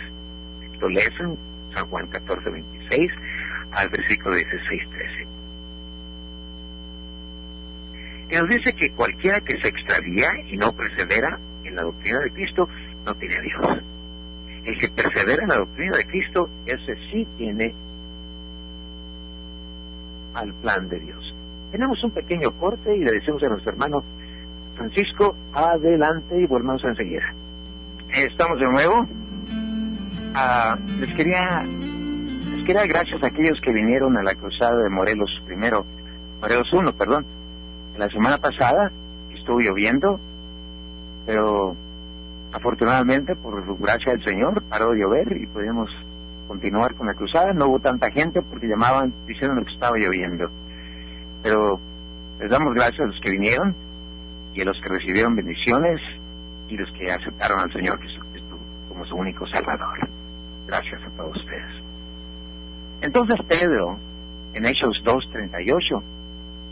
Lo 0.80 0.88
lees 0.88 1.12
en 1.20 1.36
San 1.74 1.88
Juan 1.88 2.08
14, 2.08 2.50
26 2.52 3.12
al 3.72 3.90
versículo 3.90 4.36
16, 4.36 4.90
13. 4.90 5.28
Y 8.30 8.36
nos 8.36 8.50
dice 8.50 8.74
que 8.74 8.92
cualquiera 8.92 9.42
que 9.42 9.60
se 9.60 9.68
extravía 9.68 10.30
y 10.48 10.58
no 10.58 10.72
persevera 10.76 11.40
en 11.64 11.76
la 11.76 11.82
doctrina 11.82 12.20
de 12.20 12.32
Cristo 12.32 12.70
no 13.06 13.16
tiene 13.16 13.36
a 13.36 13.42
Dios. 13.42 13.84
El 14.64 14.78
que 14.78 14.90
persevera 14.90 15.42
en 15.42 15.50
la 15.50 15.58
doctrina 15.58 15.98
de 15.98 16.06
Cristo, 16.06 16.50
ese 16.68 16.96
sí 17.12 17.28
tiene 17.38 17.74
al 20.34 20.54
plan 20.56 20.90
de 20.90 21.00
Dios. 21.00 21.36
Tenemos 21.72 22.04
un 22.04 22.12
pequeño 22.12 22.52
corte 22.52 22.96
y 22.96 23.00
le 23.00 23.12
decimos 23.12 23.44
a 23.44 23.50
nuestro 23.50 23.72
hermano 23.72 24.04
Francisco, 24.76 25.36
adelante 25.54 26.40
y 26.40 26.46
volvemos 26.46 26.84
enseguida. 26.84 27.34
Estamos 28.10 28.60
de 28.60 28.66
nuevo. 28.66 29.08
Ah, 30.34 30.78
les 31.00 31.14
quería 31.16 31.64
les 31.64 32.66
quería 32.66 32.86
gracias 32.86 33.22
a 33.24 33.28
aquellos 33.28 33.60
que 33.62 33.72
vinieron 33.72 34.18
a 34.18 34.24
la 34.24 34.36
cruzada 34.36 34.84
de 34.84 34.90
Morelos 34.90 35.30
primero, 35.46 35.86
Morelos 36.42 36.72
1, 36.72 36.94
perdón. 36.94 37.26
La 37.98 38.10
semana 38.10 38.38
pasada 38.38 38.92
estuvo 39.34 39.60
lloviendo, 39.60 40.20
pero 41.26 41.76
afortunadamente, 42.54 43.36
por 43.36 43.78
gracia 43.80 44.14
del 44.14 44.24
Señor, 44.24 44.64
paró 44.64 44.92
de 44.92 45.00
llover 45.00 45.38
y 45.38 45.46
pudimos 45.48 45.90
continuar 46.50 46.96
con 46.96 47.06
la 47.06 47.14
cruzada. 47.14 47.54
No 47.54 47.68
hubo 47.68 47.80
tanta 47.80 48.10
gente 48.10 48.42
porque 48.42 48.68
llamaban 48.68 49.14
diciendo 49.28 49.64
que 49.64 49.72
estaba 49.72 49.96
lloviendo. 49.98 50.50
Pero 51.44 51.80
les 52.40 52.50
damos 52.50 52.74
gracias 52.74 53.02
a 53.02 53.06
los 53.06 53.22
que 53.22 53.32
vinieron 53.32 53.76
y 54.56 54.62
a 54.62 54.66
los 54.66 54.82
que 54.82 54.90
recibieron 54.90 55.36
bendiciones 55.36 56.02
y 56.68 56.76
los 56.76 56.92
que 56.94 57.12
aceptaron 57.12 57.60
al 57.60 57.72
Señor 57.72 58.02
Jesucristo 58.02 58.58
como 58.90 59.06
su 59.06 59.16
único 59.16 59.46
Salvador. 59.48 60.00
Gracias 60.68 61.02
a 61.04 61.10
todos 61.12 61.38
ustedes. 61.38 61.84
Entonces 63.02 63.38
Pedro, 63.48 63.98
en 64.56 64.66
Hechos 64.66 65.00
2.38, 65.06 66.02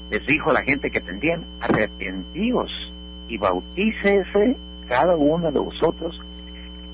les 0.09 0.25
dijo 0.25 0.49
a 0.49 0.53
la 0.53 0.63
gente 0.63 0.89
que 0.89 1.01
tendían, 1.01 1.45
arrepentíos 1.61 2.71
y 3.27 3.37
bautícese 3.37 4.57
cada 4.89 5.15
uno 5.15 5.51
de 5.51 5.59
vosotros 5.59 6.19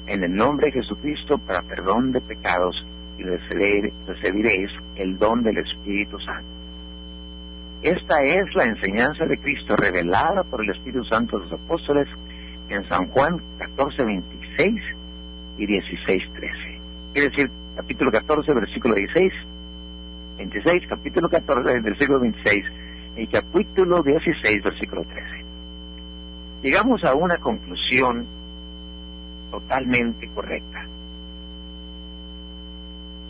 en 0.08 0.24
el 0.24 0.36
nombre 0.36 0.68
de 0.68 0.74
Jesucristo 0.74 1.38
para 1.38 1.62
perdón 1.62 2.12
de 2.12 2.22
pecados 2.22 2.86
y 3.18 3.24
recibiréis 3.24 4.70
el 4.96 5.18
don 5.18 5.44
del 5.44 5.58
Espíritu 5.60 6.20
Santo. 6.20 6.48
Esta 7.82 8.24
es 8.24 8.54
la 8.56 8.64
enseñanza 8.64 9.26
de 9.26 9.38
Cristo 9.40 9.76
revelada 9.76 10.44
por 10.44 10.64
el 10.64 10.72
Espíritu 10.72 11.04
Santo 11.06 11.38
a 11.38 11.40
los 11.42 11.52
apóstoles 11.52 12.08
en 12.70 12.88
San 12.88 13.08
Juan 13.10 13.42
14, 13.58 14.04
26 14.04 14.82
y 15.58 15.66
16, 15.66 16.24
13. 16.34 16.54
Quiere 17.14 17.30
decir, 17.30 17.52
capítulo 17.76 18.12
14, 18.12 18.54
versículo 18.54 18.96
16, 18.96 19.34
26, 20.38 20.84
capítulo 20.88 21.30
14, 21.30 21.80
versículo 21.82 22.20
26 22.20 22.66
y 23.18 23.28
capítulo 23.28 24.02
16, 24.02 24.64
versículo 24.64 25.04
13. 25.04 25.46
Llegamos 26.64 27.04
a 27.04 27.14
una 27.14 27.38
conclusión 27.38 28.26
totalmente 29.54 30.28
correcta. 30.30 30.84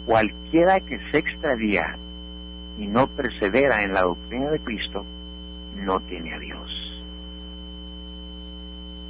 Cualquiera 0.05 0.80
que 0.80 0.97
se 1.11 1.17
extravía 1.17 1.97
y 2.78 2.88
no 2.88 3.07
persevera 3.07 3.84
en 3.84 3.93
la 3.93 4.03
doctrina 4.03 4.49
de 4.49 4.59
Cristo, 4.59 5.05
no 5.76 5.99
tiene 6.01 6.34
a 6.34 6.39
Dios. 6.39 7.03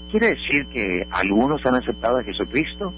Quiere 0.09 0.30
decir 0.30 0.66
que 0.68 1.07
algunos 1.11 1.64
han 1.68 1.76
aceptado 1.76 2.18
a 2.18 2.24
Jesucristo 2.24 2.91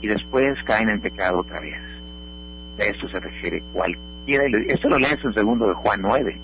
y 0.00 0.06
después 0.06 0.54
caen 0.64 0.88
en 0.88 1.00
pecado 1.00 1.40
otra 1.40 1.60
vez. 1.60 1.80
A 2.78 2.82
esto 2.82 3.08
se 3.08 3.20
refiere 3.20 3.62
cualquiera. 3.74 4.44
Esto 4.68 4.88
lo 4.88 4.98
lees 4.98 5.22
en 5.22 5.34
segundo 5.34 5.68
de 5.68 5.74
Juan 5.74 6.00
9. 6.00 6.40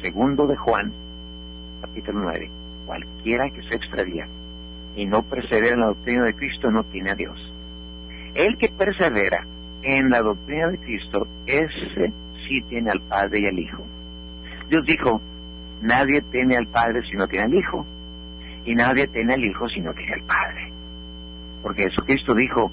segundo 0.00 0.46
de 0.46 0.56
Juan, 0.56 0.92
capítulo 1.82 2.20
9, 2.22 2.50
cualquiera 2.86 3.48
que 3.50 3.62
se 3.68 3.76
extravía 3.76 4.26
y 4.94 5.06
no 5.06 5.22
persevera 5.22 5.74
en 5.74 5.80
la 5.80 5.86
doctrina 5.86 6.24
de 6.24 6.34
Cristo 6.34 6.70
no 6.70 6.84
tiene 6.84 7.10
a 7.10 7.14
Dios. 7.14 7.38
El 8.34 8.56
que 8.56 8.68
persevera 8.68 9.46
en 9.82 10.10
la 10.10 10.20
doctrina 10.22 10.68
de 10.68 10.78
Cristo, 10.78 11.26
ese 11.46 12.12
sí 12.46 12.62
tiene 12.68 12.90
al 12.90 13.00
Padre 13.00 13.40
y 13.40 13.46
al 13.46 13.58
Hijo. 13.58 13.82
Dios 14.68 14.84
dijo, 14.86 15.20
nadie 15.80 16.22
tiene 16.22 16.56
al 16.56 16.66
Padre 16.66 17.02
si 17.10 17.16
no 17.16 17.26
tiene 17.26 17.46
al 17.46 17.54
Hijo, 17.54 17.86
y 18.64 18.74
nadie 18.74 19.06
tiene 19.08 19.34
al 19.34 19.44
Hijo 19.44 19.68
si 19.68 19.80
no 19.80 19.92
tiene 19.92 20.14
al 20.14 20.22
Padre. 20.22 20.72
Porque 21.62 21.84
Jesucristo 21.84 22.34
dijo, 22.34 22.70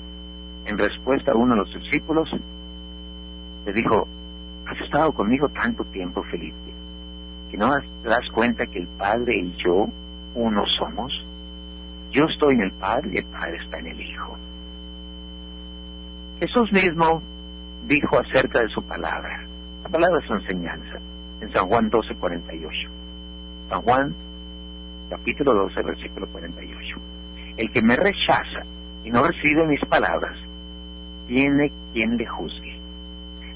en 0.65 0.77
respuesta 0.77 1.31
a 1.31 1.35
uno 1.35 1.55
de 1.55 1.61
los 1.61 1.73
discípulos, 1.73 2.29
le 3.65 3.73
dijo, 3.73 4.07
has 4.67 4.79
estado 4.81 5.11
conmigo 5.11 5.49
tanto 5.49 5.83
tiempo, 5.85 6.23
Felipe, 6.23 6.55
que 7.49 7.57
no 7.57 7.75
te 8.03 8.09
das 8.09 8.29
cuenta 8.33 8.67
que 8.67 8.79
el 8.79 8.87
Padre 8.87 9.35
y 9.35 9.55
yo 9.63 9.89
uno 10.35 10.63
somos. 10.77 11.11
Yo 12.11 12.25
estoy 12.25 12.55
en 12.55 12.61
el 12.63 12.71
Padre 12.73 13.09
y 13.13 13.17
el 13.17 13.25
Padre 13.25 13.57
está 13.63 13.79
en 13.79 13.87
el 13.87 14.01
Hijo. 14.01 14.37
Jesús 16.39 16.71
mismo 16.71 17.21
dijo 17.87 18.19
acerca 18.19 18.61
de 18.61 18.69
su 18.69 18.81
palabra. 18.83 19.45
La 19.83 19.89
palabra 19.89 20.19
es 20.19 20.25
su 20.25 20.33
enseñanza. 20.33 20.99
En 21.41 21.51
San 21.53 21.67
Juan 21.67 21.89
12, 21.89 22.15
48. 22.15 22.89
San 23.69 23.81
Juan, 23.81 24.15
capítulo 25.09 25.53
12, 25.53 25.81
versículo 25.83 26.27
48. 26.27 26.99
El 27.57 27.71
que 27.71 27.81
me 27.81 27.95
rechaza 27.95 28.63
y 29.03 29.11
no 29.11 29.23
recibe 29.25 29.67
mis 29.67 29.81
palabras, 29.85 30.35
tiene 31.27 31.71
quien 31.93 32.17
le 32.17 32.25
juzgue. 32.25 32.79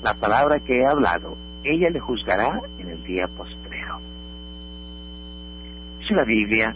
La 0.01 0.13
palabra 0.13 0.59
que 0.59 0.77
he 0.77 0.85
hablado, 0.85 1.37
ella 1.63 1.89
le 1.89 1.99
juzgará 1.99 2.61
en 2.77 2.89
el 2.89 3.03
día 3.03 3.27
postrero. 3.27 3.99
Dice 5.99 6.13
la 6.13 6.25
Biblia 6.25 6.75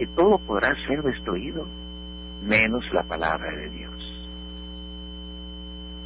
que 0.00 0.06
todo 0.06 0.38
podrá 0.38 0.74
ser 0.86 1.02
destruido, 1.02 1.66
menos 2.42 2.90
la 2.90 3.02
palabra 3.02 3.54
de 3.54 3.68
Dios, 3.68 4.28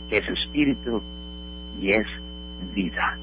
que 0.08 0.18
es 0.18 0.28
espíritu 0.30 1.00
y 1.80 1.92
es 1.92 2.04
vida. 2.74 3.16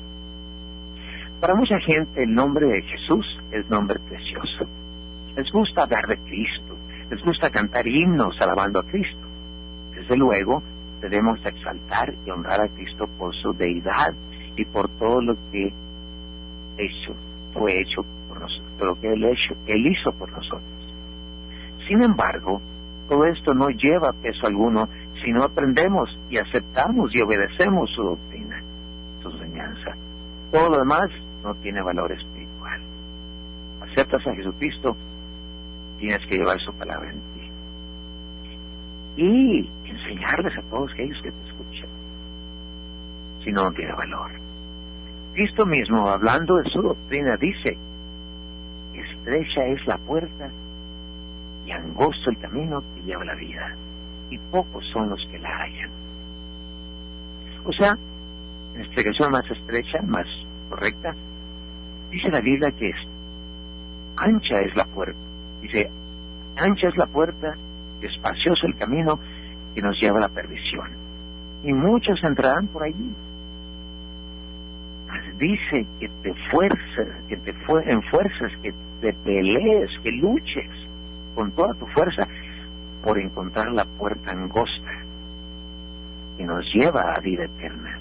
Para 1.41 1.55
mucha 1.55 1.78
gente 1.80 2.24
el 2.24 2.34
nombre 2.34 2.67
de 2.67 2.82
Jesús 2.84 3.26
es 3.51 3.69
nombre 3.69 3.99
precioso. 3.99 4.65
Les 5.36 5.51
gusta 5.51 5.84
hablar 5.84 6.07
de 6.07 6.17
Cristo, 6.19 6.78
les 7.09 7.22
gusta 7.22 7.49
cantar 7.49 7.86
himnos 7.86 8.39
alabando 8.39 8.80
a 8.80 8.84
Cristo. 8.84 9.28
Desde 9.93 10.15
luego, 10.15 10.63
debemos 11.01 11.45
exaltar 11.45 12.13
y 12.26 12.30
honrar 12.30 12.61
a 12.61 12.69
Cristo 12.69 13.09
por 13.19 13.36
su 13.36 13.51
deidad 13.51 14.13
y 14.55 14.63
por 14.63 14.88
todo 14.88 15.19
lo 15.22 15.36
que 15.51 15.74
hecho, 16.78 17.13
fue 17.53 17.82
hecho 17.82 18.05
por 18.32 18.41
nosotros, 18.41 18.71
lo 18.79 18.99
que 18.99 19.11
él, 19.11 19.23
hecho, 19.25 19.55
él 19.67 19.86
hizo 19.86 20.11
por 20.13 20.32
nosotros. 20.32 20.63
Sin 21.88 22.01
embargo, 22.01 22.61
todo 23.09 23.25
esto 23.25 23.53
no 23.53 23.69
lleva 23.69 24.13
peso 24.13 24.47
alguno 24.47 24.88
si 25.23 25.32
no 25.34 25.43
aprendemos 25.43 26.17
y 26.29 26.38
aceptamos 26.38 27.13
y 27.13 27.21
obedecemos 27.21 27.89
su 27.91 28.03
doctrina, 28.03 28.63
su 29.21 29.29
enseñanza. 29.32 29.95
Todo 30.51 30.69
lo 30.69 30.77
demás 30.77 31.09
no 31.43 31.53
tiene 31.55 31.82
valor 31.82 32.11
espiritual. 32.11 32.82
Aceptas 33.82 34.25
a 34.25 34.34
Jesucristo, 34.34 34.95
tienes 35.99 36.25
que 36.27 36.38
llevar 36.38 36.59
su 36.61 36.73
palabra 36.73 37.11
en 37.11 37.19
ti. 37.34 37.51
Y 39.21 39.69
enseñarles 39.84 40.57
a 40.57 40.61
todos 40.69 40.91
aquellos 40.93 41.21
que 41.21 41.32
te 41.32 41.47
escuchan. 41.49 41.89
Si 43.43 43.51
no, 43.51 43.65
no 43.65 43.71
tiene 43.73 43.91
valor. 43.91 44.32
Cristo 45.34 45.65
mismo, 45.65 46.07
hablando 46.07 46.55
de 46.57 46.69
su 46.69 46.82
doctrina, 46.82 47.36
dice, 47.38 47.77
estrecha 49.22 49.65
es 49.65 49.86
la 49.86 49.97
puerta 49.97 50.49
y 51.65 51.72
angosto 51.72 52.32
el 52.32 52.39
camino 52.39 52.84
que 52.95 53.03
lleva 53.03 53.24
la 53.24 53.36
vida, 53.36 53.76
y 54.32 54.38
pocos 54.38 54.84
son 54.91 55.09
los 55.09 55.24
que 55.30 55.38
la 55.38 55.49
hallan. 55.49 55.89
O 57.63 57.72
sea, 57.72 57.97
en 58.74 58.82
explicación 58.82 59.32
más 59.32 59.49
estrecha, 59.49 60.01
más 60.01 60.26
correcta, 60.69 61.13
dice 62.09 62.30
la 62.30 62.41
Biblia 62.41 62.72
que 62.72 62.89
es 62.89 62.97
ancha 64.17 64.59
es 64.61 64.76
la 64.76 64.86
puerta. 64.86 65.19
Dice, 65.61 65.89
ancha 66.57 66.88
es 66.88 66.97
la 66.97 67.05
puerta, 67.05 67.55
espacioso 68.01 68.65
el 68.65 68.76
camino 68.76 69.19
que 69.76 69.82
nos 69.82 69.99
lleva 69.99 70.17
a 70.17 70.22
la 70.22 70.30
perdición. 70.30 70.89
Y 71.63 71.74
muchos 71.74 72.24
entrarán 72.24 72.67
por 72.67 72.84
allí 72.84 73.13
dice 75.38 75.88
que 75.99 76.07
te 76.22 76.34
fuerzas, 76.49 77.07
que 77.28 77.38
te 77.38 77.53
fuerzas, 77.53 78.51
que 78.61 78.74
te 79.02 79.14
pelees, 79.14 79.89
que 80.04 80.12
luches 80.12 80.70
con 81.36 81.52
toda 81.52 81.74
tu 81.74 81.86
fuerza 81.88 82.28
por 83.04 83.20
encontrar 83.20 83.72
la 83.72 83.86
puerta 83.86 84.32
angosta 84.32 84.91
que 86.38 86.45
nos 86.45 86.64
lleva 86.74 87.14
a 87.14 87.20
vida 87.20 87.45
eterna. 87.45 87.99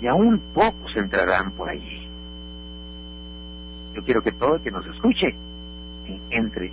Y 0.00 0.06
aún 0.06 0.40
pocos 0.54 0.96
entrarán 0.96 1.52
por 1.52 1.68
allí. 1.68 2.08
Yo 3.94 4.02
quiero 4.02 4.22
que 4.22 4.32
todo 4.32 4.56
el 4.56 4.62
que 4.62 4.70
nos 4.70 4.86
escuche 4.86 5.34
entre, 6.30 6.72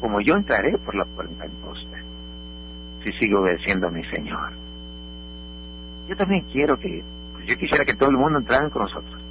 como 0.00 0.20
yo 0.20 0.34
entraré 0.34 0.76
por 0.78 0.94
la 0.94 1.04
puerta 1.04 1.44
angosta, 1.44 1.98
si 3.04 3.12
sigo 3.12 3.40
obedeciendo 3.40 3.86
a 3.86 3.90
mi 3.90 4.04
Señor. 4.04 4.52
Yo 6.08 6.16
también 6.16 6.44
quiero 6.52 6.76
que 6.76 7.02
yo 7.46 7.56
quisiera 7.56 7.84
que 7.84 7.94
todo 7.94 8.10
el 8.10 8.16
mundo 8.16 8.38
entrara 8.38 8.68
con 8.70 8.82
nosotros. 8.82 9.22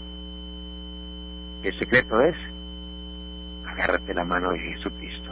El 1.63 1.77
secreto 1.79 2.21
es, 2.21 2.35
agárrate 3.75 4.13
la 4.13 4.23
mano 4.23 4.51
de 4.51 4.59
Jesucristo. 4.59 5.31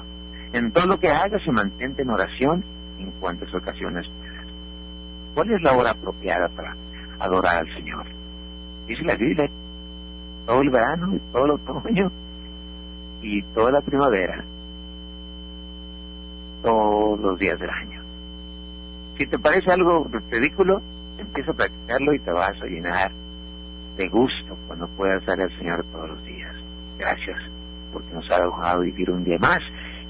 En 0.52 0.72
todo 0.72 0.86
lo 0.86 1.00
que 1.00 1.10
hagas 1.10 1.42
y 1.46 1.52
mantente 1.52 2.02
en 2.02 2.10
oración 2.10 2.64
en 3.00 3.12
cuantas 3.20 3.54
ocasiones 3.54 4.06
puedas. 4.20 4.46
¿Cuál 5.34 5.52
es 5.52 5.62
la 5.62 5.74
hora 5.76 5.92
apropiada 5.92 6.48
para 6.50 6.76
adorar 7.20 7.58
al 7.58 7.76
Señor? 7.76 8.06
Dice 8.88 9.04
la 9.04 9.16
Biblia, 9.16 9.50
todo 10.46 10.62
el 10.62 10.70
verano 10.70 11.16
y 11.16 11.20
todo 11.32 11.46
el 11.46 11.52
otoño 11.52 12.12
y 13.22 13.42
toda 13.54 13.72
la 13.72 13.82
primavera, 13.82 14.44
todos 16.62 17.20
los 17.20 17.40
días 17.40 17.60
del 17.60 17.70
año. 17.70 18.02
Si 19.18 19.26
te 19.26 19.40
parece 19.40 19.72
algo 19.72 20.08
ridículo, 20.30 20.82
empieza 21.18 21.52
a 21.52 21.56
practicarlo 21.56 22.14
y 22.14 22.20
te 22.20 22.32
vas 22.32 22.62
a 22.62 22.66
llenar 22.66 23.12
de 23.98 24.08
gusto 24.10 24.58
cuando 24.68 24.88
puedas 24.90 25.26
dar 25.26 25.40
al 25.40 25.58
Señor 25.58 25.84
todos 25.92 26.10
los 26.10 26.26
días. 26.26 26.54
Gracias 27.00 27.53
porque 27.94 28.14
nos 28.14 28.30
ha 28.32 28.44
dejado 28.44 28.82
vivir 28.82 29.12
un 29.12 29.24
día 29.24 29.38
más 29.40 29.60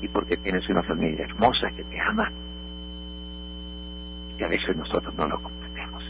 y 0.02 0.08
porque 0.08 0.38
tienes 0.38 0.68
una 0.70 0.82
familia 0.84 1.26
hermosa 1.26 1.70
que 1.76 1.84
te 1.84 2.00
ama. 2.02 2.32
Y 4.40 4.44
a 4.44 4.48
veces 4.48 4.76
nosotros 4.76 5.14
no 5.16 5.28
lo 5.28 5.40
comprendemos. 5.40 6.04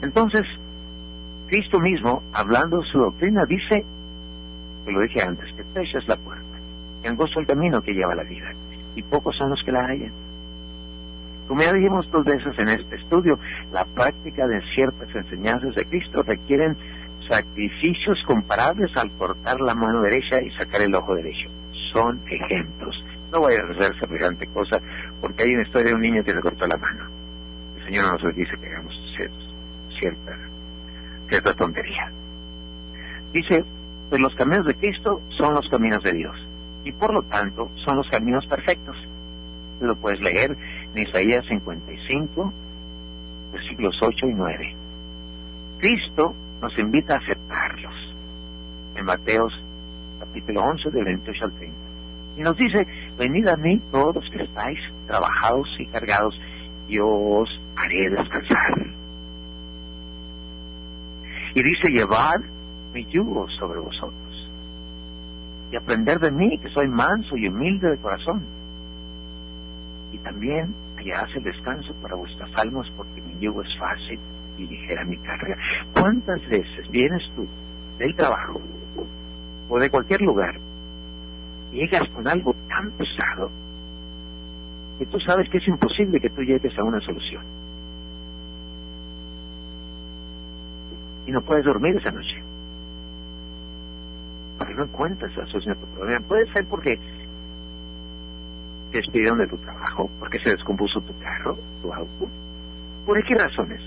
Entonces, 0.00 0.46
Cristo 1.48 1.78
mismo, 1.80 2.22
hablando 2.32 2.78
de 2.78 2.88
su 2.90 2.98
doctrina, 2.98 3.44
dice, 3.46 3.84
lo 4.86 5.00
dije 5.02 5.22
antes, 5.22 5.52
que 5.54 5.62
estrecha 5.62 5.98
es 5.98 6.08
la 6.08 6.16
puerta, 6.16 6.58
que 7.02 7.08
angosto 7.08 7.40
el 7.40 7.46
camino 7.46 7.82
que 7.82 7.92
lleva 7.92 8.14
la 8.14 8.24
vida, 8.24 8.52
y 8.96 9.02
pocos 9.02 9.36
son 9.36 9.50
los 9.50 9.62
que 9.62 9.72
la 9.72 9.86
hallan. 9.86 10.12
Como 11.46 11.60
ya 11.60 11.72
dijimos 11.72 12.10
dos 12.10 12.24
veces 12.24 12.58
en 12.58 12.68
este 12.68 12.96
estudio, 12.96 13.38
la 13.72 13.84
práctica 13.84 14.46
de 14.46 14.60
ciertas 14.74 15.14
enseñanzas 15.14 15.74
de 15.74 15.84
Cristo 15.84 16.22
requieren 16.22 16.76
sacrificios 17.28 18.22
comparables 18.26 18.96
al 18.96 19.10
cortar 19.12 19.60
la 19.60 19.74
mano 19.74 20.02
derecha 20.02 20.40
y 20.40 20.50
sacar 20.52 20.82
el 20.82 20.94
ojo 20.94 21.14
derecho. 21.14 21.48
Son 21.92 22.20
ejemplos. 22.28 23.04
No 23.30 23.40
voy 23.40 23.54
a 23.54 23.64
hacer 23.64 23.98
semejante 23.98 24.46
cosa 24.48 24.80
porque 25.20 25.44
hay 25.44 25.54
una 25.54 25.62
historia 25.62 25.90
de 25.90 25.94
un 25.94 26.02
niño 26.02 26.24
que 26.24 26.34
le 26.34 26.40
cortó 26.40 26.66
la 26.66 26.76
mano. 26.76 27.08
El 27.76 27.84
Señor 27.86 28.22
nos 28.22 28.34
dice 28.34 28.52
que 28.58 28.66
hagamos 28.66 28.94
cierta, 29.98 30.38
cierta 31.28 31.54
tontería. 31.54 32.10
Dice, 33.32 33.64
pues 34.10 34.20
los 34.20 34.34
caminos 34.34 34.66
de 34.66 34.74
Cristo 34.74 35.22
son 35.38 35.54
los 35.54 35.68
caminos 35.68 36.02
de 36.02 36.12
Dios 36.12 36.36
y 36.84 36.92
por 36.92 37.14
lo 37.14 37.22
tanto 37.22 37.70
son 37.84 37.96
los 37.96 38.08
caminos 38.10 38.46
perfectos. 38.46 38.96
Lo 39.80 39.96
puedes 39.96 40.20
leer 40.20 40.56
en 40.94 41.02
Isaías 41.02 41.44
55, 41.48 42.52
versículos 43.52 43.96
8 44.00 44.26
y 44.26 44.34
9. 44.34 44.76
Cristo 45.78 46.34
nos 46.62 46.78
invita 46.78 47.14
a 47.14 47.18
aceptarlos. 47.18 48.14
En 48.94 49.04
Mateos 49.04 49.52
capítulo 50.20 50.62
11, 50.62 50.90
del 50.90 51.04
28 51.04 51.44
al 51.44 51.52
30. 51.52 51.76
Y 52.36 52.40
nos 52.40 52.56
dice, 52.56 52.86
venid 53.18 53.48
a 53.48 53.56
mí 53.56 53.82
todos 53.90 54.14
los 54.14 54.30
que 54.30 54.44
estáis 54.44 54.78
trabajados 55.06 55.68
y 55.78 55.86
cargados, 55.86 56.34
yo 56.88 57.06
os 57.06 57.50
haré 57.76 58.08
descansar. 58.08 58.86
Y 61.54 61.62
dice, 61.62 61.90
llevad 61.90 62.40
mi 62.94 63.04
yugo 63.06 63.46
sobre 63.58 63.80
vosotros 63.80 64.22
y 65.70 65.76
aprender 65.76 66.18
de 66.20 66.30
mí, 66.30 66.58
que 66.58 66.68
soy 66.68 66.86
manso 66.86 67.36
y 67.36 67.48
humilde 67.48 67.90
de 67.90 67.98
corazón 67.98 68.42
y 70.12 70.18
también 70.18 70.74
hallarás 70.96 71.34
el 71.34 71.42
descanso 71.42 71.94
para 72.02 72.14
vuestras 72.14 72.50
almas 72.56 72.86
porque 72.96 73.22
mi 73.22 73.38
yugo 73.40 73.62
es 73.62 73.78
fácil 73.78 74.20
y 74.58 74.66
ligera 74.66 75.04
mi 75.04 75.16
carga. 75.18 75.56
¿Cuántas 75.94 76.40
veces 76.48 76.90
vienes 76.90 77.22
tú 77.34 77.46
del 77.98 78.14
trabajo 78.14 78.60
o 79.68 79.78
de 79.78 79.90
cualquier 79.90 80.20
lugar, 80.20 80.54
llegas 81.72 82.08
con 82.10 82.28
algo 82.28 82.54
tan 82.68 82.90
pesado 82.92 83.50
que 84.98 85.06
tú 85.06 85.18
sabes 85.20 85.48
que 85.48 85.58
es 85.58 85.66
imposible 85.66 86.20
que 86.20 86.30
tú 86.30 86.42
llegues 86.42 86.78
a 86.78 86.84
una 86.84 87.00
solución. 87.00 87.42
Y 91.26 91.32
no 91.32 91.40
puedes 91.40 91.64
dormir 91.64 91.96
esa 91.96 92.10
noche. 92.10 92.42
Porque 94.58 94.74
no 94.74 94.84
encuentras 94.84 95.34
la 95.36 95.46
solución 95.46 95.76
a 95.76 95.80
tu 95.80 95.86
problema. 95.86 96.20
Puede 96.26 96.52
ser 96.52 96.66
porque 96.66 96.98
te 98.90 98.98
despidieron 98.98 99.38
de 99.38 99.46
tu 99.46 99.56
trabajo, 99.56 100.10
porque 100.18 100.38
se 100.40 100.50
descompuso 100.50 101.00
tu 101.00 101.18
carro, 101.18 101.56
tu 101.80 101.92
auto. 101.92 102.28
¿Por 103.06 103.24
qué 103.24 103.34
razones? 103.34 103.80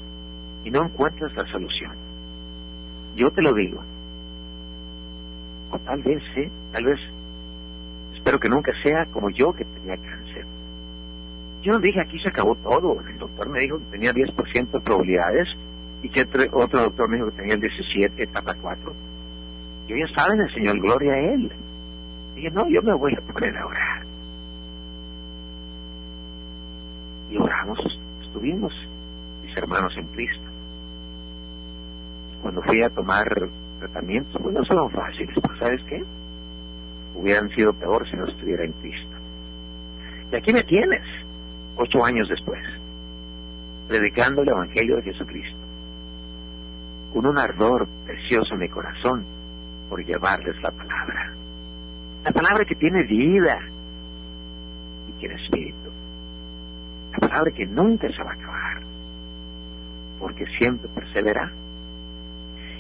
Y 0.66 0.72
no 0.72 0.84
encuentras 0.84 1.34
la 1.36 1.46
solución. 1.46 1.94
Yo 3.16 3.32
te 3.32 3.42
lo 3.42 3.54
digo. 3.54 3.82
O 5.72 5.80
tal 5.80 6.04
vez, 6.04 6.22
sí, 6.34 6.50
tal 6.74 6.84
vez, 6.84 7.00
espero 8.14 8.40
que 8.40 8.50
nunca 8.50 8.72
sea 8.84 9.06
como 9.06 9.30
yo 9.30 9.54
que 9.54 9.64
tenía 9.64 9.96
cáncer. 9.96 10.46
Yo 11.62 11.72
no 11.72 11.80
dije 11.80 12.02
aquí 12.02 12.20
se 12.20 12.30
acabó 12.30 12.56
todo. 12.56 13.00
El 13.08 13.18
doctor 13.18 13.50
me 13.50 13.62
dijo 13.62 13.80
que 13.80 13.86
tenía 13.86 14.14
10% 14.14 14.72
de 14.72 14.80
probabilidades 14.82 15.48
y 16.04 16.10
que 16.10 16.22
otro 16.52 16.82
doctor 16.82 17.10
me 17.10 17.18
dijo 17.18 17.30
que 17.30 17.38
tenía 17.38 17.56
el 17.56 17.62
17, 17.62 18.22
etapa 18.22 18.54
4. 18.62 18.94
Yo 19.88 19.96
ya 19.96 20.08
saben, 20.16 20.42
el 20.42 20.54
Señor, 20.54 20.80
gloria 20.80 21.14
a 21.14 21.20
Él. 21.34 21.52
Dije, 22.36 22.52
no, 22.52 22.68
yo 22.70 22.82
me 22.82 22.94
voy 22.94 23.14
a 23.16 23.22
poner 23.34 23.58
a 23.58 23.66
orar. 23.66 24.06
Y 27.32 27.38
oramos, 27.38 27.80
estuvimos, 28.22 28.74
mis 29.44 29.56
hermanos 29.58 29.96
en 29.98 30.06
Cristo. 30.08 30.45
Cuando 32.56 32.72
fui 32.72 32.82
a 32.84 32.90
tomar 32.90 33.28
tratamientos, 33.80 34.42
pues 34.42 34.56
no 34.56 34.64
son 34.64 34.90
fáciles, 34.90 35.36
pero 35.42 35.58
¿sabes 35.58 35.82
qué? 35.90 36.02
Hubieran 37.14 37.50
sido 37.50 37.74
peor 37.74 38.10
si 38.10 38.16
no 38.16 38.26
estuviera 38.28 38.64
en 38.64 38.72
Cristo. 38.72 39.14
Y 40.32 40.36
aquí 40.38 40.54
me 40.54 40.64
tienes, 40.64 41.02
ocho 41.76 42.06
años 42.06 42.30
después, 42.30 42.64
predicando 43.90 44.44
el 44.44 44.50
Evangelio 44.50 44.96
de 44.96 45.02
Jesucristo, 45.02 45.58
con 47.14 47.26
un 47.26 47.38
ardor 47.38 47.90
precioso 48.06 48.54
en 48.54 48.60
mi 48.62 48.70
corazón 48.70 49.26
por 49.90 50.02
llevarles 50.06 50.56
la 50.62 50.72
palabra. 50.72 51.34
La 52.24 52.32
palabra 52.32 52.64
que 52.64 52.76
tiene 52.76 53.04
vida 53.04 53.60
y 55.10 55.20
tiene 55.20 55.36
espíritu. 55.44 55.92
La 57.12 57.28
palabra 57.28 57.52
que 57.52 57.66
nunca 57.66 58.08
se 58.08 58.24
va 58.24 58.32
a 58.32 58.34
acabar, 58.34 58.82
porque 60.22 60.46
siempre 60.58 60.88
persevera. 60.96 61.52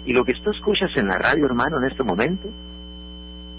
Y 0.05 0.13
lo 0.13 0.23
que 0.23 0.33
tú 0.33 0.51
escuchas 0.51 0.91
en 0.95 1.07
la 1.07 1.17
radio, 1.17 1.45
hermano, 1.45 1.77
en 1.79 1.89
este 1.89 2.03
momento, 2.03 2.47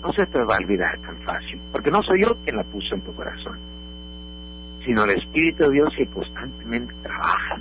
no 0.02 0.12
se 0.12 0.24
te 0.26 0.38
va 0.44 0.54
a 0.54 0.58
olvidar 0.58 0.98
tan 1.00 1.16
fácil, 1.18 1.60
porque 1.72 1.90
no 1.90 2.02
soy 2.02 2.22
yo 2.22 2.36
quien 2.44 2.56
la 2.56 2.64
puso 2.64 2.94
en 2.94 3.00
tu 3.00 3.12
corazón, 3.14 3.58
sino 4.84 5.04
el 5.04 5.10
Espíritu 5.10 5.64
de 5.64 5.70
Dios 5.70 5.92
que 5.96 6.06
constantemente 6.06 6.94
trabaja 7.02 7.60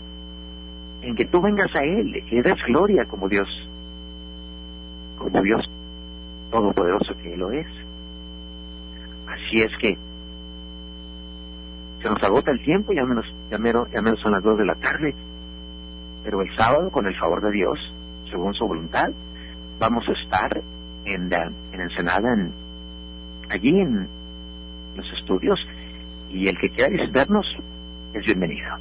en 1.01 1.15
que 1.15 1.25
tú 1.25 1.41
vengas 1.41 1.73
a 1.75 1.79
Él 1.79 2.15
y 2.15 2.35
le 2.35 2.41
des 2.43 2.57
gloria 2.67 3.05
como 3.05 3.27
Dios, 3.27 3.47
como 5.17 5.41
Dios 5.41 5.65
todopoderoso 6.51 7.15
que 7.17 7.33
Él 7.33 7.39
lo 7.39 7.51
es. 7.51 7.67
Así 9.27 9.61
es 9.61 9.71
que 9.81 9.97
se 12.03 12.09
nos 12.09 12.21
agota 12.21 12.51
el 12.51 12.63
tiempo, 12.63 12.93
ya 12.93 13.03
menos, 13.03 13.25
ya 13.49 13.57
menos, 13.57 13.89
ya 13.91 14.01
menos 14.01 14.19
son 14.19 14.33
las 14.33 14.43
dos 14.43 14.57
de 14.59 14.65
la 14.65 14.75
tarde, 14.75 15.15
pero 16.23 16.41
el 16.41 16.55
sábado, 16.55 16.91
con 16.91 17.07
el 17.07 17.17
favor 17.17 17.41
de 17.41 17.51
Dios, 17.51 17.94
según 18.29 18.53
su 18.53 18.67
voluntad, 18.67 19.09
vamos 19.79 20.03
a 20.07 20.11
estar 20.23 20.61
en, 21.05 21.31
en 21.33 21.81
Ensenada, 21.81 22.33
en, 22.33 22.53
allí 23.49 23.69
en 23.69 24.07
los 24.95 25.05
estudios, 25.19 25.59
y 26.29 26.47
el 26.47 26.57
que 26.57 26.69
quiera 26.69 26.89
visitarnos 26.89 27.45
es 28.13 28.25
bienvenido. 28.25 28.75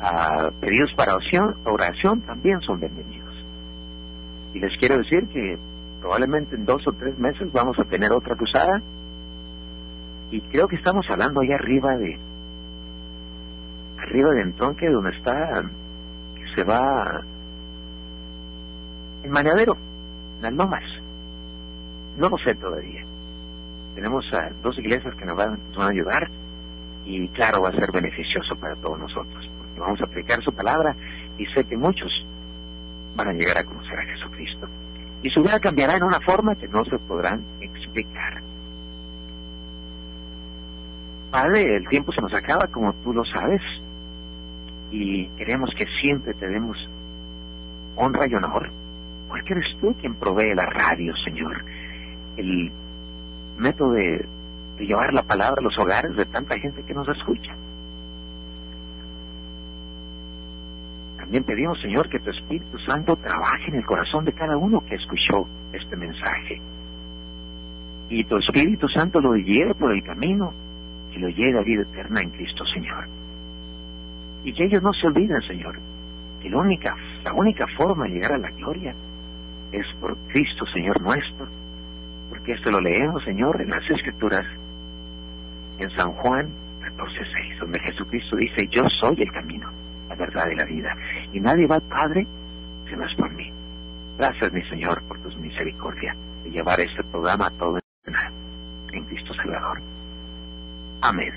a 0.00 0.50
pedidos 0.60 0.92
para 0.96 1.14
oración, 1.14 1.54
oración 1.64 2.20
también 2.22 2.60
son 2.60 2.80
bienvenidos. 2.80 3.34
Y 4.52 4.60
les 4.60 4.76
quiero 4.78 4.98
decir 4.98 5.26
que 5.28 5.58
probablemente 6.00 6.56
en 6.56 6.66
dos 6.66 6.86
o 6.86 6.92
tres 6.92 7.18
meses 7.18 7.50
vamos 7.52 7.78
a 7.78 7.84
tener 7.84 8.12
otra 8.12 8.36
cruzada 8.36 8.80
y 10.30 10.40
creo 10.40 10.68
que 10.68 10.76
estamos 10.76 11.06
hablando 11.08 11.40
ahí 11.40 11.52
arriba 11.52 11.96
de 11.96 12.18
arriba 13.98 14.30
de 14.32 14.42
Entronque 14.42 14.88
donde 14.88 15.10
está 15.16 15.62
que 16.34 16.54
se 16.54 16.64
va 16.64 17.22
en 19.26 19.32
Mañadero 19.32 19.76
en 20.36 20.42
las 20.42 20.52
Lomas. 20.52 20.84
No 22.16 22.28
lo 22.28 22.38
sé 22.38 22.54
todavía. 22.54 23.04
Tenemos 23.94 24.24
a 24.32 24.50
dos 24.62 24.78
iglesias 24.78 25.14
que 25.16 25.24
nos 25.24 25.36
van, 25.36 25.58
nos 25.68 25.78
van 25.78 25.88
a 25.88 25.90
ayudar 25.90 26.30
y 27.04 27.28
claro 27.28 27.62
va 27.62 27.70
a 27.70 27.72
ser 27.72 27.90
beneficioso 27.92 28.56
para 28.56 28.74
todos 28.76 28.98
nosotros 28.98 29.50
porque 29.58 29.80
vamos 29.80 30.00
a 30.00 30.04
aplicar 30.04 30.42
su 30.42 30.52
palabra 30.52 30.94
y 31.38 31.46
sé 31.46 31.64
que 31.64 31.76
muchos 31.76 32.10
van 33.16 33.28
a 33.28 33.32
llegar 33.32 33.58
a 33.58 33.64
conocer 33.64 33.98
a 33.98 34.04
Jesucristo. 34.04 34.68
Y 35.22 35.30
su 35.30 35.42
vida 35.42 35.58
cambiará 35.60 35.96
en 35.96 36.04
una 36.04 36.20
forma 36.20 36.54
que 36.54 36.68
no 36.68 36.84
se 36.84 36.98
podrán 36.98 37.42
explicar. 37.60 38.42
Padre, 41.30 41.76
el 41.76 41.88
tiempo 41.88 42.12
se 42.12 42.22
nos 42.22 42.32
acaba, 42.32 42.66
como 42.68 42.92
tú 43.02 43.12
lo 43.12 43.24
sabes, 43.24 43.60
y 44.90 45.26
queremos 45.30 45.70
que 45.76 45.86
siempre 46.00 46.32
te 46.34 46.46
demos 46.46 46.76
honra 47.96 48.26
y 48.28 48.34
honor, 48.34 48.70
porque 49.28 49.52
eres 49.52 49.76
tú 49.80 49.94
quien 50.00 50.14
provee 50.14 50.54
la 50.54 50.66
radio, 50.66 51.14
Señor, 51.24 51.64
el 52.36 52.70
método 53.58 53.92
de, 53.92 54.26
llevar 54.78 55.12
la 55.12 55.22
palabra 55.22 55.60
a 55.60 55.64
los 55.64 55.76
hogares 55.78 56.14
de 56.16 56.26
tanta 56.26 56.58
gente 56.58 56.82
que 56.82 56.94
nos 56.94 57.08
escucha. 57.08 57.54
También 61.16 61.44
pedimos, 61.44 61.80
Señor, 61.80 62.08
que 62.08 62.20
tu 62.20 62.30
Espíritu 62.30 62.78
Santo 62.80 63.16
trabaje 63.16 63.68
en 63.68 63.76
el 63.76 63.86
corazón 63.86 64.24
de 64.24 64.32
cada 64.32 64.56
uno 64.56 64.84
que 64.84 64.94
escuchó 64.94 65.48
este 65.72 65.96
mensaje. 65.96 66.60
Y 68.10 68.22
tu 68.24 68.36
Espíritu 68.36 68.86
Santo 68.88 69.20
lo 69.20 69.34
lleve 69.34 69.74
por 69.74 69.92
el 69.92 70.02
camino 70.04 70.52
que 71.12 71.18
lo 71.18 71.28
lleve 71.28 71.58
a 71.58 71.62
vida 71.62 71.82
eterna 71.82 72.20
en 72.20 72.30
Cristo, 72.30 72.64
Señor. 72.66 73.08
Y 74.44 74.52
que 74.52 74.64
ellos 74.64 74.82
no 74.82 74.92
se 74.92 75.06
olviden, 75.06 75.40
Señor, 75.48 75.78
que 76.40 76.50
la 76.50 76.58
única, 76.58 76.94
la 77.24 77.32
única 77.32 77.66
forma 77.76 78.04
de 78.04 78.10
llegar 78.10 78.34
a 78.34 78.38
la 78.38 78.50
gloria 78.50 78.94
es 79.72 79.86
por 80.00 80.16
Cristo, 80.28 80.64
Señor 80.74 81.00
nuestro, 81.00 81.46
porque 82.28 82.52
esto 82.52 82.70
lo 82.70 82.80
leemos, 82.80 83.22
Señor, 83.24 83.60
en 83.60 83.70
las 83.70 83.88
Escrituras, 83.90 84.46
en 85.78 85.90
San 85.90 86.12
Juan 86.12 86.48
14.6, 86.80 87.58
donde 87.58 87.78
Jesucristo 87.80 88.36
dice, 88.36 88.68
yo 88.68 88.82
soy 89.00 89.22
el 89.22 89.32
camino, 89.32 89.70
la 90.08 90.14
verdad 90.14 90.48
y 90.50 90.56
la 90.56 90.64
vida, 90.64 90.96
y 91.32 91.40
nadie 91.40 91.66
va 91.66 91.76
al 91.76 91.82
Padre 91.82 92.26
si 92.88 92.96
no 92.96 93.04
es 93.04 93.14
por 93.16 93.32
mí. 93.32 93.52
Gracias, 94.18 94.52
mi 94.52 94.62
Señor, 94.62 95.02
por 95.02 95.18
tus 95.20 95.36
misericordia 95.36 96.16
de 96.44 96.50
llevar 96.50 96.80
este 96.80 97.02
programa 97.04 97.46
a 97.46 97.50
todo 97.50 97.78
en 98.92 99.04
Cristo 99.04 99.34
Salvador. 99.34 99.80
Amén. 101.02 101.32